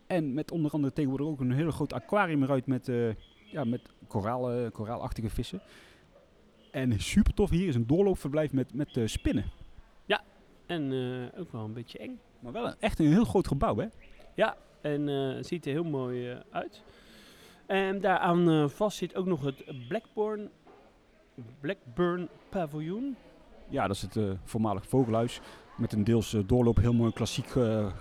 En 0.07 0.35
met 0.35 0.51
onder 0.51 0.71
andere 0.71 0.93
tegenwoordig 0.93 1.27
ook 1.27 1.41
een 1.41 1.53
hele 1.53 1.73
groot 1.73 1.93
aquarium 1.93 2.43
eruit 2.43 2.67
met, 2.67 2.91
ja, 3.45 3.65
met 3.65 3.81
koralen, 4.07 4.73
koraalachtige 4.73 5.31
vissen. 5.31 5.63
En 6.71 7.01
super 7.01 7.35
tof, 7.35 7.51
hier 7.51 7.69
is 7.69 7.75
een 7.75 7.87
doorloopverblijf 7.87 8.53
met, 8.53 8.75
met 8.75 9.01
spinnen. 9.05 9.45
En 10.71 10.93
eh, 10.93 11.41
ook 11.41 11.53
wel 11.53 11.65
een 11.65 11.73
beetje 11.73 11.99
eng. 11.99 12.21
Maar 12.41 12.53
wel 12.53 12.67
een, 12.67 12.75
echt 12.79 12.99
een 12.99 13.07
heel 13.07 13.25
groot 13.25 13.47
gebouw, 13.47 13.77
hè? 13.77 13.87
En 14.81 15.09
eh, 15.09 15.37
het 15.37 15.47
ziet 15.47 15.67
er 15.67 15.73
heel 15.73 15.85
mooi 15.85 16.31
eh, 16.31 16.39
uit. 16.51 16.83
En 17.67 18.01
daaraan 18.01 18.71
vast 18.71 18.97
zit 18.97 19.17
ook 19.17 19.27
nog 19.27 19.45
het 19.45 19.65
Blackburn, 19.89 20.51
Blackburn 21.61 22.29
Paviljoen. 22.49 23.17
Ja, 23.69 23.87
dat 23.87 23.97
is 23.97 24.03
het 24.03 24.39
voormalig 24.45 24.87
vogelhuis. 24.87 25.41
Met 25.77 25.93
een 25.93 26.05
deels 26.05 26.37
doorloop, 26.47 26.77
heel 26.77 26.93
mooi 26.93 27.13
klassiek 27.13 27.49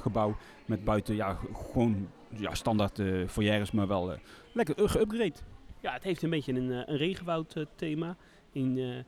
gebouw. 0.02 0.36
Met 0.66 0.84
buiten 0.84 1.16
ja, 1.16 1.38
gewoon 1.54 2.10
ja, 2.30 2.54
standaard 2.54 3.02
foyeres, 3.28 3.72
maar 3.72 3.88
wel 3.88 4.14
lekker 4.54 4.80
uh, 4.80 4.90
geüpgrade. 4.90 5.44
Ja, 5.80 5.94
het 5.94 6.04
heeft 6.04 6.22
een 6.24 6.30
beetje 6.30 6.54
een, 6.54 6.70
een 6.70 6.98
regenwoud 6.98 7.66
thema. 7.76 8.16
In, 8.52 9.06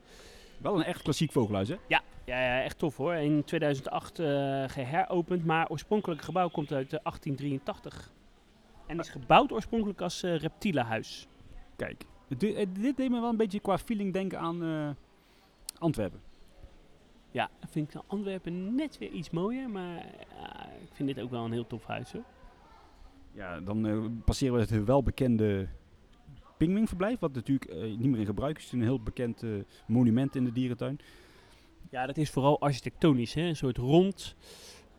Wel 0.62 0.76
een 0.76 0.84
echt 0.84 1.02
klassiek 1.02 1.32
vogelhuis, 1.32 1.68
hè? 1.68 1.76
ja, 1.86 2.02
ja, 2.24 2.40
ja, 2.40 2.62
echt 2.62 2.78
tof 2.78 2.96
hoor. 2.96 3.14
In 3.14 3.44
2008 3.44 4.18
eh, 4.18 4.26
geheropend, 4.66 5.44
maar 5.44 5.68
oorspronkelijk 5.68 6.22
gebouw 6.22 6.48
komt 6.48 6.72
uit 6.72 6.92
eh, 6.92 7.00
1883. 7.02 8.12
En 8.86 8.98
is 8.98 9.08
gebouwd 9.08 9.52
oorspronkelijk 9.52 10.00
als 10.00 10.22
eh, 10.22 10.36
reptielenhuis. 10.36 11.28
Kijk, 11.76 12.04
dit, 12.28 12.54
eh, 12.54 12.66
dit 12.80 12.96
deed 12.96 13.10
me 13.10 13.20
wel 13.20 13.30
een 13.30 13.36
beetje 13.36 13.60
qua 13.60 13.78
feeling 13.78 14.12
denken 14.12 14.38
aan 14.38 14.96
Antwerpen. 15.78 16.20
Ja, 17.30 17.50
vind 17.68 17.86
ik 17.86 17.92
dan 17.92 18.04
Antwerpen 18.06 18.74
net 18.74 18.98
weer 18.98 19.10
iets 19.10 19.30
mooier, 19.30 19.70
maar 19.70 19.96
ik 20.82 20.90
vind 20.92 21.08
dit 21.08 21.20
ook 21.24 21.30
wel 21.30 21.44
een 21.44 21.52
heel 21.52 21.66
tof 21.66 21.84
huis 21.84 22.12
hoor. 22.12 22.24
Ja, 23.32 23.60
dan 23.60 24.22
passeren 24.24 24.54
we 24.54 24.60
het 24.60 24.84
welbekende 24.84 25.68
Pingwingverblijf, 26.56 27.18
wat 27.18 27.34
natuurlijk 27.34 27.70
eh, 27.70 27.82
niet 27.82 28.10
meer 28.10 28.20
in 28.20 28.26
gebruik 28.26 28.56
is. 28.56 28.64
Het 28.64 28.72
is 28.72 28.78
een 28.78 28.84
heel 28.86 29.00
bekend 29.02 29.42
eh, 29.42 29.50
monument 29.86 30.34
in 30.36 30.44
de 30.44 30.52
dierentuin. 30.52 30.98
Ja, 31.90 32.06
dat 32.06 32.16
is 32.16 32.30
vooral 32.30 32.60
architectonisch, 32.60 33.34
hè? 33.34 33.42
een 33.42 33.56
soort 33.56 33.76
rond 33.76 34.36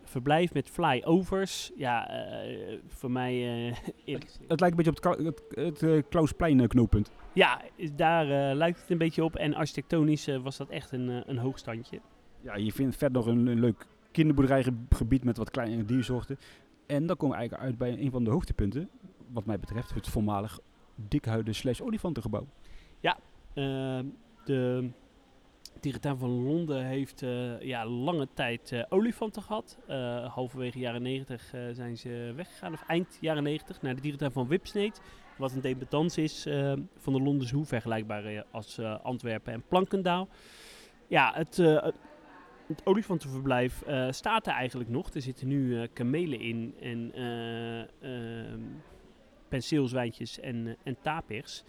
verblijf 0.03 0.53
met 0.53 0.69
flyovers. 0.69 1.71
Ja, 1.75 2.09
eh, 2.09 2.79
voor 2.87 3.11
mij 3.11 3.65
eh, 3.67 3.75
gezegd- 4.05 4.39
Het 4.47 4.59
lijkt 4.59 4.77
een 4.77 4.83
beetje 4.83 5.09
op 5.11 5.17
het, 5.25 5.41
het, 5.49 5.81
het 5.81 6.07
Klausplein 6.09 6.67
knooppunt. 6.67 7.11
Ja, 7.33 7.61
daar 7.95 8.55
lijkt 8.55 8.81
het 8.81 8.89
een 8.89 8.97
beetje 8.97 9.23
op. 9.23 9.35
En 9.35 9.53
architectonisch 9.53 10.27
was 10.41 10.57
dat 10.57 10.69
echt 10.69 10.91
een, 10.91 11.29
een 11.29 11.37
hoogstandje. 11.37 11.99
Ja, 12.41 12.55
je 12.55 12.71
vindt 12.71 12.95
verder 12.97 13.17
nog 13.17 13.31
een, 13.35 13.47
een 13.47 13.59
leuk 13.59 13.85
kinderboerderijgebied 14.11 15.23
met 15.23 15.37
wat 15.37 15.49
kleine 15.51 15.85
diersoorten. 15.85 16.37
En 16.85 17.05
dan 17.05 17.17
komen 17.17 17.35
we 17.35 17.41
eigenlijk 17.41 17.69
uit 17.69 17.77
bij 17.77 17.99
een 18.05 18.11
van 18.11 18.23
de 18.23 18.29
hoogtepunten, 18.29 18.89
wat 19.31 19.45
mij 19.45 19.59
betreft, 19.59 19.93
het 19.93 20.07
voormalig 20.07 20.59
dikhuiden 20.95 21.55
slash 21.55 21.81
olifantengebouw. 21.81 22.47
Eh, 23.53 23.99
de 24.45 24.89
dierentuin 25.79 26.17
van 26.17 26.29
Londen 26.29 26.85
heeft 26.85 27.21
eh, 27.21 27.61
ja, 27.61 27.85
lange 27.85 28.27
tijd 28.33 28.71
eh, 28.71 28.83
olifanten 28.89 29.41
gehad. 29.41 29.77
Eh, 29.87 30.33
halverwege 30.33 30.79
jaren 30.79 31.01
90 31.01 31.53
eh, 31.53 31.61
zijn 31.71 31.97
ze 31.97 32.33
weggegaan, 32.35 32.73
of 32.73 32.83
eind 32.87 33.17
jaren 33.21 33.43
90, 33.43 33.81
naar 33.81 33.95
de 33.95 34.01
dierentuin 34.01 34.31
van 34.31 34.47
Whipsnade. 34.47 34.93
Wat 35.37 35.51
een 35.51 35.61
dependance 35.61 36.21
is 36.21 36.45
eh, 36.45 36.73
van 36.97 37.13
de 37.13 37.21
Londen 37.21 37.47
Zoo, 37.47 37.63
vergelijkbaar 37.63 38.45
als 38.51 38.79
Antwerpen 38.79 39.53
en 39.53 39.63
Plankendaal. 39.67 40.27
Ja, 41.07 41.31
het, 41.35 41.57
het- 41.57 41.95
olifantenverblijf 42.83 43.83
staat 44.09 44.47
er 44.47 44.53
eigenlijk 44.53 44.89
nog. 44.89 45.09
Er 45.09 45.21
zitten 45.21 45.47
nu 45.47 45.87
kamelen 45.87 46.39
in 46.39 46.75
en 46.81 47.11
eh, 47.13 48.53
penseelzwijntjes 49.57 50.39
en, 50.39 50.67
eh, 50.67 50.73
en 50.83 50.97
tapirs. 51.01 51.63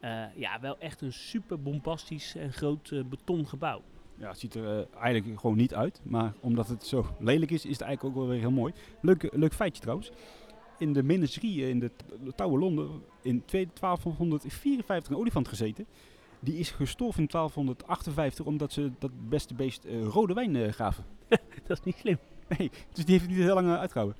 Eh, 0.00 0.24
ja, 0.34 0.60
wel 0.60 0.78
echt 0.78 1.00
een 1.00 1.12
super 1.12 1.62
bombastisch 1.62 2.34
en 2.36 2.52
groot 2.52 2.90
eh, 2.90 3.04
beton 3.04 3.46
gebouw. 3.46 3.82
Ja, 4.18 4.28
het 4.28 4.38
ziet 4.38 4.54
er 4.54 4.86
eigenlijk 5.00 5.40
gewoon 5.40 5.56
niet 5.56 5.74
uit, 5.74 6.00
maar 6.04 6.32
omdat 6.40 6.68
het 6.68 6.84
zo 6.86 7.06
lelijk 7.18 7.50
is, 7.50 7.64
is 7.64 7.72
het 7.72 7.80
eigenlijk 7.80 8.16
ook 8.16 8.22
wel 8.22 8.30
weer 8.32 8.40
heel 8.40 8.50
mooi. 8.50 8.72
Leuk, 9.00 9.28
leuk 9.32 9.52
feitje 9.54 9.80
trouwens. 9.82 10.10
In 10.78 10.92
de 10.92 11.02
menagerie 11.02 11.62
eh, 11.62 11.68
in 11.68 11.78
de 11.78 11.90
t- 11.96 12.36
Touwe 12.36 12.58
Londen 12.58 13.02
in 13.22 13.44
2 13.44 13.68
1254 13.80 15.12
een 15.12 15.18
olifant 15.18 15.48
gezeten. 15.48 15.86
Die 16.40 16.58
is 16.58 16.70
gestorven 16.70 17.20
in 17.22 17.28
1258 17.28 18.44
omdat 18.46 18.72
ze 18.72 18.90
dat 18.98 19.10
beste 19.28 19.54
beest 19.54 19.84
rode 20.02 20.34
wijn 20.34 20.74
gaven. 20.74 21.04
Dat 21.66 21.78
is 21.78 21.84
niet 21.84 21.96
slim. 21.96 22.18
Nee, 22.48 22.70
dus 22.92 23.04
die 23.04 23.14
heeft 23.14 23.26
het 23.26 23.34
niet 23.36 23.44
heel 23.44 23.54
lang 23.54 23.66
eh, 23.68 23.78
uitgehouden. 23.78 24.16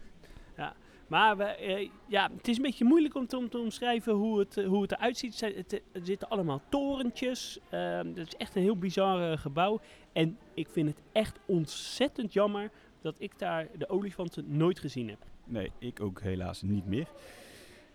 Maar 1.07 1.37
we, 1.37 1.45
eh, 1.45 1.89
ja, 2.07 2.31
het 2.37 2.49
is 2.49 2.57
een 2.57 2.63
beetje 2.63 2.85
moeilijk 2.85 3.15
om 3.15 3.27
te, 3.27 3.37
om 3.37 3.49
te 3.49 3.59
omschrijven 3.59 4.13
hoe 4.13 4.39
het, 4.39 4.57
eh, 4.57 4.67
hoe 4.67 4.83
het 4.83 4.93
eruit 4.93 5.17
ziet. 5.17 5.41
Het, 5.41 5.73
er 5.73 6.01
zitten 6.03 6.29
allemaal 6.29 6.61
torentjes. 6.69 7.59
Ehm 7.71 8.07
het 8.07 8.27
is 8.27 8.37
echt 8.37 8.57
een 8.57 8.63
heel 8.63 8.79
bizar 8.79 9.33
eh, 9.33 9.39
gebouw. 9.39 9.81
En 10.13 10.39
ik 10.55 10.69
vind 10.69 10.89
het 10.89 11.03
echt 11.13 11.39
ontzettend 11.47 12.33
jammer 12.33 12.71
dat 13.01 13.15
ik 13.19 13.39
daar 13.39 13.69
de 13.79 13.89
olifanten 13.89 14.45
nooit 14.57 14.79
gezien 14.79 15.09
heb. 15.09 15.19
Nee, 15.45 15.73
ik 15.79 16.01
ook 16.01 16.21
helaas 16.21 16.63
niet 16.63 16.87
meer. 16.87 17.07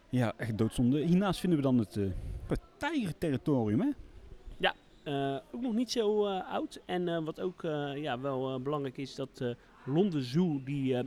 Ja, 0.09 0.33
echt 0.37 0.57
doodzonde. 0.57 0.99
Hiernaast 0.99 1.39
vinden 1.39 1.59
we 1.59 1.65
dan 1.65 1.77
het, 1.77 1.95
het 2.47 2.61
tijgerterritorium, 2.77 3.81
hè? 3.81 3.89
Eh, 5.03 5.37
ook 5.51 5.61
nog 5.61 5.73
niet 5.73 5.91
zo 5.91 6.25
oud. 6.27 6.81
En 6.85 7.23
wat 7.23 7.39
ook 7.39 7.61
ja, 7.95 8.19
wel 8.19 8.61
belangrijk 8.61 8.97
is, 8.97 9.15
dat 9.15 9.55
Londen 9.85 10.21
Zoo 10.21 10.61
die, 10.63 10.97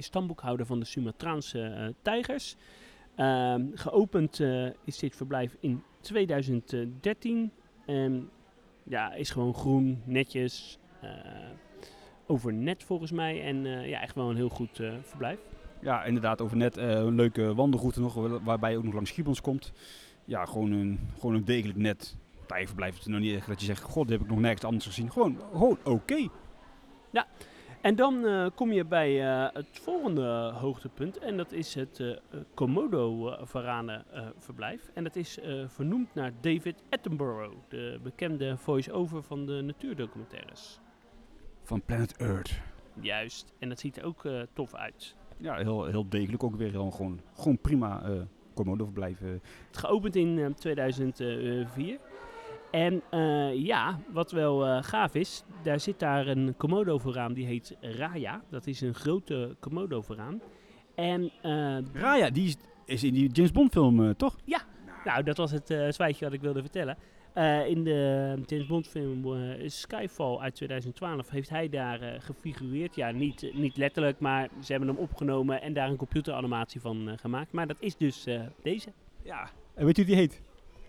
is 0.00 0.06
stamboekhouder 0.06 0.66
van 0.66 0.78
de 0.80 0.84
Sumatraanse 0.86 1.62
eh, 1.62 1.86
tijgers. 2.02 2.56
Ehm, 3.14 3.64
geopend 3.74 4.40
eh, 4.40 4.66
is 4.84 4.98
dit 4.98 5.16
verblijf 5.16 5.56
in 5.60 5.82
2013. 6.00 7.50
En 7.86 8.30
ja, 8.84 9.12
is 9.12 9.30
gewoon 9.30 9.54
groen, 9.54 10.02
netjes, 10.04 10.78
eh 11.00 11.10
overnet 12.26 12.84
volgens 12.84 13.10
mij. 13.10 13.42
En 13.42 13.64
ja, 13.88 14.00
echt 14.00 14.14
wel 14.14 14.30
een 14.30 14.36
heel 14.36 14.48
goed 14.48 14.80
verblijf. 15.02 15.38
Ja, 15.80 16.04
inderdaad, 16.04 16.40
over 16.40 16.56
net 16.56 16.76
een 16.76 17.14
leuke 17.14 17.54
wandelroute 17.54 18.00
nog, 18.00 18.14
wa- 18.14 18.42
waarbij 18.42 18.70
je 18.70 18.76
ook 18.76 18.84
nog 18.84 18.94
langs 18.94 19.10
Gibbons 19.10 19.40
komt. 19.40 19.72
Ja, 20.24 20.44
gewoon 20.44 20.70
een, 20.72 20.98
gewoon 21.18 21.34
een 21.34 21.44
degelijk 21.44 21.78
net 21.78 22.16
tijgerverblijf. 22.46 22.92
Het 22.94 23.00
is 23.06 23.06
nog 23.12 23.20
niet 23.20 23.34
echt 23.34 23.46
dat 23.46 23.60
je 23.60 23.66
zegt, 23.66 23.82
god, 23.82 24.08
heb 24.08 24.20
ik 24.20 24.28
nog 24.28 24.38
nergens 24.38 24.64
anders 24.64 24.86
gezien. 24.86 25.12
Gewoon, 25.12 25.40
gewoon 25.52 25.78
oké. 25.84 26.28
En 27.80 27.96
dan 27.96 28.26
eh, 28.26 28.46
kom 28.54 28.72
je 28.72 28.84
bij 28.84 29.26
eh, 29.28 29.48
het 29.52 29.66
volgende 29.72 30.52
hoogtepunt. 30.54 31.18
En 31.18 31.36
dat 31.36 31.52
is 31.52 31.74
het 31.74 32.00
eh 32.00 32.16
Komodo-varanenverblijf. 32.54 34.90
en 34.94 35.04
dat 35.04 35.16
is 35.16 35.38
vernoemd 35.66 36.14
naar 36.14 36.32
David 36.40 36.82
Attenborough. 36.90 37.56
De 37.68 37.98
bekende 38.02 38.56
voice-over 38.56 39.22
van 39.22 39.46
de 39.46 39.60
natuurdocumentaires. 39.62 40.80
Van 41.62 41.82
Planet 41.82 42.16
Earth. 42.16 42.60
Juist. 43.00 43.52
En 43.58 43.68
dat 43.68 43.78
ziet 43.78 43.96
er 43.96 44.04
ook 44.04 44.22
tof 44.52 44.74
uit. 44.74 45.16
Ja, 45.36 45.56
heel, 45.56 45.84
heel 45.84 46.08
degelijk 46.08 46.42
ook 46.42 46.56
weer. 46.56 46.70
Gewoon, 46.70 47.20
gewoon, 47.34 47.58
prima 47.60 48.02
Komodo 48.54 48.84
verblijf. 48.84 49.20
eh. 49.20 49.28
Het 49.66 49.78
geopend 49.78 50.16
in 50.16 50.38
eh, 50.38 50.46
2004. 50.46 51.98
En 52.70 53.02
eh, 53.10 53.54
ja, 53.54 54.00
wat 54.12 54.30
wel 54.30 54.66
eh, 54.66 54.82
gaaf 54.82 55.14
is, 55.14 55.44
daar 55.62 55.80
zit 55.80 55.98
daar 55.98 56.26
een 56.26 56.54
Komodo-varaan 56.56 57.32
die 57.32 57.46
heet 57.46 57.76
Raya. 57.80 58.42
Dat 58.50 58.66
is 58.66 58.80
een 58.80 58.94
grote 58.94 59.56
Komodo-varaan. 59.60 60.40
En 60.94 61.30
eh, 61.42 61.78
Raya, 61.92 62.30
die 62.30 62.46
is, 62.46 62.56
is 62.84 63.04
in 63.04 63.14
die 63.14 63.30
James 63.32 63.52
Bond 63.52 63.72
film, 63.72 64.16
toch? 64.16 64.36
Nou, 65.04 65.22
dat 65.22 65.36
was 65.36 65.50
het 65.50 65.66
zwijtje 65.88 66.24
wat 66.24 66.34
ik 66.34 66.40
wilde 66.40 66.60
vertellen. 66.60 66.96
In 67.66 67.84
de 67.84 68.38
James 68.46 68.66
Bond 68.66 68.88
film 68.88 69.36
Skyfall 69.66 70.38
uit 70.38 70.54
2012 70.54 71.30
heeft 71.30 71.48
hij 71.48 71.68
daar 71.68 72.20
gefigureerd. 72.20 72.94
Ja, 72.94 73.10
niet, 73.10 73.50
niet 73.54 73.76
letterlijk, 73.76 74.18
maar 74.18 74.48
ze 74.62 74.72
hebben 74.72 74.88
hem 74.88 74.98
opgenomen 74.98 75.62
en 75.62 75.72
daar 75.72 75.88
een 75.88 75.96
computeranimatie 75.96 76.80
van 76.80 77.18
gemaakt. 77.20 77.52
Maar 77.52 77.66
dat 77.66 77.80
is 77.80 77.96
dus 77.96 78.26
deze. 78.62 78.92
Ja. 79.22 79.50
En 79.74 79.84
weet 79.84 79.98
u 79.98 80.04
wie 80.04 80.14
die 80.14 80.20
heet? 80.20 80.42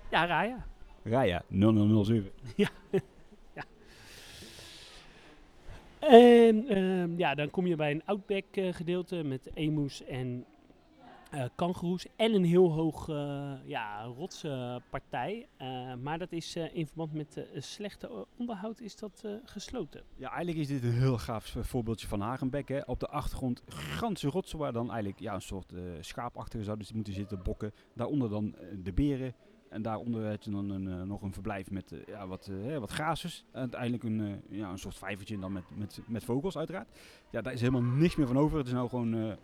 Ja, 0.10 0.26
Raya. 0.26 0.66
Raya 1.04 1.43
0007. 1.49 2.32
En 6.02 6.68
ehm, 6.68 7.18
ja, 7.18 7.36
dan 7.36 7.49
kom 7.49 7.68
je 7.68 7.76
bij 7.76 7.91
een 7.91 8.06
Outback 8.06 8.45
eh, 8.52 8.74
gedeelte 8.74 9.24
met 9.24 9.49
emus 9.54 10.04
en 10.04 10.45
eh 11.32 11.45
kangoeroes 11.56 12.06
en 12.16 12.34
een 12.34 12.43
heel 12.43 12.72
hoog 12.72 13.10
eh 13.10 13.54
ja, 13.66 14.04
rotspartij. 14.04 15.47
Eh, 15.58 15.93
maar 15.95 16.18
dat 16.18 16.32
is 16.32 16.56
in 16.56 16.88
verband 16.88 17.14
met 17.14 17.47
slechte 17.58 18.26
onderhoud 18.38 18.80
is 18.80 18.95
dat 18.95 19.24
gesloten. 19.45 20.04
Ja, 20.16 20.30
eigenlijk 20.30 20.58
is 20.58 20.68
dit 20.68 20.84
een 20.84 20.99
heel 20.99 21.18
gaaf 21.18 21.56
voorbeeldje 21.60 22.08
van 22.08 22.22
Hagenbeck. 22.22 22.68
Hè. 22.68 22.82
Op 22.86 22.99
de 22.99 23.08
achtergrond 23.08 23.62
gigantische 23.66 24.30
rotsen 24.30 24.58
waar 24.58 24.74
dan 24.74 24.88
eigenlijk 24.88 25.20
ja, 25.20 25.34
een 25.34 25.41
soort 25.41 25.74
schaapachtige 25.99 26.64
zouden 26.64 26.88
ze 26.88 26.95
moeten 26.95 27.14
zitten, 27.14 27.43
bokken. 27.43 27.74
Daaronder 27.93 28.30
dan 28.30 28.56
de 28.84 28.93
beren. 28.93 29.34
En 29.72 29.82
daaronder 29.82 30.30
had 30.30 30.44
je 30.44 30.52
dan 30.52 30.70
een, 30.70 30.88
eh, 30.88 31.02
nog 31.02 31.22
een 31.22 31.34
verblijf 31.34 31.72
met 31.72 31.92
eh, 31.92 32.00
ja, 32.08 32.28
wat, 32.28 32.52
eh, 32.68 32.78
wat 32.78 32.92
grazers. 32.92 33.46
En 33.52 33.60
uiteindelijk 33.60 34.04
een, 34.04 34.42
ja, 34.50 34.70
een 34.70 34.78
soort 34.78 34.98
vijvertje 34.98 35.40
dan 35.40 35.52
met, 35.52 35.64
met, 35.76 36.00
met 36.08 36.24
vogels 36.24 36.58
uiteraard. 36.58 37.00
Ja, 37.30 37.42
daar 37.42 37.54
is 37.54 37.60
helemaal 37.60 37.82
niks 37.82 38.16
meer 38.16 38.28
van 38.28 38.38
over. 38.38 38.58
Het 38.58 38.68
is 38.68 38.74
nou 38.74 38.90
gewoon 38.90 39.38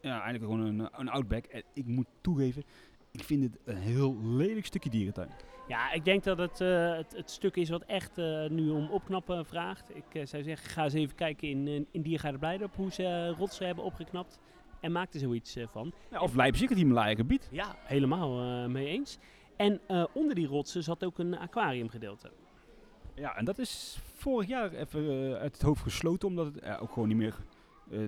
ja, 0.00 0.22
eigenlijk 0.22 0.44
gewoon 0.44 0.60
een, 0.60 0.88
een 0.92 1.08
outback. 1.08 1.44
En 1.44 1.62
ik 1.74 1.86
moet 1.86 2.06
toegeven, 2.20 2.64
ik 3.10 3.24
vind 3.24 3.42
het 3.42 3.58
een 3.64 3.76
heel 3.76 4.16
lelijk 4.22 4.66
stukje 4.66 4.90
dierentuin. 4.90 5.30
Ja, 5.68 5.92
ik 5.92 6.04
denk 6.04 6.24
dat 6.24 6.38
het, 6.38 6.58
het, 6.58 7.16
het 7.16 7.30
stuk 7.30 7.56
is 7.56 7.68
wat 7.68 7.82
echt 7.82 8.16
nu 8.48 8.70
om 8.70 8.88
opknappen 8.90 9.46
vraagt. 9.46 9.96
Ik 9.96 10.14
eh, 10.14 10.26
zou 10.26 10.42
zeggen, 10.42 10.70
ga 10.70 10.84
eens 10.84 10.94
even 10.94 11.14
kijken 11.14 11.48
in, 11.48 11.68
in, 11.68 11.86
in 11.90 12.02
Diergaarde 12.02 12.38
Blijdorp 12.38 12.76
hoe 12.76 12.92
ze 12.92 13.34
rotsen 13.38 13.66
hebben 13.66 13.84
opgeknapt. 13.84 14.38
En 14.80 14.92
maak 14.92 15.14
er 15.14 15.20
zoiets 15.20 15.56
van. 15.64 15.92
Ja, 16.10 16.20
of 16.20 16.34
Leipzig, 16.34 16.68
het 16.68 16.78
Himalaya 16.78 17.14
gebied. 17.14 17.48
Ja, 17.50 17.76
helemaal 17.82 18.68
mee 18.68 18.86
eens. 18.86 19.18
En 19.60 19.80
eh, 19.86 20.04
onder 20.12 20.34
die 20.34 20.46
rotsen 20.46 20.82
zat 20.82 21.04
ook 21.04 21.18
een 21.18 21.38
aquariumgedeelte. 21.38 22.30
Ja, 23.14 23.36
en 23.36 23.44
dat 23.44 23.58
is 23.58 23.98
vorig 24.14 24.48
jaar 24.48 24.72
even 24.72 25.10
eh, 25.10 25.40
uit 25.40 25.52
het 25.52 25.62
hoofd 25.62 25.82
gesloten, 25.82 26.28
omdat 26.28 26.46
het 26.46 26.58
eh, 26.58 26.82
ook 26.82 26.92
gewoon 26.92 27.08
niet 27.08 27.16
meer 27.16 27.36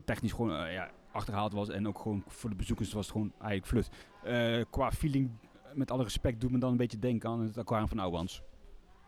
technisch 0.05 0.32
gewoon 0.32 0.72
ja, 0.72 0.90
achterhaald 1.11 1.53
was. 1.53 1.68
En 1.68 1.88
ook 1.88 1.98
gewoon 1.98 2.24
voor 2.26 2.50
de 2.50 2.57
bezoekers 2.57 2.92
was 2.92 3.07
het 3.07 3.12
gewoon 3.12 3.32
eigenlijk 3.40 3.66
flut. 3.66 3.90
Qua 4.70 4.92
feeling, 4.92 5.30
met 5.74 5.90
alle 5.90 6.03
respect, 6.03 6.40
doet 6.40 6.50
me 6.50 6.59
dan 6.59 6.70
een 6.70 6.76
beetje 6.76 6.98
denken 6.98 7.30
aan 7.30 7.40
het 7.40 7.59
aquarium 7.59 7.88
van 7.88 7.98
Ouwans. 7.98 8.42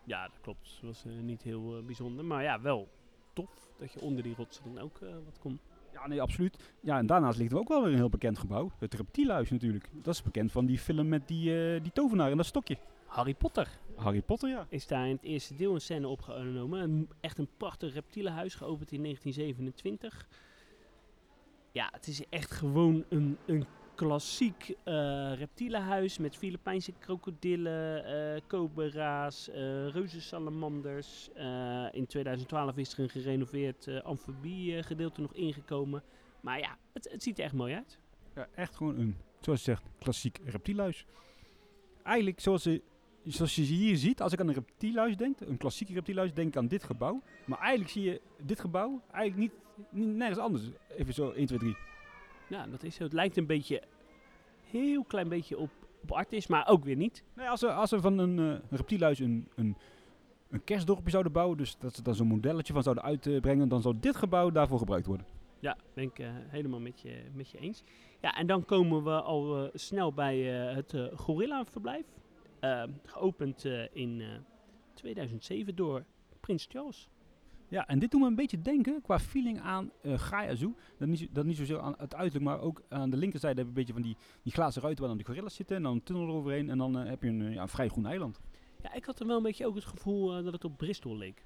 Ja, 0.03 0.27
dat 0.27 0.39
klopt. 0.41 0.77
Dat 0.81 0.89
was 0.89 1.05
niet 1.21 1.41
heel 1.41 1.83
bijzonder. 1.85 2.25
Maar 2.25 2.43
ja, 2.43 2.61
wel 2.61 2.89
tof 3.33 3.69
dat 3.77 3.93
je 3.93 4.01
onder 4.01 4.23
die 4.23 4.35
rotsen 4.35 4.63
dan 4.73 4.83
ook 4.83 4.99
wat 5.25 5.39
kon. 5.39 5.59
Ja, 5.95 6.07
nee, 6.07 6.21
absoluut. 6.21 6.73
Ja, 6.81 6.97
en 6.97 7.05
daarnaast 7.05 7.37
ligt 7.37 7.51
er 7.51 7.57
ook 7.57 7.67
wel 7.67 7.83
weer 7.83 7.91
een 7.91 7.97
heel 7.97 8.09
bekend 8.09 8.37
gebouw. 8.37 8.71
Het 8.79 8.93
Reptielhuis 8.93 9.49
natuurlijk. 9.49 9.89
Dat 9.93 10.13
is 10.13 10.23
bekend 10.23 10.51
van 10.51 10.65
die 10.65 10.79
film 10.79 11.07
met 11.07 11.27
die, 11.27 11.73
eh, 11.73 11.81
die 11.81 11.91
tovenaar 11.91 12.31
en 12.31 12.37
dat 12.37 12.45
stokje. 12.45 12.77
Harry 13.05 13.33
Potter 13.33 13.67
Harry 13.95 14.21
Potter, 14.21 14.49
ja. 14.49 14.65
is 14.69 14.87
daar 14.87 15.07
in 15.07 15.15
het 15.15 15.23
eerste 15.23 15.55
deel 15.55 15.73
een 15.73 15.81
scène 15.81 16.07
opgenomen. 16.07 16.81
Een, 16.81 17.09
echt 17.19 17.37
een 17.37 17.49
prachtig 17.57 17.93
reptielenhuis, 17.93 18.55
geopend 18.55 18.91
in 18.91 19.01
1927. 19.01 20.27
Ja, 21.71 21.89
het 21.91 22.07
is 22.07 22.29
echt 22.29 22.51
gewoon 22.51 23.05
een, 23.09 23.37
een 23.45 23.65
klassiek 23.95 24.75
eh 24.83 25.33
reptielenhuis 25.37 26.17
met 26.17 26.35
Filipijnse 26.37 26.91
krokodillen, 26.99 28.05
eh 28.05 28.41
cobra's, 28.47 29.49
eh 29.49 29.87
reuzensalamanders. 29.87 31.29
In 31.91 32.05
2012 32.07 32.77
is 32.77 32.93
er 32.93 32.99
een 32.99 33.09
gerenoveerd 33.09 34.03
amfibie-gedeelte 34.03 35.21
nog 35.21 35.33
ingekomen. 35.33 36.03
Maar 36.41 36.59
ja, 36.59 36.77
het, 36.93 37.11
het 37.11 37.23
ziet 37.23 37.37
er 37.37 37.43
echt 37.43 37.53
mooi 37.53 37.73
uit. 37.73 37.99
Ja, 38.35 38.47
echt 38.55 38.75
gewoon 38.75 38.99
een, 38.99 39.15
zoals 39.39 39.59
je 39.59 39.65
zegt, 39.65 39.83
klassiek 39.99 40.39
reptielhuis. 40.45 41.05
Eigenlijk 42.03 42.39
zoals 42.39 42.63
je, 42.63 42.81
zoals 43.23 43.55
je 43.55 43.61
hier 43.61 43.97
ziet, 43.97 44.21
als 44.21 44.33
ik 44.33 44.39
aan 44.39 44.47
een 44.47 44.53
reptielhuis 44.53 45.17
denk, 45.17 45.39
een 45.39 45.57
klassiek 45.57 45.89
reptielhuis, 45.89 46.33
denk 46.33 46.47
ik 46.47 46.57
aan 46.57 46.67
dit 46.67 46.83
gebouw. 46.83 47.21
Maar 47.45 47.59
eigenlijk 47.59 47.91
zie 47.91 48.03
je 48.03 48.21
dit 48.43 48.59
gebouw 48.59 49.01
eigenlijk 49.11 49.51
niet 49.91 50.15
nergens 50.15 50.39
anders. 50.39 50.63
Even 50.97 51.13
zo 51.13 51.31
1, 51.31 51.45
2, 51.45 51.59
3. 51.59 51.75
Ja, 52.47 52.67
dat 52.67 52.83
is 52.83 52.95
zo. 52.95 53.03
Het 53.03 53.13
lijkt 53.13 53.37
een 53.37 53.45
beetje, 53.45 53.81
heel 54.61 55.03
klein 55.03 55.29
beetje 55.29 55.57
op, 55.57 55.69
op 56.01 56.11
Artis, 56.11 56.47
maar 56.47 56.67
ook 56.67 56.83
weer 56.83 56.95
niet. 56.95 57.23
Nee, 57.35 57.49
als, 57.49 57.61
we, 57.61 57.71
als 57.71 57.91
we 57.91 58.01
van 58.01 58.17
een, 58.17 58.37
een 58.37 58.61
reptielhuis 58.69 59.19
een, 59.19 59.47
een, 59.55 59.77
een 60.49 60.63
kerstdorpje 60.63 61.09
zouden 61.09 61.31
bouwen, 61.31 61.57
dus 61.57 61.77
dat 61.77 61.95
ze 61.95 62.01
daar 62.01 62.15
zo'n 62.15 62.27
modelletje 62.27 62.73
van 62.73 62.83
zouden 62.83 63.03
uitbrengen, 63.03 63.69
dan 63.69 63.81
zou 63.81 63.95
dit 63.99 64.15
gebouw 64.15 64.49
daarvoor 64.49 64.77
gebruikt 64.79 65.05
worden. 65.05 65.25
Ja, 65.59 65.77
ben 65.93 66.03
ik 66.03 66.19
eh, 66.19 66.27
helemaal 66.31 66.79
met 66.79 67.01
je, 67.01 67.23
met 67.33 67.49
je 67.49 67.57
eens. 67.57 67.83
Ja, 68.21 68.35
en 68.35 68.47
dan 68.47 68.65
komen 68.65 69.03
we 69.03 69.21
al 69.21 69.63
eh, 69.63 69.69
snel 69.73 70.13
bij 70.13 70.39
het 70.43 70.95
Gorilla-verblijf. 71.13 72.05
Eh, 72.65 72.83
geopend 73.03 73.65
in 73.93 74.21
eh, 74.21 74.27
2007 74.93 75.75
door 75.75 76.05
Prins 76.39 76.65
Charles. 76.69 77.09
Ja, 77.67 77.87
en 77.87 77.99
dit 77.99 78.11
doet 78.11 78.21
me 78.21 78.27
een 78.27 78.35
beetje 78.35 78.61
denken 78.61 79.01
qua 79.01 79.19
feeling 79.19 79.61
aan 79.61 79.91
eh 80.01 80.19
Gaia 80.19 80.55
Zoo. 80.55 80.75
Dat 80.97 81.07
niet, 81.07 81.27
dat 81.31 81.45
niet 81.45 81.57
zozeer 81.57 81.79
aan 81.79 81.95
het 81.97 82.15
uiterlijk, 82.15 82.45
maar 82.45 82.59
ook 82.59 82.81
aan 82.89 83.09
de 83.09 83.17
linkerzijde 83.17 83.57
heb 83.57 83.65
je 83.65 83.69
een 83.69 83.85
beetje 83.85 83.93
van 83.93 84.01
die, 84.01 84.17
die 84.43 84.53
glazen 84.53 84.81
ruiten 84.81 84.99
waar 84.99 85.09
dan 85.15 85.23
die 85.23 85.27
gorillas 85.27 85.55
zitten. 85.55 85.75
En 85.75 85.83
dan 85.83 85.91
een 85.91 86.03
tunnel 86.03 86.27
eroverheen 86.27 86.69
en 86.69 86.77
dan 86.77 86.99
eh, 86.99 87.09
heb 87.09 87.23
je 87.23 87.29
een, 87.29 87.51
ja, 87.51 87.61
een 87.61 87.67
vrij 87.67 87.89
groen 87.89 88.05
eiland. 88.05 88.39
Ja, 88.81 88.93
ik 88.93 89.05
had 89.05 89.19
er 89.19 89.27
wel 89.27 89.37
een 89.37 89.43
beetje 89.43 89.65
ook 89.65 89.75
het 89.75 89.85
gevoel 89.85 90.37
eh, 90.37 90.43
dat 90.43 90.53
het 90.53 90.63
op 90.63 90.77
Bristol 90.77 91.17
leek. 91.17 91.43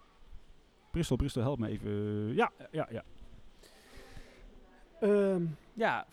Bristol, 0.91 1.17
Bristol, 1.17 1.41
help 1.41 1.59
me 1.59 1.67
even. 1.67 1.91
Ja, 2.35 2.51
ja, 2.71 2.87
ja. 2.91 3.03
Ehm, 4.99 5.45
ja, 5.73 6.05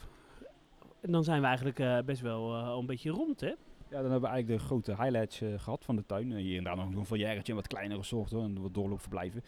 en 1.06 1.12
dan 1.12 1.24
zijn 1.24 1.40
we 1.40 1.46
eigenlijk 1.46 1.78
eh, 1.78 1.98
best 2.04 2.20
wel 2.20 2.54
eh, 2.54 2.68
al 2.68 2.78
een 2.78 2.86
beetje 2.86 3.10
rond, 3.10 3.40
hè? 3.40 3.54
Ja, 3.88 4.02
dan 4.02 4.10
hebben 4.10 4.20
we 4.20 4.26
eigenlijk 4.26 4.60
de 4.60 4.66
grote 4.66 4.94
highlights 4.96 5.40
eh, 5.40 5.48
gehad 5.56 5.84
van 5.84 5.96
de 5.96 6.06
tuin. 6.06 6.32
Hier 6.32 6.58
en 6.58 6.64
daar 6.64 6.76
nog 6.76 6.94
een 6.94 7.06
volièretje 7.06 7.52
en 7.52 7.58
wat 7.58 7.66
kleinere 7.66 8.02
soorten 8.02 8.42
en 8.42 8.62
wat 8.62 8.74
doorloopverblijven. 8.74 9.42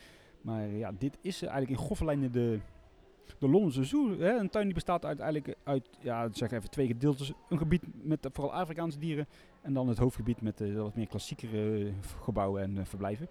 Maar 0.48 0.68
ja, 0.68 0.92
dit 0.98 1.18
is 1.20 1.42
eh, 1.42 1.48
eigenlijk 1.48 1.80
in 1.80 1.86
grove 1.86 2.04
lijnen 2.04 2.32
de, 2.32 2.60
de 3.38 3.48
Londense 3.48 3.84
Zoo. 3.84 4.18
Hè? 4.18 4.38
Een 4.38 4.50
tuin 4.50 4.64
die 4.64 4.74
bestaat 4.74 5.04
uiteindelijk 5.04 5.56
uit, 5.64 5.88
ja, 6.00 6.28
zeg 6.32 6.50
even 6.50 6.70
twee 6.70 6.86
gedeeltes. 6.86 7.32
Een 7.48 7.58
gebied 7.58 7.82
met 8.02 8.28
vooral 8.32 8.54
Afrikaanse 8.54 8.98
dieren. 8.98 9.26
En 9.60 9.72
dan 9.72 9.88
het 9.88 9.98
hoofdgebied 9.98 10.40
met 10.40 10.60
eh, 10.60 10.74
wat 10.74 10.94
meer 10.94 11.06
klassiekere 11.06 11.84
eh, 11.84 11.92
gebouwen 12.22 12.62
en 12.62 12.86
verblijven. 12.86 13.28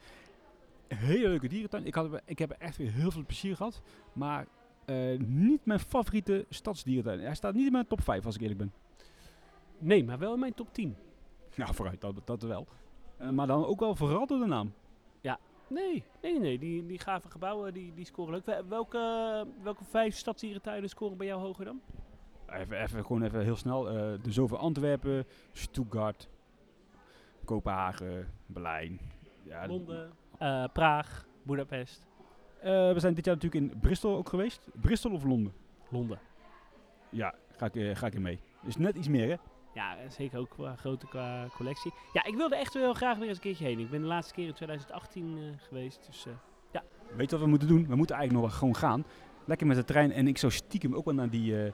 Hele 0.87 1.27
leuke 1.27 1.47
dierentuin. 1.47 1.85
Ik, 1.85 1.95
had, 1.95 2.21
ik 2.25 2.39
heb 2.39 2.51
er 2.51 2.57
echt 2.59 2.77
weer 2.77 2.91
heel 2.91 3.11
veel 3.11 3.25
plezier 3.25 3.55
gehad. 3.55 3.81
Maar 4.13 4.47
niet 5.17 5.65
mijn 5.65 5.79
favoriete 5.79 6.45
stadsdierentuin. 6.49 7.19
Hij 7.19 7.35
staat 7.35 7.53
niet 7.53 7.65
in 7.65 7.71
mijn 7.71 7.87
top 7.87 8.01
5 8.01 8.25
als 8.25 8.35
ik 8.35 8.41
eerlijk 8.41 8.59
ben. 8.59 8.73
Nee, 9.79 10.03
maar 10.03 10.17
wel 10.17 10.33
in 10.33 10.39
mijn 10.39 10.53
top 10.53 10.73
10. 10.73 10.95
Nou, 11.55 11.75
vooruit, 11.75 12.01
dat, 12.01 12.21
dat 12.25 12.41
wel. 12.41 12.67
Maar 13.31 13.47
dan 13.47 13.65
ook 13.65 13.79
wel 13.79 13.95
vooral 13.95 14.27
door 14.27 14.39
de 14.39 14.45
naam. 14.45 14.73
Nee, 15.69 16.03
nee, 16.21 16.39
nee. 16.39 16.59
Die, 16.59 16.85
die 16.85 16.99
gave 16.99 17.29
gebouwen 17.29 17.73
die, 17.73 17.93
die 17.93 18.05
scoren 18.05 18.31
leuk. 18.33 18.45
Wel- 18.45 18.67
Welke, 18.67 19.45
welke 19.63 19.83
vijf 19.83 20.15
stadsdierentuinen 20.15 20.89
scoren 20.89 21.17
bij 21.17 21.27
jou 21.27 21.41
hoger 21.41 21.65
dan? 21.65 21.81
Even, 22.49 22.81
even, 22.81 23.05
gewoon 23.05 23.23
even 23.23 23.43
heel 23.43 23.55
snel. 23.55 23.89
eh 23.89 23.95
de 24.21 24.31
Zoveel 24.31 24.57
Antwerpen, 24.57 25.25
Stuttgart, 25.51 26.29
Kopenhagen, 27.45 28.31
Berlijn. 28.45 28.99
Ja, 29.43 29.67
Londen, 29.67 30.11
eh, 30.37 30.63
Praag, 30.73 31.25
Budapest, 31.43 32.03
eh, 32.59 32.93
we 32.93 32.99
zijn 32.99 33.13
dit 33.13 33.25
jaar 33.25 33.35
natuurlijk 33.35 33.71
in 33.71 33.79
Bristol 33.79 34.15
ook 34.17 34.29
geweest. 34.29 34.67
Bristol 34.81 35.11
of 35.13 35.23
Londen? 35.23 35.53
Londen. 35.89 36.19
Ja, 37.09 37.33
ga 37.57 37.69
ik, 37.73 37.97
ga 37.97 38.07
ik 38.07 38.13
in 38.13 38.21
mee. 38.21 38.39
Is 38.65 38.77
net 38.77 38.95
iets 38.95 39.07
meer, 39.07 39.29
hè? 39.29 39.35
Ja, 39.77 39.97
zeker 40.09 40.39
ook 40.39 40.49
qua 40.49 40.75
grootte 40.75 41.07
qua 41.07 41.47
collectie. 41.55 41.93
Ja, 42.13 42.23
ik 42.25 42.35
wilde 42.35 42.55
echt 42.55 42.73
wel 42.73 42.83
heel 42.83 42.93
graag 42.93 43.17
weer 43.17 43.27
eens 43.27 43.37
een 43.37 43.43
keertje 43.43 43.65
heen. 43.65 43.79
Ik 43.79 43.89
ben 43.89 44.01
de 44.01 44.07
laatste 44.07 44.33
keer 44.33 44.47
in 44.47 44.53
2018 44.53 45.37
eh, 45.37 45.43
geweest. 45.67 46.05
Dus 46.05 46.25
eh, 46.25 46.33
weet 47.15 47.29
je 47.29 47.35
wat 47.35 47.45
we 47.45 47.49
moeten 47.49 47.67
doen? 47.67 47.87
We 47.87 47.95
moeten 47.95 48.15
eigenlijk 48.15 48.31
nog 48.31 48.41
wel 48.51 48.59
gewoon 48.59 48.75
gaan. 48.75 49.05
Lekker 49.45 49.67
met 49.67 49.75
de 49.75 49.83
trein. 49.83 50.11
En 50.11 50.27
ik 50.27 50.37
zou 50.37 50.51
stiekem 50.51 50.95
ook 50.95 51.05
wel 51.05 51.13
naar 51.13 51.29
die, 51.29 51.63
eh, 51.63 51.71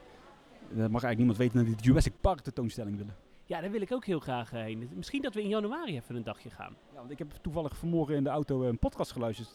dat 0.68 0.90
mag 0.90 1.02
eigenlijk 1.02 1.16
niemand 1.16 1.38
weten, 1.38 1.56
naar 1.56 1.64
die 1.64 1.76
Jurassic 1.76 2.12
Park 2.20 2.40
tentoonstelling 2.40 2.96
willen. 2.96 3.16
Ja, 3.44 3.60
daar 3.60 3.70
wil 3.70 3.80
ik 3.80 3.92
ook 3.92 4.04
heel 4.04 4.20
graag 4.20 4.50
heen. 4.50 4.90
Misschien 4.94 5.22
dat 5.22 5.34
we 5.34 5.42
in 5.42 5.48
januari 5.48 5.96
even 5.96 6.16
een 6.16 6.22
dagje 6.24 6.50
gaan. 6.50 6.76
Ja, 6.92 6.98
want 6.98 7.10
ik 7.10 7.18
heb 7.18 7.30
toevallig 7.42 7.76
vanmorgen 7.76 8.14
in 8.16 8.24
de 8.24 8.30
auto 8.30 8.62
een 8.62 8.78
podcast 8.78 9.12
geluisterd 9.12 9.54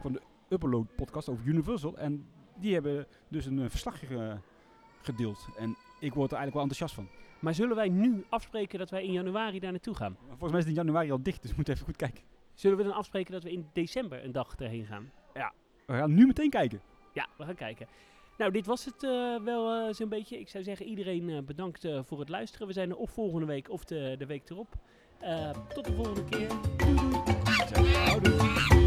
van 0.00 0.12
de 0.12 0.20
Upload 0.48 0.94
podcast 0.96 1.28
over 1.28 1.46
Universal. 1.46 1.96
En 1.96 2.26
die 2.56 2.72
hebben 2.74 3.06
dus 3.28 3.46
een 3.46 3.70
verslagje 3.70 4.06
ge- 4.06 4.36
gedeeld. 5.02 5.48
En 5.56 5.76
ik 5.98 6.14
word 6.14 6.30
er 6.32 6.38
eigenlijk 6.38 6.52
wel 6.54 6.62
enthousiast 6.62 6.94
van. 6.94 7.08
Maar 7.38 7.54
zullen 7.54 7.76
wij 7.76 7.88
nu 7.88 8.24
afspreken 8.28 8.78
dat 8.78 8.90
wij 8.90 9.04
in 9.04 9.12
januari 9.12 9.58
daar 9.58 9.70
naartoe 9.70 9.94
gaan? 9.94 10.16
Volgens 10.28 10.50
mij 10.50 10.60
is 10.60 10.66
het 10.66 10.76
in 10.76 10.82
januari 10.84 11.10
al 11.10 11.22
dicht, 11.22 11.40
dus 11.40 11.50
we 11.50 11.56
moeten 11.56 11.74
even 11.74 11.86
goed 11.86 11.96
kijken. 11.96 12.24
Zullen 12.54 12.76
we 12.76 12.82
dan 12.82 12.92
afspreken 12.92 13.32
dat 13.32 13.42
we 13.42 13.52
in 13.52 13.68
december 13.72 14.24
een 14.24 14.32
dag 14.32 14.54
erheen 14.58 14.86
gaan? 14.86 15.10
We 15.88 15.94
gaan 15.94 16.14
nu 16.14 16.26
meteen 16.26 16.50
kijken. 16.50 16.80
Ja, 17.12 17.26
we 17.36 17.44
gaan 17.44 17.54
kijken. 17.54 17.86
Nou, 18.38 18.50
dit 18.52 18.66
was 18.66 18.84
het 18.84 19.02
eh, 19.02 19.36
wel 19.44 19.72
eh, 19.72 19.94
zo'n 19.94 20.08
beetje. 20.08 20.40
Ik 20.40 20.48
zou 20.48 20.64
zeggen, 20.64 20.86
iedereen 20.86 21.30
eh, 21.30 21.38
bedankt 21.42 21.88
voor 22.04 22.18
het 22.18 22.28
luisteren. 22.28 22.66
We 22.66 22.72
zijn 22.72 22.90
er 22.90 22.96
of 22.96 23.10
volgende 23.10 23.46
week 23.46 23.70
of 23.70 23.84
de, 23.84 24.14
de 24.18 24.26
week 24.26 24.50
erop. 24.50 24.68
Tot 25.74 25.84
de 25.84 25.92
volgende 25.92 26.24
keer. 26.24 26.48
Doei 27.74 28.20
doei. 28.20 28.77